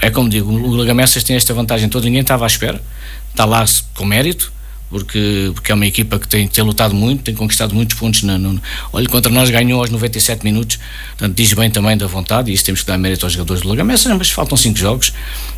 é 0.00 0.08
como 0.08 0.26
digo, 0.26 0.50
o 0.50 0.74
Lagamessas 0.74 1.22
tem 1.22 1.36
esta 1.36 1.52
vantagem 1.52 1.86
toda, 1.90 2.06
ninguém 2.06 2.22
estava 2.22 2.44
à 2.44 2.46
espera, 2.46 2.82
está 3.30 3.44
lá 3.44 3.62
com 3.94 4.06
mérito, 4.06 4.50
porque, 4.88 5.50
porque 5.52 5.70
é 5.70 5.74
uma 5.74 5.86
equipa 5.86 6.18
que 6.18 6.26
tem, 6.26 6.48
tem 6.48 6.64
lutado 6.64 6.94
muito, 6.94 7.24
tem 7.24 7.34
conquistado 7.34 7.74
muitos 7.74 7.98
pontos. 7.98 8.22
No, 8.22 8.38
no, 8.38 8.62
olha, 8.90 9.06
contra 9.06 9.30
nós 9.30 9.50
ganhou 9.50 9.82
aos 9.82 9.90
97 9.90 10.42
minutos, 10.44 10.78
portanto, 11.18 11.36
diz 11.36 11.52
bem 11.52 11.70
também 11.70 11.94
da 11.94 12.06
vontade, 12.06 12.50
e 12.50 12.54
isso 12.54 12.64
temos 12.64 12.80
que 12.80 12.86
dar 12.86 12.96
mérito 12.96 13.26
aos 13.26 13.34
jogadores 13.34 13.62
do 13.62 13.68
Lagamessas, 13.68 14.16
mas 14.16 14.30
faltam 14.30 14.56
cinco 14.56 14.78
jogos, 14.78 15.12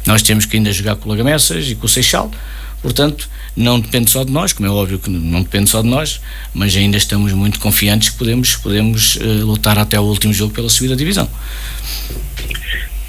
nós 0.04 0.20
temos 0.20 0.46
que 0.46 0.56
ainda 0.56 0.72
jogar 0.72 0.96
com 0.96 1.08
o 1.08 1.12
Lagamessas 1.12 1.70
e 1.70 1.76
com 1.76 1.86
o 1.86 1.88
Seixal, 1.88 2.28
portanto, 2.84 3.30
não 3.56 3.80
depende 3.80 4.10
só 4.10 4.22
de 4.22 4.30
nós, 4.30 4.52
como 4.52 4.68
é 4.68 4.70
óbvio 4.70 4.98
que 4.98 5.08
não 5.08 5.42
depende 5.42 5.70
só 5.70 5.80
de 5.80 5.88
nós, 5.88 6.20
mas 6.52 6.76
ainda 6.76 6.98
estamos 6.98 7.32
muito 7.32 7.58
confiantes 7.58 8.10
que 8.10 8.18
podemos, 8.18 8.56
podemos 8.56 9.16
uh, 9.16 9.46
lutar 9.46 9.78
até 9.78 9.98
o 9.98 10.02
último 10.02 10.34
jogo 10.34 10.52
pela 10.52 10.68
subida 10.68 10.94
da 10.94 10.98
divisão. 10.98 11.26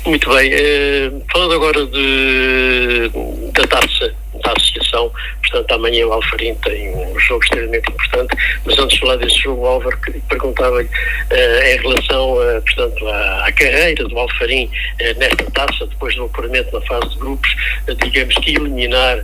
Muito 0.05 0.30
bem. 0.30 0.49
Uh, 0.53 1.21
falando 1.30 1.53
agora 1.55 1.86
de, 1.88 3.11
da 3.51 3.67
taça 3.67 4.15
da 4.45 4.53
associação, 4.53 5.11
portanto 5.41 5.71
amanhã 5.73 6.05
o 6.05 6.13
Alfarim 6.13 6.55
tem 6.55 6.95
um 6.95 7.19
jogo 7.19 7.43
extremamente 7.43 7.89
importante, 7.89 8.35
mas 8.63 8.77
antes 8.77 8.95
de 8.95 8.99
falar 8.99 9.15
desse 9.17 9.37
jogo, 9.39 9.61
o 9.61 9.65
Álvaro 9.65 9.97
perguntava-lhe 10.29 10.87
uh, 10.87 11.63
em 11.65 11.77
relação 11.81 12.33
uh, 12.33 12.61
portanto, 12.61 13.07
à, 13.07 13.47
à, 13.47 13.51
carreira 13.51 14.07
do 14.07 14.17
Alfarim 14.17 14.65
uh, 14.65 15.19
nesta 15.19 15.51
taça, 15.51 15.87
depois 15.87 16.15
do 16.15 16.25
apuramento 16.25 16.73
na 16.73 16.85
fase 16.85 17.09
de 17.09 17.17
grupos, 17.17 17.55
digamos 18.03 18.35
que 18.35 18.51
eliminar 18.51 19.23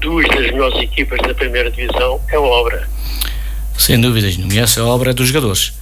duas 0.00 0.26
das 0.28 0.50
melhores 0.50 0.78
equipas 0.80 1.18
da 1.20 1.34
primeira 1.34 1.70
divisão 1.70 2.20
é 2.30 2.38
obra. 2.38 2.88
Sem 3.78 4.00
dúvidas, 4.00 4.36
e 4.36 4.58
essa 4.58 4.84
obra 4.84 5.10
é 5.10 5.14
dos 5.14 5.28
jogadores, 5.28 5.72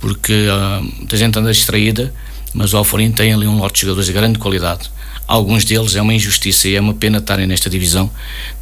porque 0.00 0.32
uh, 0.32 0.82
muita 0.82 1.16
gente 1.16 1.38
anda 1.38 1.52
distraída, 1.52 2.12
mas 2.54 2.72
o 2.72 2.76
Alfarim 2.78 3.12
tem 3.12 3.32
ali 3.32 3.46
um 3.46 3.58
lote 3.58 3.74
de 3.74 3.80
jogadores 3.82 4.06
de 4.06 4.12
grande 4.12 4.38
qualidade 4.38 4.90
alguns 5.26 5.64
deles 5.64 5.94
é 5.96 6.02
uma 6.02 6.14
injustiça 6.14 6.68
e 6.68 6.76
é 6.76 6.80
uma 6.80 6.94
pena 6.94 7.18
estarem 7.18 7.46
nesta 7.46 7.68
divisão, 7.68 8.10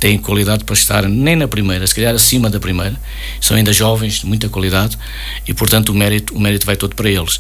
têm 0.01 0.19
qualidade 0.19 0.65
para 0.65 0.75
estar 0.75 1.09
nem 1.09 1.37
na 1.37 1.47
primeira, 1.47 1.87
se 1.87 1.95
calhar 1.95 2.15
acima 2.15 2.49
da 2.51 2.59
primeira, 2.59 2.97
são 3.41 3.57
ainda 3.57 3.73
jovens, 3.73 4.21
de 4.21 4.27
muita 4.27 4.49
qualidade 4.49 4.99
e 5.47 5.55
portanto 5.55 5.91
o 5.91 5.95
mérito, 5.95 6.35
o 6.35 6.41
mérito 6.41 6.67
vai 6.67 6.77
todo 6.77 6.95
para 6.95 7.09
eles. 7.09 7.37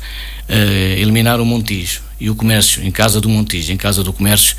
Uh, 0.46 1.00
eliminar 1.00 1.40
o 1.40 1.46
Montijo 1.46 2.03
e 2.20 2.30
o 2.30 2.34
Comércio 2.34 2.82
em 2.82 2.90
casa 2.90 3.20
do 3.20 3.28
Montijo, 3.28 3.72
em 3.72 3.76
casa 3.76 4.02
do 4.02 4.12
Comércio, 4.12 4.56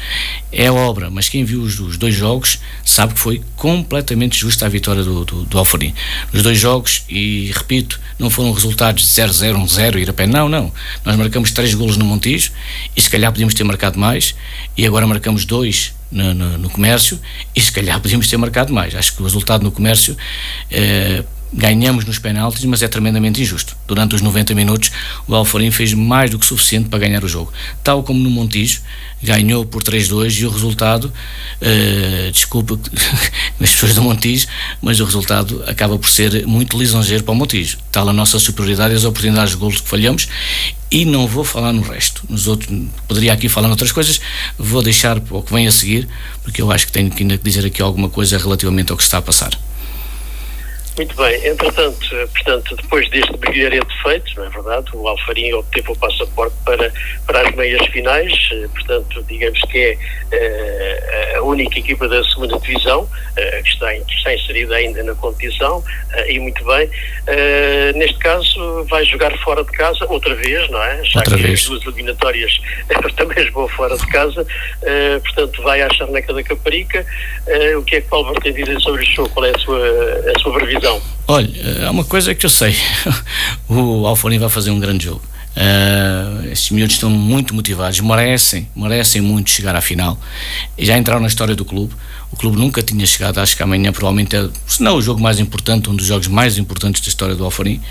é 0.51 0.70
obra, 0.72 1.10
mas 1.10 1.30
quem 1.30 1.43
viu 1.43 1.62
os, 1.62 1.80
os 1.80 1.97
dois 1.97 2.14
jogos 2.14 2.60
sabe 2.84 3.14
que 3.14 3.20
foi 3.20 3.41
completamente 3.56 4.38
justa 4.38 4.66
a 4.66 4.70
vitória 4.70 5.03
do, 5.03 5.26
do, 5.26 5.43
do 5.43 5.58
Alfarim. 5.58 5.93
Nos 6.32 6.43
dois 6.43 6.60
jogos, 6.60 7.03
e 7.10 7.51
repito, 7.53 7.99
não 8.20 8.30
foram 8.30 8.51
resultados 8.51 9.03
de 9.03 9.22
0-0, 9.22 9.56
1-0, 9.66 9.99
ir 9.99 10.10
a 10.10 10.14
pé, 10.14 10.28
não, 10.28 10.47
não. 10.47 10.72
Nós 11.03 11.16
marcamos 11.16 11.51
três 11.51 11.74
golos 11.74 11.97
no 11.97 12.06
Montijo 12.06 12.51
e 12.95 13.01
se 13.01 13.10
calhar 13.10 13.32
podíamos 13.32 13.53
ter 13.53 13.64
marcado 13.64 13.99
mais 13.99 14.36
e 14.78 14.86
agora 14.86 15.06
marcamos 15.08 15.45
dois 15.45 15.93
no, 16.12 16.34
no, 16.34 16.58
no, 16.58 16.70
comércio 16.70 17.20
e 17.56 17.62
se 17.62 17.72
calhar 17.72 17.99
podíamos 17.99 18.28
ter 18.28 18.38
marcado 18.38 18.74
mais. 18.74 18.95
Acho 18.95 19.16
que 19.16 19.22
o 19.22 19.26
resultado 19.26 19.64
no 19.64 19.72
comércio 19.72 20.16
eh, 20.72 21.24
ganhamos 21.54 22.06
nos 22.06 22.20
penaltis, 22.20 22.64
mas 22.66 22.82
é 22.82 22.88
tremendamente 22.88 23.41
injusto. 23.41 23.76
Durante 23.88 24.16
os 24.16 24.22
90 24.22 24.54
minutos, 24.54 24.91
o 25.28 25.36
Alfarim 25.36 25.72
fez 25.72 25.93
mais 25.93 26.30
do 26.30 26.39
que 26.39 26.46
suficiente 26.46 26.89
para 26.89 27.00
ganhar 27.00 27.24
o 27.24 27.28
jogo. 27.28 27.52
Tal 27.84 28.04
como 28.04 28.20
no 28.20 28.30
Montijo, 28.30 28.82
ganhou 29.22 29.66
por 29.66 29.84
3-2 29.84 30.39
e 30.39 30.46
o 30.46 30.50
resultado, 30.50 31.06
uh, 31.06 32.32
desculpa 32.32 32.80
as 33.60 33.72
pessoas 33.72 33.96
do 33.96 34.02
Montijo, 34.02 34.48
mas 34.82 35.00
o 35.00 35.06
resultado 35.06 35.64
acaba 35.68 35.98
por 35.98 36.10
ser 36.10 36.46
muito 36.46 36.78
lisonjeiro 36.78 37.24
para 37.24 37.32
o 37.32 37.36
Montijo. 37.36 37.78
Tal 37.91 38.08
a 38.10 38.14
nossa 38.14 38.38
superioridade 38.39 38.93
e 38.93 38.98
as 38.98 39.04
oportunidades 39.04 39.52
de 39.52 39.58
golos 39.58 39.82
que 39.82 39.88
falhamos 39.88 40.28
e 40.91 41.06
não 41.06 41.28
vou 41.28 41.43
falar 41.43 41.74
no 41.74 41.82
resto. 41.82 42.24
Nos 42.30 42.48
outros, 42.48 42.70
poderia 43.08 43.34
aqui 43.34 43.50
falar 43.50 43.70
outras 43.70 43.91
coisas, 43.91 44.20
vou 44.58 44.82
deixar 44.82 45.20
para 45.20 45.38
o 45.38 45.41
que 45.41 45.54
vem 45.54 45.68
a 45.68 45.72
seguir, 45.72 46.08
porque 46.43 46.62
eu 46.62 46.72
acho 46.72 46.86
que 46.86 46.91
tenho 46.91 47.10
que 47.10 47.24
ainda 47.24 47.38
dizer 47.38 47.66
aqui 47.66 47.82
alguma 47.82 48.10
coisa 48.10 48.38
relativamente 48.38 48.91
ao 48.91 48.98
que 48.98 49.04
está 49.04 49.18
a 49.18 49.22
passar. 49.22 49.52
Muito 50.98 51.14
bem, 51.18 51.46
entretanto, 51.46 52.08
portanto, 52.10 52.76
depois 52.78 53.10
deste 53.10 53.36
brilharete 53.36 54.02
feito, 54.02 54.32
não 54.38 54.46
é 54.46 54.50
verdade, 54.50 54.88
o 54.93 55.06
Alfarim 55.06 55.52
obteve 55.52 55.91
o 55.91 55.96
passaporte 55.98 56.56
para, 56.64 56.93
para 57.28 57.41
as 57.41 57.54
meias 57.54 57.86
finais, 57.88 58.32
eh, 58.54 58.68
portanto, 58.74 59.22
digamos 59.28 59.60
que 59.64 59.78
é 59.78 61.36
uh, 61.36 61.39
a 61.39 61.41
única 61.41 61.80
equipa 61.80 62.08
da 62.08 62.24
segunda 62.24 62.58
divisão 62.60 63.10
que, 63.36 63.70
está, 63.70 63.91
que 63.91 64.14
está 64.14 64.34
inserida 64.34 64.76
ainda 64.76 65.04
na 65.04 65.14
competição, 65.16 65.84
e 66.28 66.39
muito 66.39 66.64
bem. 66.64 66.89
neste 67.96 68.18
caso, 68.20 68.86
vai 68.86 69.04
jogar 69.04 69.38
fora 69.39 69.62
de 69.66 69.72
casa 69.72 70.06
outra 70.08 70.34
vez, 70.36 70.70
não 70.70 70.82
é? 70.82 71.04
Já 71.04 71.20
outra 71.20 71.36
que 71.36 71.43
vez. 71.43 71.60
as 71.60 71.66
duas 71.68 71.86
eliminatórias 71.86 72.58
também 73.18 73.46
jogou 73.46 73.68
fora 73.68 73.98
de 73.98 74.08
casa, 74.08 74.48
portanto, 75.24 75.62
vai 75.62 75.82
à 75.82 75.93
Charneca 75.93 76.34
da 76.34 76.43
Caparica. 76.43 77.06
o 77.78 77.84
que 77.84 77.98
é 77.98 78.02
que 78.02 78.08
Paulo 78.08 78.34
tem 78.39 78.54
a 78.54 78.56
dizer 78.56 78.80
sobre 78.80 79.04
o 79.04 79.06
jogo? 79.06 79.30
Qual 79.32 79.46
é 79.46 79.52
a 79.52 79.60
sua, 79.60 79.80
a 80.34 80.39
sua 80.39 80.54
previsão? 80.54 80.84
Então. 80.86 81.01
Olha, 81.27 81.88
há 81.88 81.89
uma 81.89 82.03
coisa 82.03 82.36
que 82.36 82.45
eu 82.45 82.49
sei: 82.49 82.75
o 83.67 84.05
Alforim 84.05 84.38
vai 84.38 84.49
fazer 84.49 84.69
um 84.69 84.79
grande 84.79 85.05
jogo. 85.05 85.21
Uh, 85.55 86.51
estes 86.51 86.69
miúdos 86.69 86.95
estão 86.95 87.09
muito 87.09 87.55
motivados, 87.55 87.99
merecem, 88.01 88.69
merecem 88.75 89.19
muito 89.19 89.49
chegar 89.49 89.75
à 89.75 89.81
final. 89.81 90.19
E 90.77 90.86
já 90.86 90.95
entraram 90.95 91.21
na 91.21 91.27
história 91.27 91.55
do 91.55 91.65
clube. 91.65 91.95
O 92.31 92.36
clube 92.36 92.57
nunca 92.57 92.83
tinha 92.83 93.03
chegado, 93.05 93.39
acho 93.39 93.57
que 93.57 93.63
amanhã 93.63 93.91
provavelmente 93.91 94.36
é, 94.36 94.47
se 94.67 94.83
não 94.83 94.97
o 94.97 95.01
jogo 95.01 95.19
mais 95.19 95.39
importante, 95.39 95.89
um 95.89 95.95
dos 95.95 96.05
jogos 96.05 96.27
mais 96.27 96.57
importantes 96.59 97.01
da 97.01 97.07
história 97.07 97.33
do 97.33 97.43
Alfarim. 97.43 97.81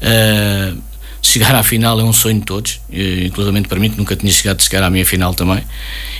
Uh, 0.00 0.80
chegar 1.20 1.54
à 1.54 1.62
final 1.62 2.00
é 2.00 2.02
um 2.02 2.12
sonho 2.12 2.40
de 2.40 2.46
todos, 2.46 2.80
inclusive 2.90 3.62
para 3.68 3.78
mim 3.78 3.90
que 3.90 3.98
nunca 3.98 4.16
tinha 4.16 4.32
chegado 4.32 4.58
a 4.58 4.64
chegar 4.64 4.82
à 4.82 4.90
minha 4.90 5.06
final 5.06 5.32
também. 5.32 5.62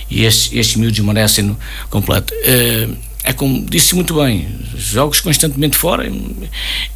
E 0.08 0.24
estes, 0.24 0.52
estes 0.52 0.76
miúdos 0.76 1.00
merecem 1.00 1.44
no 1.44 1.58
completo. 1.90 2.32
Uh, 2.34 2.96
é 3.24 3.32
como 3.32 3.64
disse 3.64 3.94
muito 3.94 4.14
bem, 4.14 4.48
jogos 4.76 5.20
constantemente 5.20 5.76
fora. 5.76 6.10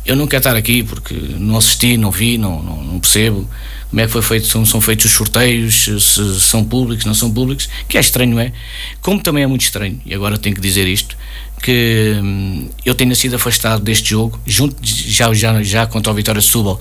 Eu 0.04 0.16
não 0.16 0.26
quero 0.26 0.40
estar 0.40 0.56
aqui 0.56 0.82
porque 0.82 1.14
não 1.14 1.56
assisti, 1.56 1.96
não 1.96 2.10
vi, 2.10 2.36
não, 2.36 2.62
não, 2.62 2.82
não 2.82 3.00
percebo. 3.00 3.48
como 3.88 4.00
é 4.00 4.06
que 4.06 4.12
foi 4.12 4.22
feito, 4.22 4.46
são, 4.46 4.66
são 4.66 4.80
feitos 4.80 5.06
os 5.06 5.12
sorteios, 5.12 5.84
se 5.84 6.40
são 6.40 6.64
públicos, 6.64 7.04
não 7.04 7.14
são 7.14 7.30
públicos, 7.32 7.68
que 7.88 7.96
é 7.96 8.00
estranho, 8.00 8.40
é? 8.40 8.52
Como 9.00 9.20
também 9.20 9.44
é 9.44 9.46
muito 9.46 9.62
estranho, 9.62 10.00
e 10.04 10.14
agora 10.14 10.36
tenho 10.36 10.54
que 10.54 10.60
dizer 10.60 10.88
isto, 10.88 11.16
que 11.62 12.18
hum, 12.22 12.68
eu 12.84 12.94
tenha 12.94 13.14
sido 13.14 13.36
afastado 13.36 13.82
deste 13.82 14.10
jogo, 14.10 14.38
junto 14.46 14.76
já, 14.82 15.32
já, 15.32 15.62
já 15.62 15.86
contra 15.86 16.12
o 16.12 16.14
Vitória 16.14 16.40
Setúbal, 16.40 16.78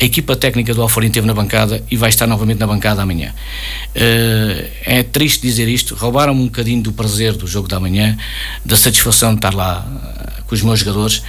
a 0.00 0.04
equipa 0.04 0.36
técnica 0.36 0.74
do 0.74 0.82
Alforim 0.82 1.08
esteve 1.08 1.26
na 1.26 1.34
bancada 1.34 1.82
e 1.90 1.96
vai 1.96 2.10
estar 2.10 2.26
novamente 2.26 2.58
na 2.58 2.66
bancada 2.66 3.02
amanhã. 3.02 3.34
Uh, 3.96 4.68
é 4.84 5.02
triste 5.02 5.42
dizer 5.42 5.68
isto, 5.68 5.94
roubaram-me 5.94 6.40
um 6.40 6.46
bocadinho 6.46 6.82
do 6.82 6.92
prazer 6.92 7.32
do 7.32 7.46
jogo 7.46 7.66
da 7.66 7.80
manhã, 7.80 8.16
da 8.64 8.76
satisfação 8.76 9.30
de 9.30 9.38
estar 9.38 9.54
lá 9.54 9.86
uh, 9.86 10.44
com 10.44 10.54
os 10.54 10.62
meus 10.62 10.80
jogadores, 10.80 11.22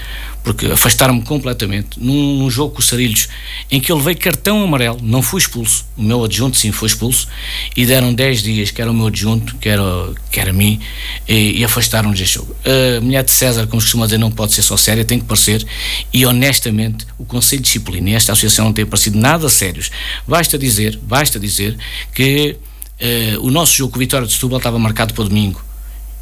porque 0.43 0.65
afastaram-me 0.67 1.21
completamente 1.21 1.99
num, 1.99 2.39
num, 2.39 2.49
jogo 2.49 2.73
com 2.73 2.79
os 2.79 2.87
Sarilhos 2.87 3.27
em 3.69 3.79
que 3.79 3.91
eu 3.91 3.97
levei 3.97 4.15
cartão 4.15 4.63
amarelo, 4.63 4.99
não 5.01 5.21
fui 5.21 5.39
expulso, 5.39 5.85
o 5.95 6.01
meu 6.01 6.23
adjunto 6.23 6.57
sim 6.57 6.71
foi 6.71 6.87
expulso 6.87 7.27
e 7.75 7.85
deram 7.85 8.13
10 8.13 8.41
dias, 8.41 8.71
que 8.71 8.81
era 8.81 8.89
o 8.89 8.93
meu 8.93 9.07
adjunto, 9.07 9.55
que 9.57 9.69
era, 9.69 9.83
que 10.31 10.39
era 10.39 10.51
mim, 10.51 10.79
e, 11.27 11.59
e 11.59 11.63
afastaram-nos 11.63 12.19
deste 12.19 12.35
jogo. 12.35 12.55
A 12.65 13.01
mulher 13.01 13.23
de 13.23 13.31
César, 13.31 13.67
como 13.67 13.81
costuma 13.81 14.05
dizer, 14.05 14.17
não 14.17 14.31
pode 14.31 14.53
ser 14.53 14.61
só 14.61 14.75
séria, 14.75 15.05
tem 15.05 15.19
que 15.19 15.25
parecer, 15.25 15.65
e 16.11 16.25
honestamente 16.25 17.05
o 17.17 17.25
Conselho 17.25 17.61
de 17.61 17.67
Disciplina 17.67 18.09
e 18.09 18.13
esta 18.13 18.31
associação 18.31 18.65
não 18.65 18.73
tem 18.73 18.85
parecido 18.85 19.17
nada 19.17 19.47
sérios. 19.49 19.91
Basta 20.27 20.57
dizer, 20.57 20.97
basta 21.03 21.39
dizer 21.39 21.77
que 22.13 22.57
uh, 22.99 23.45
o 23.45 23.51
nosso 23.51 23.75
jogo 23.75 23.91
com 23.91 23.97
o 23.97 23.99
Vitória 23.99 24.25
de 24.25 24.33
Setúbal 24.33 24.57
estava 24.57 24.79
marcado 24.79 25.13
para 25.13 25.23
domingo 25.23 25.70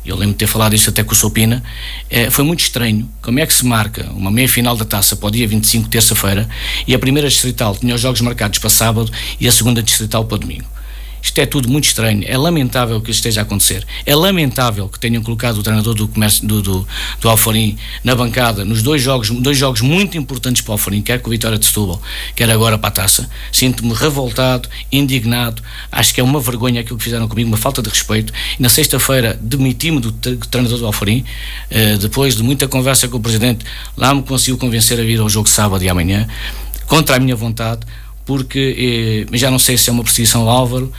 eu 0.05 0.15
lembro 0.15 0.33
de 0.33 0.39
ter 0.39 0.47
falado 0.47 0.73
isso 0.73 0.89
até 0.89 1.03
com 1.03 1.11
o 1.11 1.15
Sopina, 1.15 1.63
é, 2.09 2.29
foi 2.29 2.43
muito 2.43 2.61
estranho 2.61 3.09
como 3.21 3.39
é 3.39 3.45
que 3.45 3.53
se 3.53 3.65
marca 3.65 4.09
uma 4.11 4.31
meia-final 4.31 4.75
da 4.75 4.85
taça 4.85 5.15
para 5.15 5.27
o 5.27 5.31
dia 5.31 5.47
25, 5.47 5.89
terça-feira, 5.89 6.47
e 6.87 6.95
a 6.95 6.99
primeira 6.99 7.27
distrital 7.27 7.75
tinha 7.75 7.93
os 7.93 8.01
jogos 8.01 8.21
marcados 8.21 8.59
para 8.59 8.69
sábado 8.69 9.11
e 9.39 9.47
a 9.47 9.51
segunda 9.51 9.83
distrital 9.83 10.25
para 10.25 10.37
domingo. 10.37 10.78
Isto 11.21 11.39
é 11.39 11.45
tudo 11.45 11.69
muito 11.69 11.85
estranho. 11.85 12.23
É 12.25 12.37
lamentável 12.37 13.01
que 13.01 13.11
isto 13.11 13.19
esteja 13.19 13.41
a 13.41 13.43
acontecer. 13.43 13.85
É 14.05 14.15
lamentável 14.15 14.87
que 14.87 14.99
tenham 14.99 15.21
colocado 15.21 15.57
o 15.57 15.63
treinador 15.63 15.93
do 15.93 16.07
comércio 16.07 16.47
do, 16.47 16.61
do, 16.61 16.87
do 17.21 17.39
na 18.03 18.15
bancada 18.15 18.65
nos 18.65 18.81
dois 18.81 19.01
jogos, 19.01 19.29
dois 19.29 19.57
jogos 19.57 19.81
muito 19.81 20.17
importantes 20.17 20.61
para 20.61 20.71
o 20.71 20.73
Alforim, 20.73 21.01
quer 21.01 21.19
com 21.21 21.29
a 21.29 21.31
Vitória 21.31 21.57
de 21.57 21.65
Setúbal, 21.65 22.01
quer 22.35 22.49
agora 22.49 22.77
para 22.77 22.89
a 22.89 22.91
taça. 22.91 23.29
Sinto-me 23.51 23.93
revoltado, 23.93 24.69
indignado. 24.91 25.61
Acho 25.91 26.13
que 26.13 26.21
é 26.21 26.23
uma 26.23 26.39
vergonha 26.39 26.81
aquilo 26.81 26.97
que 26.97 27.03
fizeram 27.03 27.27
comigo, 27.27 27.47
uma 27.47 27.57
falta 27.57 27.81
de 27.81 27.89
respeito. 27.89 28.33
E 28.57 28.61
na 28.61 28.69
sexta-feira 28.69 29.37
demiti-me 29.41 29.99
do 29.99 30.11
treinador 30.11 30.79
do 30.79 30.85
Alforim, 30.85 31.23
eh, 31.69 31.97
depois 31.97 32.35
de 32.35 32.43
muita 32.43 32.67
conversa 32.67 33.07
com 33.07 33.17
o 33.17 33.19
presidente, 33.19 33.65
lá 33.95 34.13
me 34.13 34.23
conseguiu 34.23 34.57
convencer 34.57 34.99
a 34.99 35.03
vir 35.03 35.19
ao 35.19 35.29
jogo 35.29 35.49
sábado 35.49 35.83
e 35.83 35.89
amanhã, 35.89 36.27
contra 36.87 37.15
a 37.15 37.19
minha 37.19 37.35
vontade 37.35 37.81
porque 38.29 39.25
eh, 39.31 39.37
já 39.39 39.49
não 39.49 39.57
sei 39.57 39.75
se 39.75 39.89
é 39.89 39.91
uma 39.91 40.03
perseguição 40.03 40.41
ao 40.41 40.49
Álvaro, 40.49 40.93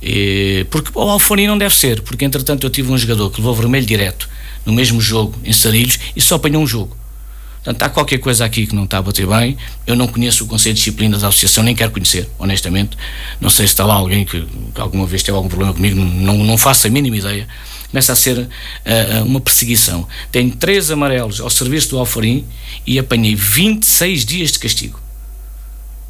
eh, 0.00 0.64
porque 0.70 0.92
o 0.94 1.00
Alfoni 1.00 1.44
não 1.44 1.58
deve 1.58 1.74
ser, 1.74 2.00
porque 2.02 2.24
entretanto 2.24 2.64
eu 2.64 2.70
tive 2.70 2.92
um 2.92 2.96
jogador 2.96 3.28
que 3.28 3.38
levou 3.40 3.56
vermelho 3.56 3.84
direto 3.84 4.28
no 4.64 4.72
mesmo 4.72 5.00
jogo 5.00 5.36
em 5.42 5.52
Sarilhos 5.52 5.98
e 6.14 6.20
só 6.20 6.36
apanhou 6.36 6.62
um 6.62 6.66
jogo. 6.66 6.96
Portanto, 7.56 7.82
há 7.82 7.88
qualquer 7.88 8.18
coisa 8.18 8.44
aqui 8.44 8.68
que 8.68 8.74
não 8.76 8.84
está 8.84 8.98
a 8.98 9.02
bater 9.02 9.26
bem. 9.26 9.56
Eu 9.84 9.96
não 9.96 10.06
conheço 10.06 10.44
o 10.44 10.46
Conselho 10.46 10.74
de 10.74 10.78
Disciplina 10.78 11.18
da 11.18 11.26
Associação, 11.26 11.64
nem 11.64 11.74
quero 11.74 11.90
conhecer, 11.90 12.30
honestamente. 12.38 12.96
Não 13.40 13.50
sei 13.50 13.66
se 13.66 13.72
está 13.72 13.84
lá 13.84 13.94
alguém 13.94 14.24
que, 14.24 14.46
que 14.72 14.80
alguma 14.80 15.08
vez 15.08 15.24
teve 15.24 15.36
algum 15.36 15.48
problema 15.48 15.74
comigo, 15.74 15.96
não, 15.98 16.38
não 16.38 16.56
faço 16.56 16.86
a 16.86 16.90
mínima 16.90 17.16
ideia. 17.16 17.48
Começa 17.90 18.12
a 18.12 18.16
ser 18.16 18.38
uh, 18.38 19.24
uma 19.24 19.40
perseguição. 19.40 20.06
Tenho 20.30 20.54
três 20.54 20.88
amarelos 20.92 21.40
ao 21.40 21.50
serviço 21.50 21.90
do 21.90 21.98
Alfarim 21.98 22.46
e 22.86 22.96
apanhei 22.96 23.34
26 23.34 24.24
dias 24.24 24.52
de 24.52 24.60
castigo. 24.60 25.05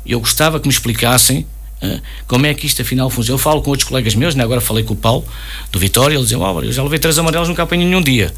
Eu 0.07 0.21
gostava 0.21 0.61
que 0.61 0.67
me 0.67 0.73
explicassem 0.73 1.47
uh, 1.83 2.01
como 2.27 2.47
é 2.47 2.55
que 2.55 2.67
isto 2.67 2.83
afinal 2.83 3.11
funciona. 3.11 3.35
Eu 3.35 3.39
falo 3.39 3.63
com 3.63 3.71
outros 3.71 3.89
colegas 3.89 4.15
meus, 4.15 4.35
né? 4.35 4.45
agora 4.45 4.61
falei 4.61 4.85
com 4.85 4.95
o 4.95 4.97
Paulo, 4.97 5.25
do 5.71 5.79
Vitória, 5.79 6.15
ele 6.15 6.23
dizia: 6.23 6.39
oh, 6.39 6.63
eu 6.63 6.73
já 6.73 6.83
levei 6.83 6.99
três 6.99 7.19
amarelos, 7.19 7.49
nunca 7.49 7.63
apanhei 7.63 7.87
nenhum 7.87 8.03
dia. 8.03 8.33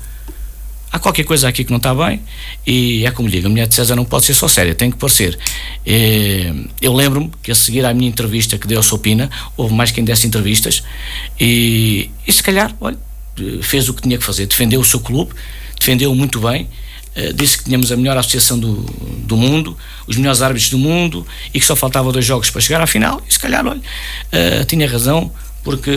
Há 0.91 0.99
qualquer 0.99 1.25
coisa 1.25 1.47
aqui 1.47 1.65
que 1.65 1.71
não 1.71 1.77
está 1.77 1.95
bem, 1.95 2.23
e 2.67 3.05
é 3.05 3.11
como 3.11 3.29
digo: 3.29 3.47
a 3.47 3.51
mulher 3.51 3.67
de 3.67 3.75
César 3.75 3.95
não 3.95 4.07
pode 4.07 4.25
ser 4.25 4.35
só 4.35 4.49
séria, 4.49 4.75
tem 4.75 4.91
que 4.91 4.97
parecer. 4.97 5.39
eu 6.81 6.95
lembro-me 6.95 7.31
que 7.43 7.51
a 7.51 7.55
seguir 7.55 7.85
à 7.85 7.93
minha 7.93 8.09
entrevista 8.09 8.57
que 8.57 8.67
deu 8.67 8.81
a 8.81 8.83
Sopina, 8.83 9.31
houve 9.57 9.75
mais 9.75 9.91
quem 9.91 10.03
desse 10.03 10.27
entrevistas, 10.27 10.83
e, 11.39 12.11
e 12.27 12.33
se 12.33 12.43
calhar, 12.43 12.75
olha, 12.81 12.97
fez 13.61 13.91
o 13.91 13.95
que 13.95 14.03
tinha 14.03 14.17
que 14.17 14.25
fazer, 14.25 14.47
defendeu 14.47 14.81
o 14.81 14.85
seu 14.85 15.01
clube, 15.01 15.33
defendeu 15.79 16.15
muito 16.15 16.41
bem 16.41 16.67
disse 17.35 17.59
que 17.59 17.65
tínhamos 17.65 17.91
a 17.91 17.97
melhor 17.97 18.17
associação 18.17 18.59
do, 18.59 18.75
do 19.27 19.37
mundo, 19.37 19.77
os 20.07 20.17
melhores 20.17 20.41
árbitros 20.41 20.71
do 20.71 20.79
mundo 20.79 21.27
e 21.53 21.61
que 21.61 21.67
só 21.67 21.75
faltava 21.75 22.13
dois 22.13 22.25
jogos 22.25 22.51
para 22.51 22.61
chegar 22.61 22.81
à 22.81 22.87
final. 22.87 23.23
E 23.29 23.33
se 23.33 23.39
calhar, 23.39 23.67
olha, 23.67 23.81
uh, 23.81 24.65
tinha 24.67 24.89
razão, 24.89 25.31
porque 25.65 25.91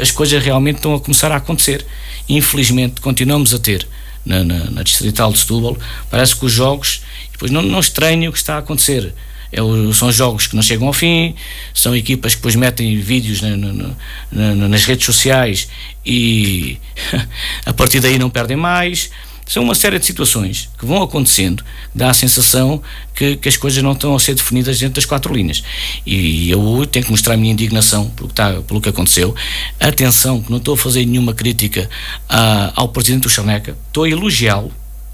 as 0.00 0.10
coisas 0.10 0.42
realmente 0.42 0.76
estão 0.76 0.94
a 0.94 1.00
começar 1.00 1.32
a 1.32 1.36
acontecer. 1.36 1.84
Infelizmente, 2.28 3.00
continuamos 3.00 3.52
a 3.54 3.58
ter 3.58 3.86
na, 4.24 4.44
na, 4.44 4.70
na 4.70 4.82
Distrital 4.82 5.32
de 5.32 5.38
Setúbal, 5.38 5.76
parece 6.10 6.36
que 6.36 6.44
os 6.44 6.52
jogos, 6.52 7.02
depois 7.32 7.50
não, 7.50 7.62
não 7.62 7.80
estranho 7.80 8.30
o 8.30 8.32
que 8.32 8.38
está 8.38 8.56
a 8.56 8.58
acontecer. 8.58 9.14
É 9.50 9.62
o, 9.62 9.92
são 9.94 10.12
jogos 10.12 10.46
que 10.46 10.54
não 10.54 10.62
chegam 10.62 10.86
ao 10.86 10.92
fim, 10.92 11.34
são 11.72 11.96
equipas 11.96 12.34
que 12.34 12.38
depois 12.38 12.54
metem 12.54 13.00
vídeos 13.00 13.40
na, 13.40 13.56
na, 14.30 14.68
nas 14.68 14.84
redes 14.84 15.06
sociais 15.06 15.68
e 16.04 16.78
a 17.64 17.72
partir 17.72 18.00
daí 18.00 18.18
não 18.18 18.28
perdem 18.28 18.56
mais. 18.56 19.10
São 19.48 19.64
uma 19.64 19.74
série 19.74 19.98
de 19.98 20.04
situações 20.04 20.68
que 20.78 20.84
vão 20.84 21.02
acontecendo, 21.02 21.64
dá 21.94 22.10
a 22.10 22.14
sensação 22.14 22.82
que, 23.14 23.36
que 23.36 23.48
as 23.48 23.56
coisas 23.56 23.82
não 23.82 23.92
estão 23.92 24.14
a 24.14 24.20
ser 24.20 24.34
definidas 24.34 24.78
dentro 24.78 24.96
das 24.96 25.06
quatro 25.06 25.34
linhas. 25.34 25.64
E 26.04 26.50
eu 26.50 26.86
tenho 26.86 27.06
que 27.06 27.10
mostrar 27.10 27.32
a 27.32 27.36
minha 27.38 27.52
indignação 27.52 28.10
pelo 28.10 28.28
que, 28.28 28.32
está, 28.32 28.52
pelo 28.60 28.78
que 28.78 28.90
aconteceu. 28.90 29.34
Atenção, 29.80 30.42
que 30.42 30.50
não 30.50 30.58
estou 30.58 30.74
a 30.74 30.76
fazer 30.76 31.06
nenhuma 31.06 31.32
crítica 31.32 31.88
a, 32.28 32.74
ao 32.76 32.90
presidente 32.90 33.22
do 33.22 33.30
Charneca, 33.30 33.74
estou 33.86 34.04
a 34.04 34.10
elogiá-lo, 34.10 34.70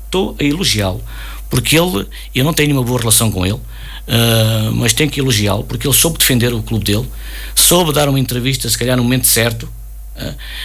estou 0.07 0.37
a 0.41 0.43
elogiá-lo, 0.43 1.01
porque 1.49 1.78
ele, 1.78 2.05
eu 2.35 2.45
não 2.45 2.53
tenho 2.53 2.70
nenhuma 2.70 2.85
boa 2.85 2.99
relação 2.99 3.30
com 3.30 3.47
ele, 3.47 3.61
Uh, 4.07 4.70
mas 4.74 4.93
tenho 4.93 5.09
que 5.09 5.18
elogiá-lo 5.18 5.64
porque 5.64 5.87
ele 5.87 5.95
soube 5.95 6.18
defender 6.18 6.53
o 6.53 6.62
clube 6.62 6.85
dele, 6.85 7.09
soube 7.55 7.91
dar 7.91 8.07
uma 8.07 8.20
entrevista, 8.20 8.68
se 8.68 8.76
calhar 8.76 8.99
no 8.99 9.03
momento 9.03 9.26
certo, 9.26 9.66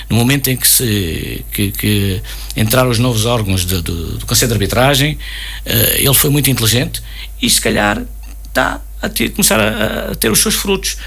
no 0.10 0.16
momento 0.16 0.50
em 0.50 0.58
que, 0.58 0.68
se, 0.68 1.45
que, 1.52 1.72
que 1.72 2.22
entraram 2.56 2.89
os 2.89 3.00
novos 3.00 3.26
órgãos 3.26 3.66
de, 3.66 3.82
de, 3.82 3.91
do 4.18 4.26
Conselho 4.26 4.50
de 4.50 4.54
Arbitragem, 4.54 5.18
eh, 5.66 5.97
ele 6.00 6.14
foi 6.14 6.30
muito 6.30 6.50
inteligente 6.50 7.02
e 7.41 7.50
se 7.50 7.60
calhar 7.60 8.04
está 8.47 8.82
a 9.02 9.10
ter, 9.10 9.30
começar 9.30 9.60
a, 9.60 10.12
a, 10.12 10.16
ter 10.16 10.32
os 10.32 10.39
seus 10.39 10.56
frutos. 10.56 10.97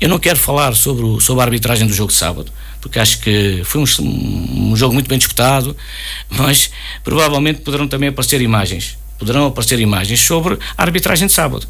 Eu 0.00 0.08
não 0.08 0.18
quero 0.18 0.38
falar 0.38 0.74
sobre, 0.74 1.04
o, 1.04 1.20
sobre 1.20 1.42
a 1.42 1.44
arbitragem 1.44 1.86
do 1.86 1.92
jogo 1.92 2.10
de 2.10 2.18
sábado, 2.18 2.50
porque 2.80 2.98
acho 2.98 3.20
que 3.20 3.62
foi 3.64 3.80
um, 3.80 4.70
um 4.72 4.76
jogo 4.76 4.94
muito 4.94 5.08
bem 5.08 5.18
disputado, 5.18 5.76
mas 6.28 6.70
provavelmente 7.04 7.60
poderão 7.60 7.86
também 7.86 8.08
aparecer 8.08 8.40
imagens, 8.40 8.98
poderão 9.18 9.46
aparecer 9.46 9.78
imagens 9.78 10.20
sobre 10.20 10.58
a 10.76 10.82
arbitragem 10.82 11.26
de 11.26 11.32
sábado. 11.32 11.68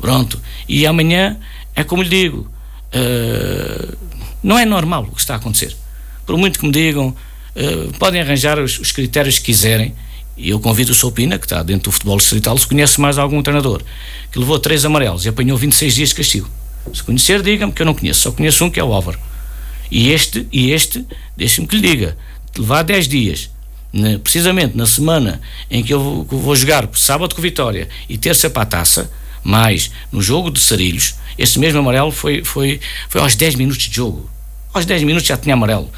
Pronto. 0.00 0.40
E 0.68 0.86
amanhã 0.86 1.38
é 1.74 1.84
como 1.84 2.02
lhe 2.02 2.08
digo. 2.08 2.50
Uh, 2.88 4.07
não 4.42 4.58
é 4.58 4.64
normal 4.64 5.04
o 5.04 5.14
que 5.14 5.20
está 5.20 5.34
a 5.34 5.36
acontecer. 5.36 5.76
Por 6.26 6.36
muito 6.36 6.58
que 6.58 6.66
me 6.66 6.72
digam, 6.72 7.08
uh, 7.08 7.92
podem 7.98 8.20
arranjar 8.20 8.58
os, 8.58 8.78
os, 8.78 8.92
critérios 8.92 9.38
que 9.38 9.46
quiserem, 9.46 9.94
e 10.36 10.50
eu 10.50 10.60
convido 10.60 10.92
o 10.92 10.94
Sopina, 10.94 11.38
que 11.38 11.46
está 11.46 11.62
dentro 11.62 11.90
do 11.90 11.92
futebol 11.92 12.16
distrital, 12.16 12.56
se 12.58 12.66
conhece 12.66 13.00
mais 13.00 13.18
algum 13.18 13.42
treinador, 13.42 13.82
que 14.30 14.38
levou 14.38 14.58
três 14.58 14.84
amarelos 14.84 15.24
e 15.24 15.28
apanhou 15.28 15.56
26 15.56 15.94
dias 15.94 16.08
de 16.10 16.14
castigo. 16.14 16.48
Se 16.94 17.02
conhecer, 17.02 17.42
diga-me 17.42 17.72
que 17.72 17.82
eu 17.82 17.86
não 17.86 17.94
conheço, 17.94 18.20
só 18.20 18.32
conheço 18.32 18.64
um 18.64 18.70
que 18.70 18.78
é 18.78 18.84
o 18.84 18.92
Álvaro. 18.92 19.18
E 19.90 20.10
este, 20.10 20.46
e 20.52 20.70
este, 20.70 21.04
deixe-me 21.36 21.66
que 21.66 21.76
lhe 21.76 21.88
diga, 21.88 22.16
levar 22.56 22.82
10 22.82 23.08
dias, 23.08 23.50
ne, 23.92 24.18
precisamente 24.18 24.76
na 24.76 24.86
semana 24.86 25.40
em 25.70 25.82
que 25.82 25.92
eu 25.92 26.02
vou, 26.02 26.24
que 26.24 26.34
vou 26.34 26.54
jogar 26.54 26.88
sábado 26.94 27.34
com 27.34 27.42
Vitória 27.42 27.88
e 28.08 28.18
terça 28.18 28.50
para 28.50 28.62
a 28.62 28.66
taça, 28.66 29.10
mais 29.42 29.90
no 30.10 30.20
jogo 30.20 30.50
de 30.50 30.60
Sarilhos, 30.60 31.14
esse 31.36 31.58
mesmo 31.58 31.78
amarelo 31.78 32.10
foi, 32.10 32.44
foi, 32.44 32.80
foi 33.08 33.20
aos 33.20 33.34
10 33.34 33.54
minutos 33.54 33.82
de 33.82 33.94
jogo. 33.94 34.28
Aos 34.74 34.84
10 34.84 35.04
minutos 35.04 35.28
já 35.28 35.36
tinha 35.36 35.54
amarelo. 35.54 35.90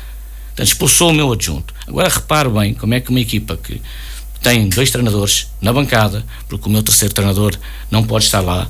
Portanto, 0.49 0.67
expulsou 0.67 1.11
o 1.11 1.15
meu 1.15 1.33
adjunto. 1.33 1.75
Agora 1.87 2.09
repare 2.09 2.49
bem 2.49 2.75
como 2.75 2.95
é 2.95 3.01
que 3.01 3.11
uma 3.11 3.21
equipa 3.21 3.57
que 3.57 3.81
tem 4.43 4.69
dois 4.69 4.91
treinadores 4.91 5.49
na 5.61 5.73
bancada, 5.73 6.25
porque 6.49 6.69
o 6.69 6.73
meu 6.73 6.83
terceiro 6.83 7.13
treinador 7.15 7.57
não 7.91 8.05
pode 8.05 8.25
estar 8.25 8.41
lá, 8.41 8.69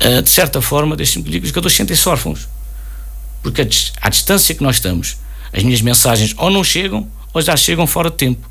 uh, 0.00 0.22
de 0.22 0.30
certa 0.30 0.62
forma, 0.62 0.96
deixe-me 0.96 1.24
que 1.24 1.30
diga, 1.30 1.44
os 1.44 1.50
jogadores 1.50 1.76
sentem-se 1.76 2.08
órfãos. 2.08 2.48
Porque 3.42 3.66
à 4.00 4.08
distância 4.08 4.54
que 4.54 4.62
nós 4.62 4.76
estamos, 4.76 5.16
as 5.52 5.62
minhas 5.62 5.80
mensagens 5.80 6.34
ou 6.36 6.50
não 6.50 6.62
chegam 6.62 7.08
ou 7.32 7.40
já 7.40 7.56
chegam 7.56 7.86
fora 7.86 8.10
de 8.10 8.16
tempo. 8.16 8.48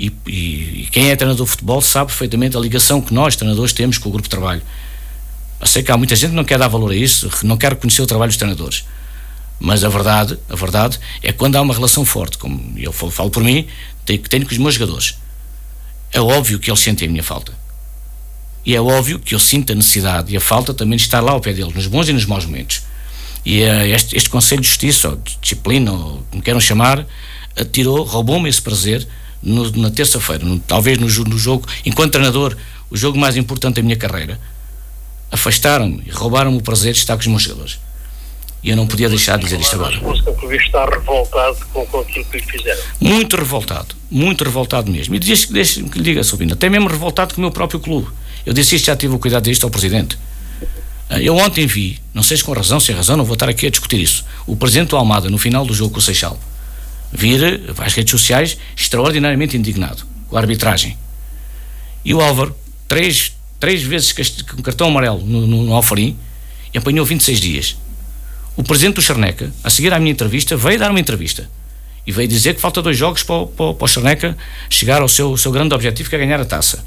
E, 0.00 0.10
e, 0.26 0.88
quem 0.90 1.10
é 1.10 1.16
treinador 1.16 1.44
de 1.44 1.50
futebol 1.50 1.82
sabe 1.82 2.06
perfeitamente 2.06 2.56
a 2.56 2.60
ligação 2.60 3.02
que 3.02 3.12
nós, 3.12 3.36
treinadores, 3.36 3.74
temos 3.74 3.98
com 3.98 4.08
o 4.08 4.12
grupo 4.12 4.26
de 4.26 4.30
trabalho. 4.30 4.62
Eu 5.60 5.66
sei 5.66 5.82
que 5.82 5.92
há 5.92 5.96
muita 5.98 6.16
gente 6.16 6.30
que 6.30 6.36
não 6.36 6.44
quer 6.44 6.58
dar 6.58 6.68
valor 6.68 6.90
a 6.90 6.96
isso, 6.96 7.30
não 7.42 7.58
quer 7.58 7.76
conhecer 7.76 8.00
o 8.00 8.06
trabalho 8.06 8.30
dos 8.30 8.38
treinadores. 8.38 8.86
Mas 9.58 9.84
a 9.84 9.90
verdade, 9.90 10.38
a 10.48 10.56
verdade 10.56 10.98
é 11.22 11.32
que 11.32 11.38
quando 11.38 11.56
há 11.56 11.60
uma 11.60 11.74
relação 11.74 12.02
forte, 12.06 12.38
como 12.38 12.72
eu 12.78 12.90
falo, 12.92 13.12
falo 13.12 13.30
por 13.30 13.44
mim, 13.44 13.66
tenho, 14.06 14.20
tenho 14.20 14.46
com 14.46 14.52
os 14.52 14.56
meus 14.56 14.74
jogadores. 14.76 15.18
É 16.10 16.18
óbvio 16.18 16.58
que 16.58 16.70
eles 16.70 16.80
sentem 16.80 17.06
a 17.06 17.10
minha 17.10 17.22
falta. 17.22 17.52
E 18.64 18.74
é 18.74 18.80
óbvio 18.80 19.18
que 19.18 19.34
eu 19.34 19.38
sinto 19.38 19.70
a 19.72 19.76
necessidade 19.76 20.32
e 20.32 20.36
a 20.36 20.40
falta 20.40 20.72
também 20.72 20.96
de 20.96 21.02
estar 21.02 21.20
lá 21.20 21.32
ao 21.32 21.42
pé 21.42 21.52
dele, 21.52 21.72
nos 21.74 21.86
bons 21.86 22.08
e 22.08 22.14
nos 22.14 22.24
maus 22.24 22.46
momentos. 22.46 22.82
E 23.44 23.62
uh, 23.64 23.84
este, 23.84 24.16
este 24.16 24.30
Conselho 24.30 24.62
de 24.62 24.68
Justiça, 24.68 25.10
ou 25.10 25.16
de 25.16 25.36
Disciplina, 25.42 25.92
ou 25.92 26.24
como 26.30 26.42
queiram 26.42 26.60
chamar, 26.60 27.06
tirou, 27.70 28.02
roubou-me 28.02 28.48
esse 28.48 28.62
prazer 28.62 29.06
no, 29.42 29.70
na 29.72 29.90
terça-feira, 29.90 30.44
talvez 30.66 30.98
no, 30.98 31.06
no, 31.06 31.38
jogo, 31.38 31.66
enquanto 31.84 32.12
treinador, 32.12 32.56
o 32.90 32.96
jogo 32.96 33.18
mais 33.18 33.36
importante 33.36 33.76
da 33.76 33.82
minha 33.82 33.96
carreira. 33.96 34.38
Afastaram-me 35.30 36.02
e 36.06 36.10
roubaram-me 36.10 36.58
o 36.58 36.62
prazer 36.62 36.92
de 36.92 36.98
estar 36.98 37.14
com 37.14 37.20
os 37.20 37.26
meus 37.26 37.42
jogadores. 37.42 37.78
E 38.62 38.70
eu 38.70 38.76
não 38.76 38.86
podia 38.86 39.08
deixar 39.08 39.38
de 39.38 39.44
dizer 39.44 39.58
isto 39.58 39.74
agora. 39.74 39.98
O 40.04 40.52
está 40.52 40.84
revoltado 40.84 41.56
com, 41.72 42.00
aquilo 42.00 42.24
que 42.26 42.36
lhe 42.36 42.42
fizeram. 42.42 42.82
Muito 43.00 43.36
revoltado, 43.36 43.94
muito 44.10 44.44
revoltado 44.44 44.90
mesmo. 44.90 45.14
E 45.14 45.18
deixe-me 45.18 45.88
que 45.88 45.98
lhe 45.98 46.04
diga, 46.04 46.22
Sobina, 46.22 46.52
até 46.52 46.68
mesmo 46.68 46.88
revoltado 46.88 47.34
com 47.34 47.40
o 47.40 47.42
meu 47.42 47.50
próprio 47.50 47.80
clube. 47.80 48.08
Eu 48.44 48.52
disse 48.52 48.76
isto, 48.76 48.86
já 48.86 48.96
tive 48.96 49.14
o 49.14 49.18
cuidado 49.18 49.44
disto 49.44 49.64
ao 49.64 49.70
Presidente. 49.70 50.18
Ah, 51.08 51.20
eu 51.20 51.36
ontem 51.36 51.66
vi, 51.66 51.98
não 52.14 52.22
sei 52.22 52.36
se 52.36 52.44
com 52.44 52.52
razão, 52.52 52.78
sem 52.78 52.94
razão, 52.94 53.16
não 53.16 53.24
vou 53.24 53.34
estar 53.34 53.48
aqui 53.48 53.66
a 53.66 53.70
discutir 53.70 54.00
isso, 54.00 54.24
o 54.46 54.54
Presidente 54.54 54.90
do 54.90 54.96
Almada, 54.96 55.28
no 55.28 55.38
final 55.38 55.64
do 55.66 55.74
jogo 55.74 55.94
com 55.94 55.98
o 55.98 56.02
Seixal, 56.02 56.38
vir 57.12 57.62
às 57.78 57.94
redes 57.94 58.10
sociais 58.10 58.56
extraordinariamente 58.76 59.56
indignado 59.56 60.04
com 60.28 60.36
a 60.36 60.40
arbitragem. 60.40 60.96
E 62.04 62.14
o 62.14 62.20
Álvaro, 62.20 62.54
três, 62.88 63.32
três 63.58 63.82
vezes 63.82 64.12
com 64.12 64.62
cartão 64.62 64.88
amarelo 64.88 65.20
no, 65.20 65.46
no, 65.46 65.64
no 65.64 65.74
Alfarim, 65.74 66.16
e 66.72 66.78
apanhou 66.78 67.04
26 67.04 67.40
dias. 67.40 67.76
O 68.56 68.62
Presidente 68.62 68.96
do 68.96 69.02
Charneca, 69.02 69.52
a 69.62 69.70
seguir 69.70 69.92
à 69.92 69.98
minha 69.98 70.12
entrevista, 70.12 70.56
veio 70.56 70.78
dar 70.78 70.90
uma 70.90 71.00
entrevista 71.00 71.50
e 72.06 72.12
veio 72.12 72.28
dizer 72.28 72.54
que 72.54 72.60
falta 72.60 72.80
dois 72.80 72.96
jogos 72.96 73.22
para, 73.22 73.46
para, 73.46 73.74
para 73.74 73.84
o 73.84 73.88
Charneca 73.88 74.36
chegar 74.68 75.02
ao 75.02 75.08
seu, 75.08 75.36
seu 75.36 75.52
grande 75.52 75.74
objetivo, 75.74 76.08
que 76.08 76.16
é 76.16 76.18
ganhar 76.18 76.40
a 76.40 76.44
taça. 76.44 76.84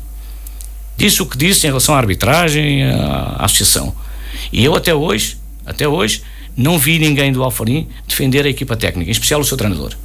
Disse 0.97 1.21
o 1.21 1.25
que 1.25 1.37
disse 1.37 1.65
em 1.65 1.69
relação 1.69 1.95
à 1.95 1.97
arbitragem, 1.97 2.83
à, 2.83 3.37
à 3.39 3.45
associação. 3.45 3.95
E 4.51 4.63
eu 4.63 4.75
até 4.75 4.93
hoje, 4.93 5.37
até 5.65 5.87
hoje, 5.87 6.21
não 6.55 6.77
vi 6.77 6.99
ninguém 6.99 7.31
do 7.31 7.43
Alfarim 7.43 7.87
defender 8.07 8.45
a 8.45 8.49
equipa 8.49 8.75
técnica, 8.75 9.09
em 9.09 9.11
especial 9.11 9.41
o 9.41 9.45
seu 9.45 9.57
treinador. 9.57 9.95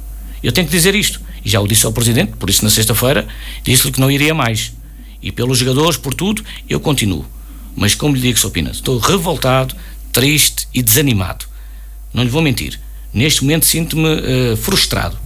Eu 0.43 0.51
tenho 0.51 0.67
que 0.67 0.73
dizer 0.73 0.95
isto. 0.95 1.21
E 1.43 1.49
já 1.49 1.59
o 1.59 1.67
disse 1.67 1.85
ao 1.85 1.91
Presidente, 1.91 2.33
por 2.37 2.49
isso 2.49 2.63
na 2.63 2.69
sexta-feira, 2.69 3.27
disse-lhe 3.63 3.91
que 3.91 3.99
não 3.99 4.11
iria 4.11 4.33
mais. 4.33 4.73
E 5.21 5.31
pelos 5.31 5.57
jogadores, 5.57 5.97
por 5.97 6.13
tudo, 6.13 6.43
eu 6.69 6.79
continuo. 6.79 7.25
Mas 7.75 7.95
como 7.95 8.15
lhe 8.15 8.21
digo, 8.21 8.37
Sr. 8.37 8.51
Pina, 8.51 8.71
estou 8.71 8.97
revoltado, 8.97 9.75
triste 10.11 10.67
e 10.73 10.81
desanimado. 10.81 11.45
Não 12.13 12.23
lhe 12.23 12.29
vou 12.29 12.41
mentir. 12.41 12.79
Neste 13.13 13.41
momento 13.43 13.65
sinto-me 13.65 14.53
uh, 14.53 14.57
frustrado. 14.57 15.17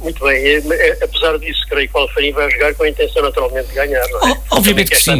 Muito 0.00 0.24
bem, 0.24 0.36
é, 0.36 0.98
apesar 1.00 1.38
disso, 1.38 1.64
creio 1.68 1.88
que 1.88 1.96
o 1.96 2.00
Alfarim 2.00 2.32
vai 2.32 2.50
jogar 2.50 2.74
com 2.74 2.82
a 2.82 2.88
intenção 2.88 3.22
naturalmente 3.22 3.68
de 3.68 3.74
ganhar, 3.74 4.04
não 4.08 4.28
é? 4.28 4.40
Obviamente 4.50 4.90
que 4.90 4.96
sim. 4.96 5.12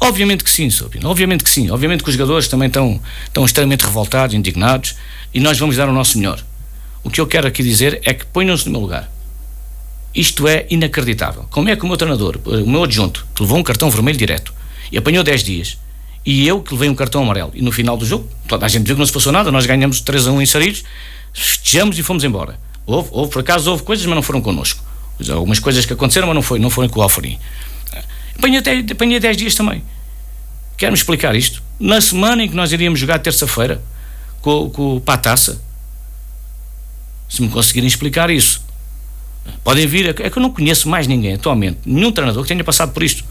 Obviamente 0.00 0.42
que 0.42 0.50
sim, 0.50 0.70
Sopino. 0.70 1.10
Obviamente 1.10 1.44
que 1.44 1.50
sim. 1.50 1.70
Obviamente 1.70 2.02
que 2.02 2.08
os 2.08 2.16
jogadores 2.16 2.48
também 2.48 2.68
estão, 2.68 2.98
estão 3.24 3.44
extremamente 3.44 3.84
revoltados, 3.84 4.34
indignados 4.34 4.96
e 5.34 5.40
nós 5.40 5.58
vamos 5.58 5.76
dar 5.76 5.86
o 5.86 5.92
nosso 5.92 6.16
melhor. 6.16 6.42
O 7.06 7.10
que 7.10 7.20
eu 7.20 7.26
quero 7.28 7.46
aqui 7.46 7.62
dizer 7.62 8.00
é 8.04 8.12
que 8.12 8.26
ponham-se 8.26 8.66
no 8.66 8.72
meu 8.72 8.80
lugar. 8.80 9.08
Isto 10.12 10.48
é 10.48 10.66
inacreditável. 10.68 11.46
Como 11.52 11.68
é 11.68 11.76
que 11.76 11.84
o 11.84 11.86
meu 11.86 11.96
treinador, 11.96 12.40
o 12.44 12.68
meu 12.68 12.82
adjunto, 12.82 13.24
que 13.32 13.42
levou 13.42 13.58
um 13.58 13.62
cartão 13.62 13.88
vermelho 13.88 14.18
direto 14.18 14.52
e 14.90 14.98
apanhou 14.98 15.22
10 15.22 15.44
dias, 15.44 15.78
e 16.24 16.48
eu 16.48 16.60
que 16.60 16.74
levei 16.74 16.88
um 16.88 16.96
cartão 16.96 17.22
amarelo, 17.22 17.52
e 17.54 17.62
no 17.62 17.70
final 17.70 17.96
do 17.96 18.04
jogo, 18.04 18.28
toda 18.48 18.66
a 18.66 18.68
gente 18.68 18.84
viu 18.84 18.96
que 18.96 18.98
não 18.98 19.06
se 19.06 19.12
passou 19.12 19.30
nada, 19.30 19.52
nós 19.52 19.64
ganhamos 19.66 20.00
3 20.00 20.26
a 20.26 20.32
1 20.32 20.42
em 20.42 20.46
Sarilhos, 20.46 20.82
festejamos 21.32 21.96
e 21.96 22.02
fomos 22.02 22.24
embora. 22.24 22.58
Houve, 22.84 23.08
houve, 23.12 23.30
por 23.30 23.38
acaso 23.38 23.70
houve 23.70 23.84
coisas, 23.84 24.04
mas 24.04 24.16
não 24.16 24.22
foram 24.22 24.40
connosco. 24.40 24.82
Algumas 25.30 25.60
coisas 25.60 25.86
que 25.86 25.92
aconteceram, 25.92 26.26
mas 26.26 26.34
não, 26.34 26.42
foi, 26.42 26.58
não 26.58 26.70
foram 26.70 26.88
com 26.88 26.98
o 26.98 27.02
Alfarim. 27.04 27.38
Apanhei, 28.36 28.60
apanhei 28.90 29.20
10 29.20 29.36
dias 29.36 29.54
também. 29.54 29.80
Quero-me 30.76 30.98
explicar 30.98 31.36
isto. 31.36 31.62
Na 31.78 32.00
semana 32.00 32.42
em 32.42 32.48
que 32.48 32.56
nós 32.56 32.72
iríamos 32.72 32.98
jogar 32.98 33.20
terça-feira 33.20 33.80
com, 34.40 34.68
com, 34.70 34.98
para 34.98 35.14
a 35.14 35.18
taça, 35.18 35.64
se 37.28 37.42
me 37.42 37.48
conseguirem 37.48 37.88
explicar 37.88 38.30
isso, 38.30 38.62
podem 39.64 39.86
vir. 39.86 40.08
É 40.20 40.30
que 40.30 40.38
eu 40.38 40.42
não 40.42 40.50
conheço 40.50 40.88
mais 40.88 41.06
ninguém 41.06 41.34
atualmente, 41.34 41.78
nenhum 41.84 42.12
treinador 42.12 42.42
que 42.42 42.48
tenha 42.48 42.64
passado 42.64 42.92
por 42.92 43.02
isto. 43.02 43.24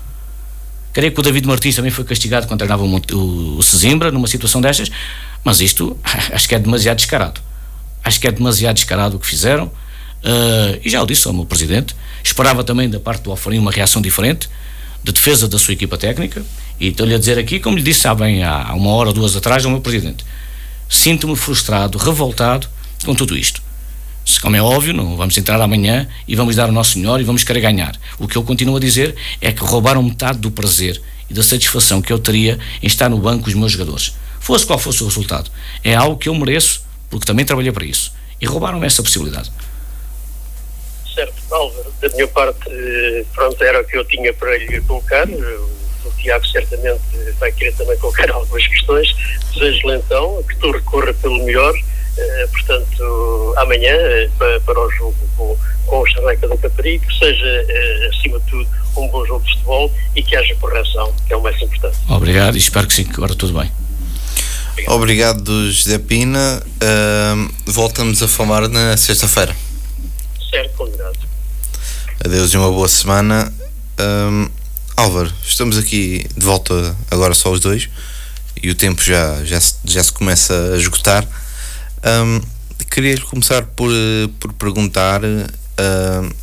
Creio 0.93 1.11
que 1.11 1.19
o 1.19 1.23
David 1.23 1.45
Martins 1.45 1.75
também 1.75 1.91
foi 1.91 2.05
castigado 2.05 2.47
quando 2.47 2.59
treinava 2.59 2.83
o, 2.83 3.61
Sesimbra 3.61 4.11
numa 4.11 4.27
situação 4.27 4.61
destas, 4.61 4.89
mas 5.43 5.59
isto 5.59 5.97
acho 6.31 6.47
que 6.47 6.55
é 6.55 6.59
demasiado 6.59 6.97
descarado. 6.97 7.41
Acho 8.03 8.19
que 8.19 8.27
é 8.27 8.31
demasiado 8.31 8.75
descarado 8.75 9.17
o 9.17 9.19
que 9.19 9.27
fizeram. 9.27 9.65
Uh, 9.65 10.79
e 10.83 10.89
já 10.89 11.01
o 11.03 11.05
disse 11.05 11.27
ao 11.27 11.33
meu 11.33 11.45
presidente. 11.45 11.93
Esperava 12.23 12.63
também 12.63 12.89
da 12.89 12.99
parte 12.99 13.23
do 13.23 13.31
Alfarim 13.31 13.59
uma 13.59 13.71
reação 13.71 14.01
diferente, 14.01 14.49
de 15.03 15.11
defesa 15.11 15.47
da 15.47 15.59
sua 15.59 15.73
equipa 15.73 15.97
técnica. 15.97 16.43
E 16.79 16.87
estou-lhe 16.87 17.13
a 17.13 17.17
dizer 17.17 17.37
aqui, 17.37 17.59
como 17.59 17.75
lhe 17.75 17.83
disse 17.83 18.07
há 18.07 18.15
bem 18.15 18.43
há 18.43 18.73
uma 18.73 18.91
hora 18.91 19.09
ou 19.09 19.13
duas 19.13 19.35
atrás 19.35 19.65
ao 19.65 19.71
meu 19.71 19.81
presidente, 19.81 20.25
sinto-me 20.89 21.35
frustrado, 21.35 21.97
revoltado 21.97 22.67
com 23.03 23.13
tudo 23.13 23.37
isto. 23.37 23.61
Como 24.41 24.55
é 24.55 24.61
óbvio, 24.61 24.93
não 24.93 25.17
vamos 25.17 25.37
entrar 25.37 25.59
amanhã 25.59 26.07
e 26.27 26.35
vamos 26.35 26.55
dar 26.55 26.69
o 26.69 26.71
nosso 26.71 26.99
melhor 26.99 27.19
e 27.19 27.23
vamos 27.23 27.43
querer 27.43 27.61
ganhar. 27.61 27.95
O 28.19 28.27
que 28.27 28.35
eu 28.35 28.43
continuo 28.43 28.77
a 28.77 28.79
dizer 28.79 29.15
é 29.41 29.51
que 29.51 29.61
roubaram 29.61 30.03
metade 30.03 30.37
do 30.39 30.51
prazer 30.51 31.01
e 31.29 31.33
da 31.33 31.41
satisfação 31.41 32.01
que 32.01 32.13
eu 32.13 32.19
teria 32.19 32.59
em 32.81 32.87
estar 32.87 33.09
no 33.09 33.17
banco 33.17 33.43
com 33.43 33.49
os 33.49 33.55
meus 33.55 33.71
jogadores. 33.71 34.15
Fosse 34.39 34.65
qual 34.65 34.77
fosse 34.77 35.01
o 35.01 35.07
resultado. 35.07 35.49
É 35.83 35.95
algo 35.95 36.17
que 36.17 36.29
eu 36.29 36.35
mereço 36.35 36.83
porque 37.09 37.25
também 37.25 37.45
trabalhei 37.45 37.71
para 37.71 37.85
isso. 37.85 38.13
E 38.39 38.45
roubaram-me 38.45 38.85
essa 38.85 39.01
possibilidade. 39.01 39.51
Certo, 41.13 41.33
Álvaro, 41.49 41.93
da 42.01 42.09
minha 42.09 42.27
parte, 42.27 42.69
pronto, 43.33 43.63
era 43.63 43.81
o 43.81 43.85
que 43.85 43.97
eu 43.97 44.05
tinha 44.05 44.33
para 44.33 44.57
lhe 44.57 44.81
colocar. 44.81 45.27
O 45.27 46.11
Tiago 46.21 46.45
certamente 46.47 47.01
vai 47.39 47.51
querer 47.51 47.73
também 47.73 47.97
colocar 47.97 48.29
algumas 48.31 48.67
questões. 48.67 49.15
Desejo-lhe 49.53 49.95
então 49.95 50.43
que 50.43 50.55
tu 50.57 50.71
recorra 50.71 51.13
pelo 51.13 51.43
melhor. 51.43 51.73
Uh, 52.17 52.47
portanto, 52.49 53.53
amanhã, 53.57 53.93
uh, 53.93 54.31
para, 54.37 54.59
para, 54.61 54.79
o 54.79 54.91
jogo 54.91 55.15
com, 55.35 55.57
com 55.85 55.99
o 55.99 56.07
Charneca 56.07 56.47
do 56.47 56.57
Caparico, 56.57 57.05
que 57.05 57.19
seja, 57.19 57.65
uh, 57.67 58.09
acima 58.09 58.39
de 58.39 58.45
tudo, 58.45 58.67
um 58.97 59.07
bom 59.09 59.25
jogo 59.25 59.43
de 59.43 59.51
futebol 59.51 59.91
e 60.15 60.23
que 60.23 60.35
haja 60.35 60.55
correção, 60.55 61.13
que 61.27 61.33
é 61.33 61.37
o 61.37 61.41
mais 61.43 61.61
importante. 61.61 61.97
Obrigado 62.07 62.55
e 62.55 62.59
espero 62.59 62.87
que 62.87 62.93
sim, 62.93 63.03
que 63.03 63.15
agora 63.15 63.35
tudo 63.35 63.59
bem. 63.59 63.69
Obrigado, 64.87 65.71
José 65.71 65.97
Pina. 65.97 66.61
Uh, 66.81 67.51
voltamos 67.65 68.21
a 68.21 68.27
falar 68.27 68.67
na 68.67 68.95
sexta-feira. 68.95 69.55
Certo, 70.49 70.75
combinado. 70.75 71.17
Adeus 72.23 72.53
e 72.53 72.57
uma 72.57 72.71
boa 72.71 72.87
semana. 72.87 73.53
Um, 73.99 74.49
Álvaro, 74.95 75.31
estamos 75.43 75.77
aqui 75.77 76.25
de 76.35 76.45
volta 76.45 76.95
agora 77.11 77.33
só 77.33 77.51
os 77.51 77.59
dois 77.59 77.89
e 78.61 78.69
o 78.69 78.75
tempo 78.75 79.01
já, 79.01 79.43
já, 79.43 79.59
já 79.83 80.03
se 80.03 80.11
começa 80.11 80.73
a 80.73 80.77
esgotar. 80.77 81.27
Um, 82.05 82.39
queria 82.91 83.19
começar 83.21 83.63
por, 83.63 83.91
por 84.39 84.53
perguntar 84.53 85.23
uh, 85.23 86.35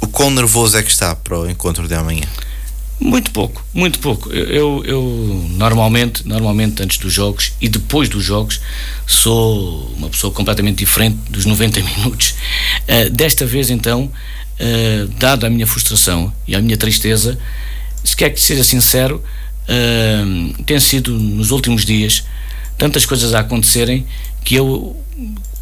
o 0.00 0.06
quão 0.06 0.30
nervoso 0.30 0.76
é 0.76 0.82
que 0.82 0.90
está 0.90 1.14
para 1.16 1.38
o 1.38 1.50
encontro 1.50 1.88
de 1.88 1.94
amanhã. 1.94 2.26
Muito 3.00 3.30
pouco, 3.30 3.64
muito 3.74 3.98
pouco. 3.98 4.32
Eu, 4.32 4.82
eu, 4.84 5.46
normalmente, 5.50 6.26
normalmente 6.26 6.82
antes 6.82 6.98
dos 6.98 7.12
jogos 7.12 7.52
e 7.60 7.68
depois 7.68 8.08
dos 8.08 8.24
jogos 8.24 8.60
sou 9.06 9.92
uma 9.96 10.08
pessoa 10.08 10.32
completamente 10.32 10.78
diferente 10.78 11.18
dos 11.30 11.44
90 11.44 11.80
minutos. 11.96 12.34
Uh, 12.88 13.10
desta 13.10 13.44
vez 13.46 13.70
então, 13.70 14.04
uh, 14.04 15.08
dada 15.18 15.46
a 15.46 15.50
minha 15.50 15.66
frustração 15.66 16.32
e 16.46 16.54
a 16.54 16.60
minha 16.60 16.76
tristeza, 16.76 17.38
se 18.04 18.16
quer 18.16 18.30
que 18.30 18.40
seja 18.40 18.64
sincero, 18.64 19.22
uh, 19.68 20.62
tem 20.64 20.80
sido 20.80 21.12
nos 21.12 21.50
últimos 21.50 21.84
dias 21.84 22.24
tantas 22.78 23.06
coisas 23.06 23.34
a 23.34 23.40
acontecerem 23.40 24.06
que 24.46 24.54
eu 24.54 24.96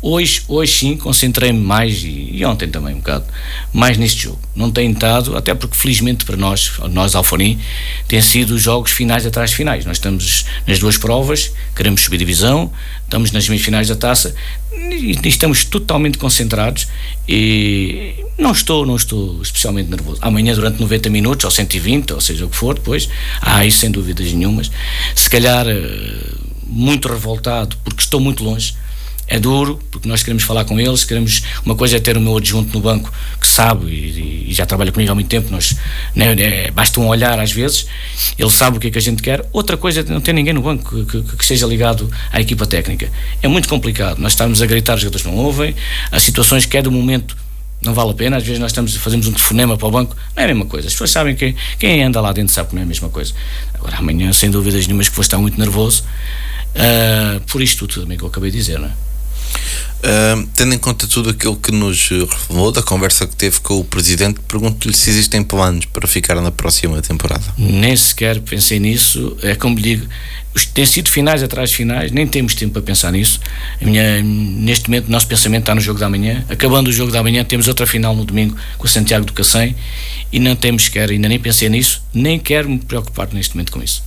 Hoje, 0.07 0.43
hoje 0.49 0.81
sim, 0.81 0.97
concentrei-me 0.99 1.59
mais, 1.59 2.05
e, 2.05 2.29
e, 2.35 2.45
ontem 2.45 2.69
também 2.69 2.95
um 2.95 2.99
bocado, 2.99 3.25
mais 3.73 3.97
neste 3.97 4.25
jogo. 4.25 4.39
Não 4.55 4.71
tenho 4.71 4.93
estado, 4.93 5.35
até 5.35 5.55
porque 5.55 5.75
felizmente 5.75 6.27
para 6.27 6.37
nós, 6.37 6.73
nós 6.91 7.15
Alforim, 7.15 7.59
tem 8.07 8.21
sido 8.21 8.59
jogos 8.59 8.91
finais 8.91 9.25
atrás 9.25 9.49
de 9.49 9.57
finais. 9.57 9.87
Nós 9.87 9.97
estamos 9.97 10.45
nas 10.67 10.79
duas 10.79 10.99
provas, 10.99 11.53
queremos 11.75 12.03
subir 12.03 12.19
divisão, 12.19 12.71
estamos 13.03 13.33
nas 13.33 13.47
finais 13.47 13.89
da 13.89 13.97
taça 13.97 14.35
e, 14.75 15.19
e 15.25 15.29
estamos 15.29 15.65
totalmente 15.65 16.19
concentrados 16.19 16.87
e 17.27 18.27
não 18.37 18.53
estou, 18.53 18.85
não 18.85 18.97
estou 18.97 19.41
especialmente 19.41 19.89
nervoso. 19.89 20.19
Amanhã 20.21 20.55
durante 20.55 20.79
90 20.83 21.09
minutos, 21.09 21.47
ou 21.47 21.51
120, 21.51 22.13
ou 22.13 22.21
seja 22.21 22.45
o 22.45 22.51
que 22.51 22.57
for, 22.57 22.75
depois, 22.75 23.09
há 23.41 23.65
isso 23.65 23.79
sem 23.79 23.91
dúvidas 23.91 24.31
nenhumas. 24.31 24.71
Se 25.15 25.31
calhar 25.31 25.67
eh, 25.67 26.44
muito 26.75 27.09
revoltado 27.09 27.77
porque 27.85 28.03
estou 28.03 28.21
muito 28.21 28.43
longe 28.43 28.75
é 29.27 29.39
duro, 29.39 29.81
porque 29.91 30.07
nós 30.07 30.23
queremos 30.23 30.43
falar 30.43 30.65
com 30.65 30.79
eles, 30.79 31.05
queremos, 31.05 31.43
uma 31.65 31.75
coisa 31.75 31.97
é 31.97 32.01
ter 32.01 32.17
o 32.17 32.21
meu 32.21 32.37
adjunto 32.37 32.75
no 32.75 32.81
banco 32.81 33.11
que 33.41 33.47
sabe 33.47 33.87
e, 33.87 34.51
e 34.51 34.53
já 34.55 34.67
trabalha 34.67 34.93
comigo 34.93 35.11
há 35.11 35.15
muito 35.15 35.29
tempo, 35.29 35.51
nós, 35.51 35.77
né, 36.15 36.35
é, 36.39 36.71
basta 36.71 37.01
um 37.01 37.09
olhar 37.09 37.39
às 37.41 37.51
vezes, 37.51 37.87
ele 38.39 38.51
sabe 38.51 38.77
o 38.77 38.81
que 38.81 38.89
é 38.89 38.91
que 38.91 38.99
a 38.99 39.01
gente 39.01 39.23
quer, 39.23 39.49
outra 39.53 39.77
coisa 39.77 40.01
é 40.01 40.03
não 40.05 40.21
ter 40.21 40.35
ninguém 40.35 40.53
no 40.53 40.61
banco 40.61 41.05
que, 41.07 41.23
que, 41.23 41.37
que 41.37 41.43
esteja 41.43 41.67
ligado 41.67 42.11
à 42.31 42.41
equipa 42.41 42.67
técnica. 42.67 43.11
É 43.43 43.49
muito 43.49 43.69
complicado, 43.69 44.19
nós 44.19 44.33
estamos 44.33 44.61
a 44.61 44.67
gritar, 44.67 44.97
os 44.97 45.01
jogadores 45.01 45.25
não 45.25 45.37
ouvem, 45.37 45.75
as 46.11 46.23
situações 46.23 46.67
que 46.67 46.77
é 46.77 46.83
do 46.83 46.93
momento 46.93 47.35
Não 47.83 47.93
vale 47.93 48.11
a 48.11 48.15
pena, 48.15 48.37
às 48.37 48.43
vezes 48.43 48.59
nós 48.61 48.73
estamos, 48.73 48.95
fazemos 48.97 49.27
um 49.27 49.33
telefonema 49.33 49.77
para 49.77 49.89
o 49.89 49.91
banco, 49.91 50.17
não 50.35 50.43
é 50.43 50.45
a 50.45 50.49
mesma 50.49 50.65
coisa. 50.65 50.87
As 50.89 50.95
pessoas 50.95 51.11
sabem 51.11 51.35
que 51.35 51.55
quem 51.79 52.03
anda 52.03 52.21
lá 52.21 52.33
dentro 52.33 52.55
sabe 52.55 52.71
que 52.71 52.75
não 52.75 52.83
é 52.83 52.85
a 52.85 52.89
mesma 52.89 53.09
coisa. 53.11 53.35
Agora, 53.75 53.97
amanhã, 53.97 54.33
sem 54.33 54.51
dúvidas 54.51 54.87
nenhumas, 54.87 55.09
que 55.09 55.15
vou 55.15 55.23
estar 55.23 55.39
muito 55.39 55.59
nervoso 55.59 56.05
uh, 56.75 57.41
por 57.47 57.63
isto 57.63 57.87
tudo 57.87 58.03
também 58.03 58.19
que 58.19 58.25
eu 58.25 58.29
acabei 58.29 58.51
de 58.51 58.59
dizer, 58.59 58.79
não 58.79 58.89
é? 58.89 58.93
Uh, 60.05 60.47
tendo 60.55 60.75
em 60.75 60.79
conta 60.79 61.07
tudo 61.07 61.31
aquilo 61.31 61.57
que 61.57 61.73
nos 61.73 62.11
revelou 62.11 62.71
da 62.71 62.83
conversa 62.83 63.27
que 63.27 63.35
teve 63.35 63.61
com 63.61 63.79
o 63.79 63.85
Presidente, 63.85 64.39
pergunto-lhe 64.47 64.95
se 64.95 65.09
existem 65.09 65.43
planos 65.43 65.87
para 65.87 66.07
ficar 66.07 66.39
na 66.43 66.51
próxima 66.51 67.01
temporada. 67.01 67.43
Nem 67.57 67.97
sequer 67.97 68.39
pensei 68.41 68.79
nisso. 68.79 69.35
É 69.41 69.55
como 69.55 69.77
lhe 69.77 69.97
digo, 69.97 70.07
tem 70.75 70.85
sido 70.85 71.09
finais 71.09 71.43
atrás 71.43 71.71
de 71.71 71.77
finais, 71.77 72.13
nem 72.13 72.27
temos 72.27 72.55
tempo 72.55 72.75
para 72.75 72.83
pensar 72.83 73.13
nisso. 73.13 73.41
Minha, 73.81 74.23
neste 74.23 74.91
momento, 74.91 75.09
o 75.09 75.11
nosso 75.11 75.27
pensamento 75.27 75.63
está 75.63 75.75
no 75.75 75.81
jogo 75.81 75.99
da 75.99 76.11
manhã. 76.11 76.45
Acabando 76.51 76.89
o 76.89 76.93
jogo 76.93 77.11
da 77.11 77.23
manhã, 77.23 77.43
temos 77.43 77.67
outra 77.67 77.87
final 77.87 78.15
no 78.15 78.27
domingo 78.27 78.55
com 78.77 78.85
o 78.85 78.89
Santiago 78.89 79.25
do 79.25 79.33
Cacém 79.33 79.75
e 80.31 80.39
não 80.39 80.55
temos 80.55 80.85
sequer, 80.85 81.11
ainda 81.11 81.29
nem 81.29 81.39
pensei 81.39 81.71
nisso, 81.71 82.03
nem 82.13 82.39
quero 82.39 82.69
me 82.69 82.79
preocupar 82.79 83.29
neste 83.33 83.55
momento 83.55 83.73
com 83.73 83.83
isso. 83.83 84.03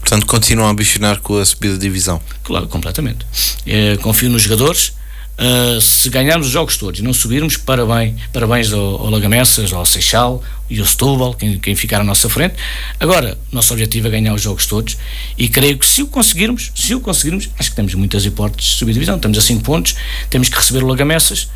Portanto, 0.00 0.26
continuam 0.26 0.68
a 0.68 0.72
ambicionar 0.72 1.20
com 1.20 1.38
a 1.38 1.44
subida 1.44 1.74
de 1.74 1.80
divisão? 1.80 2.20
Claro, 2.42 2.66
completamente. 2.66 3.24
É, 3.66 3.96
confio 3.98 4.28
nos 4.28 4.42
jogadores. 4.42 4.92
Uh, 5.40 5.80
se 5.80 6.10
ganharmos 6.10 6.48
os 6.48 6.52
jogos 6.52 6.76
todos 6.76 7.00
e 7.00 7.02
não 7.02 7.14
subirmos, 7.14 7.56
parabéns, 7.56 8.14
parabéns 8.30 8.70
ao, 8.74 8.78
ao 8.78 9.08
Lagamessas, 9.08 9.72
ao 9.72 9.86
Seixal 9.86 10.42
e 10.68 10.78
ao 10.78 10.84
Setúbal, 10.84 11.32
quem, 11.32 11.58
quem 11.58 11.74
ficar 11.74 12.02
à 12.02 12.04
nossa 12.04 12.28
frente. 12.28 12.56
Agora, 12.98 13.38
nosso 13.50 13.72
objetivo 13.72 14.08
é 14.08 14.10
ganhar 14.10 14.34
os 14.34 14.42
jogos 14.42 14.66
todos 14.66 14.98
e 15.38 15.48
creio 15.48 15.78
que 15.78 15.86
se 15.86 16.02
o 16.02 16.06
conseguirmos, 16.08 16.70
se 16.74 16.94
o 16.94 17.00
conseguirmos, 17.00 17.48
acho 17.58 17.70
que 17.70 17.76
temos 17.76 17.94
muitas 17.94 18.26
hipóteses 18.26 18.72
de 18.72 18.76
subir 18.76 18.92
divisão. 18.92 19.16
Estamos 19.16 19.38
a 19.38 19.40
5 19.40 19.62
pontos, 19.62 19.96
temos 20.28 20.50
que 20.50 20.56
receber 20.56 20.84
o 20.84 20.86
Lagamessas, 20.86 21.48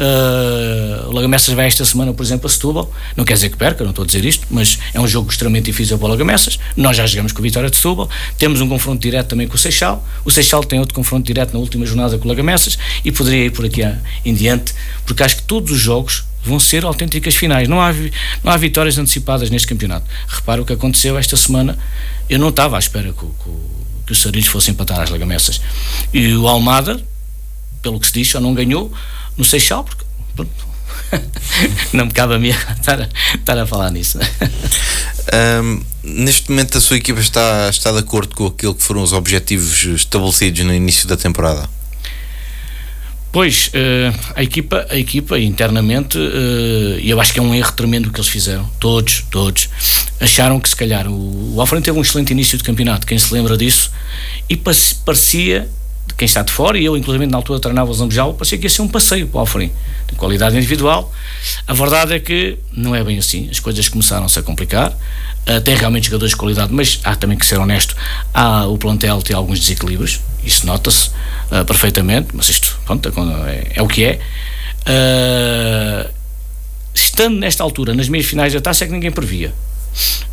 Uh, 0.00 1.10
o 1.10 1.12
Lagamessas 1.12 1.54
vai 1.54 1.66
esta 1.66 1.84
semana, 1.84 2.14
por 2.14 2.22
exemplo, 2.22 2.46
a 2.46 2.48
Setúbal. 2.50 2.90
Não 3.14 3.22
quer 3.22 3.34
dizer 3.34 3.50
que 3.50 3.58
perca, 3.58 3.84
não 3.84 3.90
estou 3.90 4.02
a 4.02 4.06
dizer 4.06 4.24
isto, 4.24 4.46
mas 4.48 4.78
é 4.94 5.00
um 5.00 5.06
jogo 5.06 5.30
extremamente 5.30 5.66
difícil 5.66 5.98
para 5.98 6.06
o 6.06 6.08
Lagamessas. 6.08 6.58
Nós 6.74 6.96
já 6.96 7.06
jogamos 7.06 7.32
com 7.32 7.40
a 7.40 7.42
Vitória 7.42 7.68
de 7.68 7.76
Setúbal. 7.76 8.08
Temos 8.38 8.62
um 8.62 8.68
confronto 8.68 8.98
direto 8.98 9.28
também 9.28 9.46
com 9.46 9.56
o 9.56 9.58
Seixal. 9.58 10.02
O 10.24 10.30
Seixal 10.30 10.64
tem 10.64 10.80
outro 10.80 10.94
confronto 10.94 11.26
direto 11.26 11.52
na 11.52 11.58
última 11.58 11.84
jornada 11.84 12.16
com 12.16 12.24
o 12.24 12.28
Lagamessas 12.28 12.78
e 13.04 13.12
poderia 13.12 13.44
ir 13.44 13.50
por 13.50 13.66
aqui 13.66 13.82
em 14.24 14.32
diante, 14.32 14.72
porque 15.04 15.22
acho 15.22 15.36
que 15.36 15.42
todos 15.42 15.70
os 15.70 15.78
jogos 15.78 16.24
vão 16.42 16.58
ser 16.58 16.86
autênticas 16.86 17.34
finais. 17.34 17.68
Não 17.68 17.78
há, 17.78 17.92
não 18.42 18.52
há 18.52 18.56
vitórias 18.56 18.96
antecipadas 18.96 19.50
neste 19.50 19.68
campeonato. 19.68 20.06
Repara 20.26 20.62
o 20.62 20.64
que 20.64 20.72
aconteceu 20.72 21.18
esta 21.18 21.36
semana. 21.36 21.78
Eu 22.26 22.38
não 22.38 22.48
estava 22.48 22.76
à 22.76 22.78
espera 22.78 23.12
que, 23.12 23.20
que, 23.20 23.50
que 24.06 24.12
os 24.12 24.22
Sarilhos 24.22 24.48
fossem 24.48 24.72
empatar 24.72 24.98
às 24.98 25.10
Lagamessas. 25.10 25.60
E 26.10 26.32
o 26.32 26.48
Almada, 26.48 27.04
pelo 27.82 28.00
que 28.00 28.06
se 28.06 28.14
diz, 28.14 28.28
só 28.28 28.40
não 28.40 28.54
ganhou 28.54 28.90
no 29.40 29.44
Seixal, 29.44 29.82
porque 29.82 30.04
pronto, 30.36 30.50
não 31.92 32.06
me 32.06 32.12
cabe 32.12 32.34
a 32.34 32.38
mim 32.38 32.48
estar 32.48 33.00
a, 33.00 33.08
estar 33.34 33.58
a 33.58 33.66
falar 33.66 33.90
nisso. 33.90 34.18
Um, 35.62 35.82
neste 36.02 36.50
momento 36.50 36.76
a 36.78 36.80
sua 36.80 36.98
equipa 36.98 37.20
está, 37.20 37.68
está 37.68 37.90
de 37.90 37.98
acordo 37.98 38.34
com 38.36 38.46
aquilo 38.46 38.74
que 38.74 38.82
foram 38.82 39.02
os 39.02 39.12
objetivos 39.12 39.84
estabelecidos 39.84 40.64
no 40.64 40.74
início 40.74 41.08
da 41.08 41.16
temporada? 41.16 41.68
Pois, 43.32 43.68
uh, 43.68 44.32
a 44.34 44.42
equipa, 44.42 44.86
a 44.90 44.98
equipa 44.98 45.38
internamente, 45.38 46.18
uh, 46.18 46.98
eu 47.00 47.20
acho 47.20 47.32
que 47.32 47.38
é 47.38 47.42
um 47.42 47.54
erro 47.54 47.72
tremendo 47.72 48.08
o 48.08 48.12
que 48.12 48.18
eles 48.18 48.28
fizeram, 48.28 48.68
todos, 48.80 49.24
todos, 49.30 49.68
acharam 50.20 50.58
que 50.58 50.68
se 50.68 50.74
calhar 50.74 51.06
o, 51.06 51.54
o 51.54 51.60
Alfredo 51.60 51.84
teve 51.84 51.96
um 51.96 52.02
excelente 52.02 52.32
início 52.32 52.58
de 52.58 52.64
campeonato, 52.64 53.06
quem 53.06 53.18
se 53.18 53.32
lembra 53.32 53.56
disso, 53.56 53.92
e 54.48 54.56
parecia 54.56 55.68
quem 56.20 56.26
está 56.26 56.42
de 56.42 56.52
fora, 56.52 56.76
e 56.78 56.84
eu, 56.84 56.98
inclusive, 56.98 57.24
na 57.24 57.38
altura 57.38 57.58
treinava 57.58 57.90
o 57.90 57.94
Zambujal, 57.94 58.34
parecia 58.34 58.58
que 58.58 58.66
ia 58.66 58.70
ser 58.70 58.82
um 58.82 58.88
passeio 58.88 59.26
para 59.26 59.38
o 59.38 59.40
Alfrim, 59.40 59.72
de 60.06 60.14
qualidade 60.16 60.54
individual. 60.54 61.10
A 61.66 61.72
verdade 61.72 62.12
é 62.12 62.20
que 62.20 62.58
não 62.74 62.94
é 62.94 63.02
bem 63.02 63.16
assim, 63.16 63.48
as 63.50 63.58
coisas 63.58 63.88
começaram-se 63.88 64.38
a 64.38 64.42
complicar, 64.42 64.90
uh, 64.90 65.60
tem 65.62 65.74
realmente 65.74 66.08
jogadores 66.08 66.32
de 66.32 66.36
qualidade, 66.36 66.74
mas 66.74 67.00
há 67.04 67.16
também 67.16 67.38
que 67.38 67.46
ser 67.46 67.58
honesto, 67.58 67.96
há, 68.34 68.66
o 68.66 68.76
plantel 68.76 69.22
tem 69.22 69.34
alguns 69.34 69.60
desequilíbrios, 69.60 70.20
isso 70.44 70.66
nota-se 70.66 71.08
uh, 71.50 71.64
perfeitamente, 71.64 72.28
mas 72.34 72.50
isto, 72.50 72.78
pronto, 72.84 73.08
é, 73.48 73.72
é 73.76 73.82
o 73.82 73.88
que 73.88 74.04
é. 74.04 74.20
Uh, 74.82 76.10
estando 76.92 77.38
nesta 77.38 77.62
altura, 77.62 77.94
nas 77.94 78.10
meias 78.10 78.26
finais 78.26 78.52
da 78.52 78.60
taça, 78.60 78.84
é 78.84 78.86
que 78.86 78.92
ninguém 78.92 79.10
previa. 79.10 79.54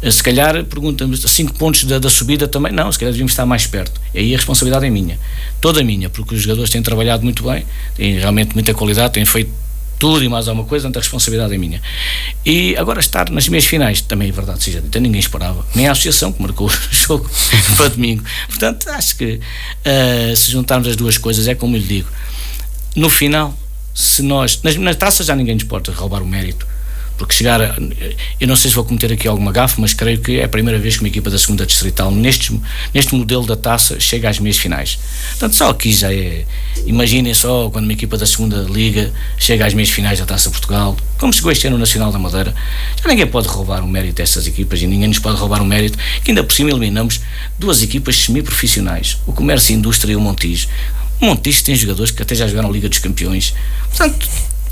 Eh, 0.02 0.12
se 0.12 0.22
calhar, 0.22 0.64
pergunta-me, 0.66 1.18
5 1.18 1.54
pontos 1.54 1.84
da, 1.84 2.00
da, 2.00 2.10
subida 2.10 2.48
também, 2.48 2.72
não, 2.72 2.92
se 2.92 3.00
calhar 3.00 3.12
devíamos 3.12 3.32
estar 3.32 3.46
mais 3.46 3.66
perto. 3.66 4.00
E 4.14 4.20
aí 4.20 4.34
a 4.34 4.38
responsabilidade 4.38 4.86
é 4.86 4.90
minha, 4.90 5.20
toda 5.60 5.84
minha, 5.84 6.10
porque 6.10 6.36
os 6.36 6.42
jogadores 6.42 6.70
têm 6.70 6.82
trabalhado 6.82 7.24
muito 7.24 7.44
bem, 7.44 7.66
têm 7.96 8.20
realmente 8.20 8.54
muita 8.54 8.74
qualidade, 8.74 9.14
têm 9.14 9.26
feito 9.26 9.52
tudo 10.00 10.24
e 10.24 10.30
mais 10.30 10.48
alguma 10.48 10.68
coisa, 10.68 10.88
então 10.88 11.00
a 11.00 11.04
responsabilidade 11.04 11.56
é 11.56 11.58
minha. 11.58 11.82
E 12.46 12.76
agora 12.78 13.00
estar 13.00 13.32
nas 13.32 13.48
meias 13.48 13.66
finais, 13.66 14.00
também 14.00 14.30
é 14.30 14.32
verdade, 14.32 14.64
seja 14.64 14.84
ninguém 15.00 15.20
esperava, 15.20 15.66
nem 15.74 15.88
a 15.88 15.92
associação 15.92 16.32
que 16.32 16.42
marcou 16.42 16.68
o 16.70 16.96
jogo 16.96 17.30
para 17.76 17.90
domingo. 17.90 18.24
Portanto, 18.48 18.90
acho 18.90 19.18
que 19.18 19.40
uh, 19.40 20.36
se 20.36 20.52
juntarmos 20.52 20.88
as 20.88 20.96
duas 20.96 21.18
coisas, 21.18 21.48
é 21.48 21.56
como 21.56 21.76
eu 21.76 21.82
lhe 21.82 21.88
digo, 21.88 22.10
no 22.96 23.10
final, 23.10 23.58
se 23.94 24.22
nós, 24.22 24.62
nas, 24.62 24.76
nas 24.76 24.96
taças 24.96 25.26
já 25.26 25.36
ninguém 25.36 25.56
nos 25.56 25.64
pode 25.64 25.90
roubar 25.90 26.22
o 26.22 26.28
mérito 26.28 26.68
porque 27.18 27.34
chegar 27.34 27.62
a, 27.62 27.76
eu 28.40 28.48
não 28.48 28.56
sei 28.56 28.70
se 28.70 28.76
vou 28.76 28.86
cometer 28.86 29.12
aqui 29.12 29.28
alguma 29.28 29.52
gafe, 29.52 29.82
mas 29.82 29.94
creio 29.94 30.20
que 30.20 30.40
é 30.40 30.44
a 30.44 30.50
primeira 30.50 30.80
vez 30.80 30.96
que 30.96 31.04
uma 31.04 31.08
equipa 31.08 31.30
da 31.30 31.38
segunda 31.38 31.66
distrital 31.66 32.12
neste, 32.12 32.60
neste 32.94 33.16
modelo 33.16 33.46
da 33.46 33.56
taça 33.56 34.00
chega 34.00 34.30
às 34.30 34.40
meias 34.40 34.58
finais. 34.58 35.00
Portanto, 35.32 35.56
só 35.56 35.70
aqui 35.70 35.94
já 35.94 36.14
é 36.14 36.46
imaginem 36.86 37.34
só 37.34 37.70
quando 37.70 37.86
uma 37.86 37.94
equipa 37.94 38.18
da 38.18 38.26
segunda 38.26 38.58
liga 38.70 39.12
chega 39.38 39.66
às 39.66 39.74
meias 39.74 39.90
finais 39.90 40.20
da 40.20 40.26
Taça 40.26 40.50
Portugal, 40.50 40.96
como 41.18 41.34
chegou 41.34 41.52
este 41.52 41.68
ano 41.68 41.76
o 41.76 41.80
Nacional 41.80 42.12
da 42.12 42.20
Madeira, 42.20 42.54
já 43.02 43.10
ninguém 43.10 43.28
pode 43.28 43.48
roubar 43.48 43.84
o 43.84 43.88
mérito 43.88 44.16
dessas 44.16 44.46
equipas 44.48 44.82
e 44.82 44.88
ninguém 44.88 45.08
nos 45.08 45.20
pode 45.20 45.38
roubar 45.38 45.62
o 45.62 45.66
mérito 45.66 45.98
que 46.24 46.32
ainda 46.32 46.44
por 46.44 46.54
cima 46.54 46.70
eliminamos 46.70 47.20
duas 47.58 47.82
equipas 47.82 48.16
semi-profissionais, 48.16 49.18
o 49.26 49.34
Comércio 49.34 49.74
e 49.74 49.76
Indústria 49.78 50.14
e 50.14 50.16
o 50.16 50.22
Montijo. 50.22 50.68
O 51.20 51.26
Montijo 51.26 51.64
tem 51.64 51.76
jogadores 51.76 52.12
que 52.12 52.22
até 52.22 52.36
já 52.36 52.48
jogaram 52.48 52.72
Liga 52.72 52.88
dos 52.88 53.00
Campeões. 53.00 53.54
Portanto, 53.90 54.30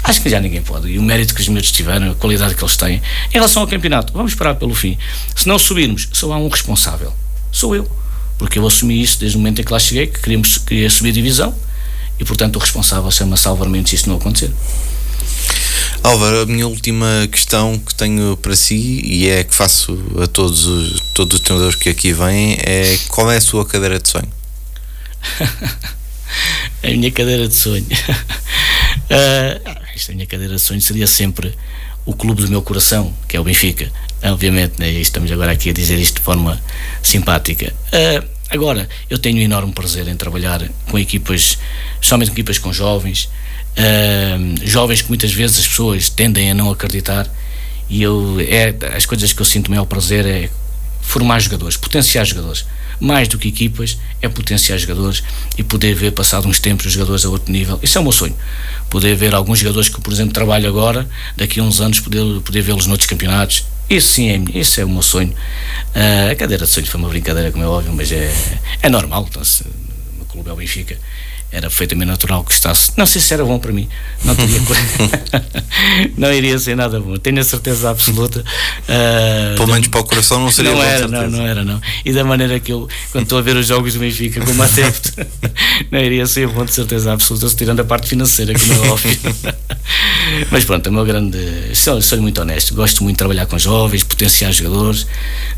Acho 0.08 0.22
que 0.22 0.30
já 0.30 0.39
ninguém 0.39 0.62
pode. 0.62 0.88
E 0.88 0.99
o 0.99 1.01
mérito 1.01 1.34
que 1.34 1.41
os 1.41 1.47
miúdos 1.47 1.72
tiveram, 1.72 2.12
a 2.12 2.16
qualidade 2.16 2.53
que 2.53 2.64
eles 2.64 2.78
têm. 2.78 3.01
Em 3.30 3.34
relação 3.34 3.64
ao 3.64 3.68
campeonato, 3.68 4.14
vamos 4.14 4.34
esperar 4.34 4.53
pelo 4.53 4.76
fim. 4.76 4.97
Se 5.36 5.47
não 5.47 5.58
subirmos, 5.58 6.08
só 6.14 6.32
há 6.32 6.38
um 6.38 6.47
responsável. 6.47 7.12
Sou 7.51 7.76
eu. 7.76 7.89
Porque 8.38 8.60
eu 8.60 8.68
assumi 8.68 9.01
isso 9.01 9.20
desde 9.20 9.36
o 9.36 9.39
momento 9.39 9.62
em 9.62 9.64
que 9.64 9.74
lá 9.74 9.80
cheguei, 9.80 10.06
que 10.06 10.20
queríamos, 10.20 10.60
queria 10.60 10.89
subir 10.91 11.10
a 11.10 11.14
divisão. 11.14 11.56
E, 12.20 12.24
portanto, 12.24 12.56
o 12.58 12.60
responsável 12.60 13.10
chama-se 13.10 13.47
Álvaro 13.47 13.70
Mendes 13.70 13.89
se 13.89 13.95
isso 13.95 14.08
não 14.08 14.18
acontecer. 14.18 14.53
Álvaro, 16.03 16.41
a 16.41 16.45
minha 16.45 16.68
última 16.68 17.28
questão 17.32 17.80
que 17.80 17.95
tenho 17.95 18.38
para 18.38 18.56
si 18.56 19.01
e 19.03 19.28
é 19.28 19.43
que 19.43 19.56
faço 19.56 19.97
a 20.22 20.28
todos 20.28 20.68
os, 20.68 20.99
todos 21.16 21.39
os 21.39 21.39
treinadores 21.39 21.76
que 21.76 21.89
aqui 21.89 22.14
vêm 22.14 22.60
é 22.62 22.95
qual 23.08 23.32
é 23.32 23.38
a 23.38 23.41
sua 23.41 23.66
cadeira 23.66 23.99
de 23.99 24.08
sonho? 24.08 24.32
a 26.84 26.88
minha 26.88 27.11
cadeira 27.11 27.47
de 27.47 27.53
sonho. 27.53 27.86
uh, 27.86 29.76
esta 29.95 30.13
minha 30.13 30.26
cadeira 30.26 30.55
de 30.55 30.61
sonho 30.61 30.82
seria 30.82 31.07
sempre 31.07 31.53
o 32.05 32.13
clube 32.13 32.41
do 32.41 32.49
meu 32.49 32.61
coração, 32.61 33.13
que 33.28 33.36
é 33.36 33.39
o 33.39 33.43
Benfica. 33.43 33.91
Obviamente, 34.23 34.80
né, 34.80 34.91
estamos 34.91 35.32
agora 35.32 35.51
aqui 35.51 35.69
a 35.69 35.73
dizer 35.73 35.97
isto 35.97 36.15
de 36.15 36.21
forma 36.21 36.61
simpática. 37.01 37.73
Uh, 37.88 38.28
agora, 38.49 38.88
eu 39.09 39.17
tenho 39.17 39.38
um 39.38 39.41
enorme 39.41 39.73
prazer 39.73 40.07
em 40.07 40.15
trabalhar 40.15 40.61
com 40.89 40.99
equipas, 40.99 41.57
somente 42.01 42.32
equipas 42.32 42.57
com 42.57 42.71
jovens, 42.71 43.30
uh, 43.78 44.67
jovens 44.67 45.01
que 45.01 45.09
muitas 45.09 45.34
vezes 45.34 45.59
as 45.59 45.67
pessoas 45.67 46.09
tendem 46.09 46.51
a 46.51 46.53
não 46.53 46.69
acreditar, 46.69 47.28
e 47.89 48.01
eu, 48.01 48.38
é, 48.39 48.73
as 48.95 49.05
coisas 49.05 49.32
que 49.32 49.41
eu 49.41 49.45
sinto 49.45 49.69
maior 49.69 49.86
prazer 49.86 50.26
é 50.26 50.49
formar 51.06 51.39
jogadores, 51.39 51.78
potenciar 51.78 52.26
jogadores 52.26 52.66
mais 52.99 53.28
do 53.28 53.38
que 53.38 53.47
equipas, 53.47 53.97
é 54.22 54.30
potenciar 54.30 54.78
jogadores 54.78 55.22
e 55.58 55.64
poder 55.64 55.93
ver, 55.93 56.12
passado 56.12 56.47
uns 56.47 56.60
tempos, 56.60 56.86
os 56.86 56.93
jogadores 56.93 57.26
a 57.26 57.30
outro 57.30 57.51
nível. 57.51 57.80
Isso 57.84 57.97
é 57.97 58.01
o 58.01 58.03
meu 58.03 58.12
sonho. 58.12 58.36
Poder 58.89 59.16
ver 59.16 59.36
alguns 59.36 59.60
jogadores 59.60 59.89
que, 59.89 59.99
por 59.99 60.14
exemplo, 60.14 60.34
trabalho 60.34 60.68
agora, 60.68 61.08
daqui 61.36 61.60
a 61.60 61.64
uns 61.64 61.82
anos, 61.82 61.99
poder, 61.99 62.41
poder 62.41 62.62
vê-los 62.62 62.88
noutros 62.88 63.10
campeonatos. 63.10 63.66
Isso 63.89 64.14
sim, 64.14 64.30
é, 64.30 64.58
esse 64.58 64.82
é 64.82 64.86
o 64.86 64.89
meu 64.89 65.01
sonho. 65.01 65.30
Uh, 65.30 66.32
a 66.32 66.36
cadeira 66.36 66.66
de 66.66 66.72
sonho 66.72 66.88
foi 66.88 66.99
uma 66.99 67.10
brincadeira, 67.10 67.51
como 67.51 67.64
é 67.64 67.68
óbvio, 67.68 67.93
mas 67.93 68.12
é, 68.12 68.34
é 68.82 68.89
normal. 68.89 69.26
Então, 69.30 69.43
se, 69.43 69.64
o 70.22 70.26
clube 70.26 70.49
é 70.49 70.53
o 70.53 70.56
Benfica 70.56 70.97
era 71.52 71.70
perfeitamente 71.70 72.10
natural 72.10 72.43
que 72.43 72.50
gostasse. 72.50 72.91
Não 72.98 73.06
sei 73.06 73.22
se 73.22 73.34
era 73.34 73.43
bom 73.43 73.58
para 73.58 73.72
mim, 73.72 73.88
não 74.24 74.36
teria 74.36 74.60
não 76.18 76.34
iria 76.34 76.58
ser 76.60 76.76
nada 76.76 77.00
bom, 77.00 77.16
tenho 77.18 77.39
a 77.39 77.43
certeza 77.43 77.89
absoluta. 77.89 78.41
Uh, 78.41 79.56
Pelo 79.56 79.68
menos 79.68 79.88
para 79.88 80.02
o 80.02 80.04
coração 80.04 80.39
não 80.39 80.52
seria 80.52 80.72
não 80.72 80.78
bom. 80.78 80.84
Era, 80.84 81.08
não, 81.08 81.30
não 81.30 81.48
era, 81.48 81.64
não. 81.64 81.82
E 82.04 82.12
da 82.12 82.24
maneira 82.24 82.60
que 82.60 82.72
eu, 82.72 82.88
quando 83.12 83.24
estou 83.24 83.38
a 83.38 83.41
ver 83.41 83.56
os 83.56 83.68
jogos 83.68 83.93
do 83.93 84.00
Benfica 84.00 84.41
como 84.43 84.62
adepto, 84.62 85.14
não 85.91 86.00
iria 86.00 86.26
ser 86.26 86.48
bom 86.48 86.66
de 86.66 86.74
certeza 86.74 87.14
absoluta, 87.14 87.48
tirando 87.56 87.80
a 87.80 87.86
parte 87.86 88.08
financeira, 88.08 88.54
como 88.58 88.74
é 88.74 88.89
óbvio. 88.89 89.20
Mas 90.52 90.66
pronto, 90.66 90.88
é 90.88 90.89
o 90.89 90.93
meu 90.93 91.06
grande. 91.06 91.38
Sou, 91.74 92.02
sou 92.02 92.20
muito 92.22 92.41
honesto, 92.41 92.74
gosto 92.74 93.04
muito 93.04 93.16
de 93.16 93.20
trabalhar 93.20 93.46
com 93.46 93.58
jovens, 93.58 94.04
potenciar 94.04 94.52
jogadores, 94.52 95.08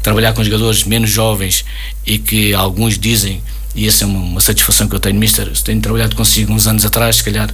trabalhar 0.03 0.33
com 0.33 0.43
jogadores 0.43 0.83
menos 0.83 1.09
jovens 1.09 1.65
e 2.05 2.17
que 2.17 2.53
alguns 2.53 2.97
dizem 2.97 3.41
e 3.77 3.87
essa 3.87 4.03
é 4.03 4.07
uma, 4.07 4.19
uma 4.19 4.41
satisfação 4.41 4.87
que 4.89 4.95
eu 4.95 4.99
tenho, 4.99 5.19
Mister. 5.19 5.47
Tenho 5.61 5.79
trabalhado 5.79 6.15
consigo 6.15 6.51
uns 6.51 6.65
anos 6.65 6.83
atrás, 6.83 7.17
se 7.17 7.23
calhar 7.23 7.53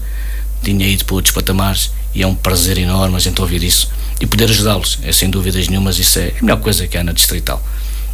tinha 0.63 0.87
ido 0.87 1.03
para 1.03 1.15
outros 1.15 1.35
patamares 1.35 1.91
e 2.15 2.23
é 2.23 2.27
um 2.27 2.33
prazer 2.33 2.77
enorme 2.77 3.17
a 3.17 3.19
gente 3.19 3.41
ouvir 3.41 3.61
isso 3.61 3.89
e 4.21 4.25
poder 4.25 4.49
ajudá-los. 4.49 4.99
É 5.03 5.11
sem 5.11 5.29
dúvidas 5.29 5.67
nenhumas, 5.67 5.99
isso 5.99 6.17
é 6.19 6.31
a 6.39 6.41
melhor 6.41 6.61
coisa 6.61 6.87
que 6.87 6.97
há 6.97 7.03
na 7.03 7.11
Distrital. 7.11 7.61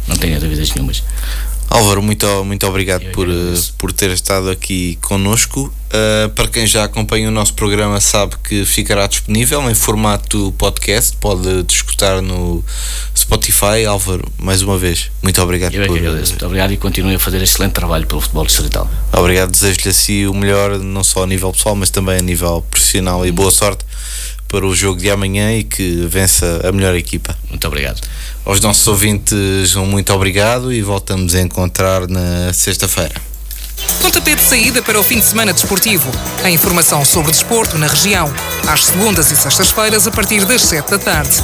Não 0.08 0.16
tenho 0.16 0.40
dúvidas 0.40 0.74
nenhumas. 0.74 1.04
Álvaro, 1.70 2.02
muito, 2.02 2.26
muito 2.44 2.66
obrigado 2.66 3.04
por, 3.12 3.28
eh, 3.28 3.54
por 3.78 3.92
ter 3.92 4.10
estado 4.10 4.50
aqui 4.50 4.98
connosco. 5.00 5.72
Uh, 5.86 6.28
para 6.30 6.48
quem 6.48 6.66
já 6.66 6.84
acompanha 6.84 7.28
o 7.28 7.30
nosso 7.30 7.54
programa, 7.54 8.00
sabe 8.00 8.34
que 8.42 8.64
ficará 8.64 9.06
disponível 9.06 9.70
em 9.70 9.74
formato 9.74 10.52
podcast. 10.58 11.16
Pode 11.18 11.64
escutar 11.68 12.20
no 12.20 12.64
Spotify. 13.16 13.86
Álvaro, 13.86 14.24
mais 14.36 14.62
uma 14.62 14.76
vez, 14.76 15.12
muito 15.22 15.40
obrigado. 15.40 15.74
Eu 15.74 15.84
é 15.84 15.86
por... 15.86 15.96
agradeço. 15.96 16.32
Muito 16.32 16.46
obrigado 16.46 16.72
e 16.72 16.76
continue 16.76 17.14
a 17.14 17.18
fazer 17.20 17.40
excelente 17.40 17.72
trabalho 17.72 18.04
pelo 18.04 18.20
futebol 18.20 18.44
distrital. 18.44 18.90
Obrigado, 19.12 19.52
desejo-lhe 19.52 19.90
assim 19.90 20.26
o 20.26 20.34
melhor, 20.34 20.76
não 20.76 21.04
só 21.04 21.22
a 21.22 21.26
nível 21.26 21.52
pessoal, 21.52 21.76
mas 21.76 21.88
também 21.88 22.18
a 22.18 22.22
nível 22.22 22.64
profissional. 22.68 23.24
E 23.24 23.30
boa 23.30 23.50
sorte 23.52 23.84
para 24.50 24.66
o 24.66 24.74
jogo 24.74 25.00
de 25.00 25.08
amanhã 25.08 25.56
e 25.56 25.62
que 25.62 26.06
vença 26.08 26.60
a 26.68 26.72
melhor 26.72 26.94
equipa. 26.96 27.36
Muito 27.48 27.66
obrigado. 27.66 28.00
Aos 28.44 28.60
nossos 28.60 28.86
ouvintes, 28.88 29.76
um 29.76 29.86
muito 29.86 30.12
obrigado 30.12 30.72
e 30.72 30.82
voltamos 30.82 31.34
a 31.34 31.40
encontrar 31.40 32.08
na 32.08 32.52
sexta-feira. 32.52 33.14
Pontapé 34.02 34.34
de 34.34 34.42
saída 34.42 34.82
para 34.82 34.98
o 34.98 35.02
fim 35.02 35.20
de 35.20 35.24
semana 35.24 35.52
desportivo. 35.52 36.10
A 36.42 36.50
informação 36.50 37.04
sobre 37.04 37.30
desporto 37.30 37.78
na 37.78 37.86
região, 37.86 38.32
às 38.66 38.86
segundas 38.86 39.30
e 39.30 39.36
sextas-feiras, 39.36 40.06
a 40.06 40.10
partir 40.10 40.44
das 40.44 40.62
7 40.62 40.90
da 40.90 40.98
tarde. 40.98 41.36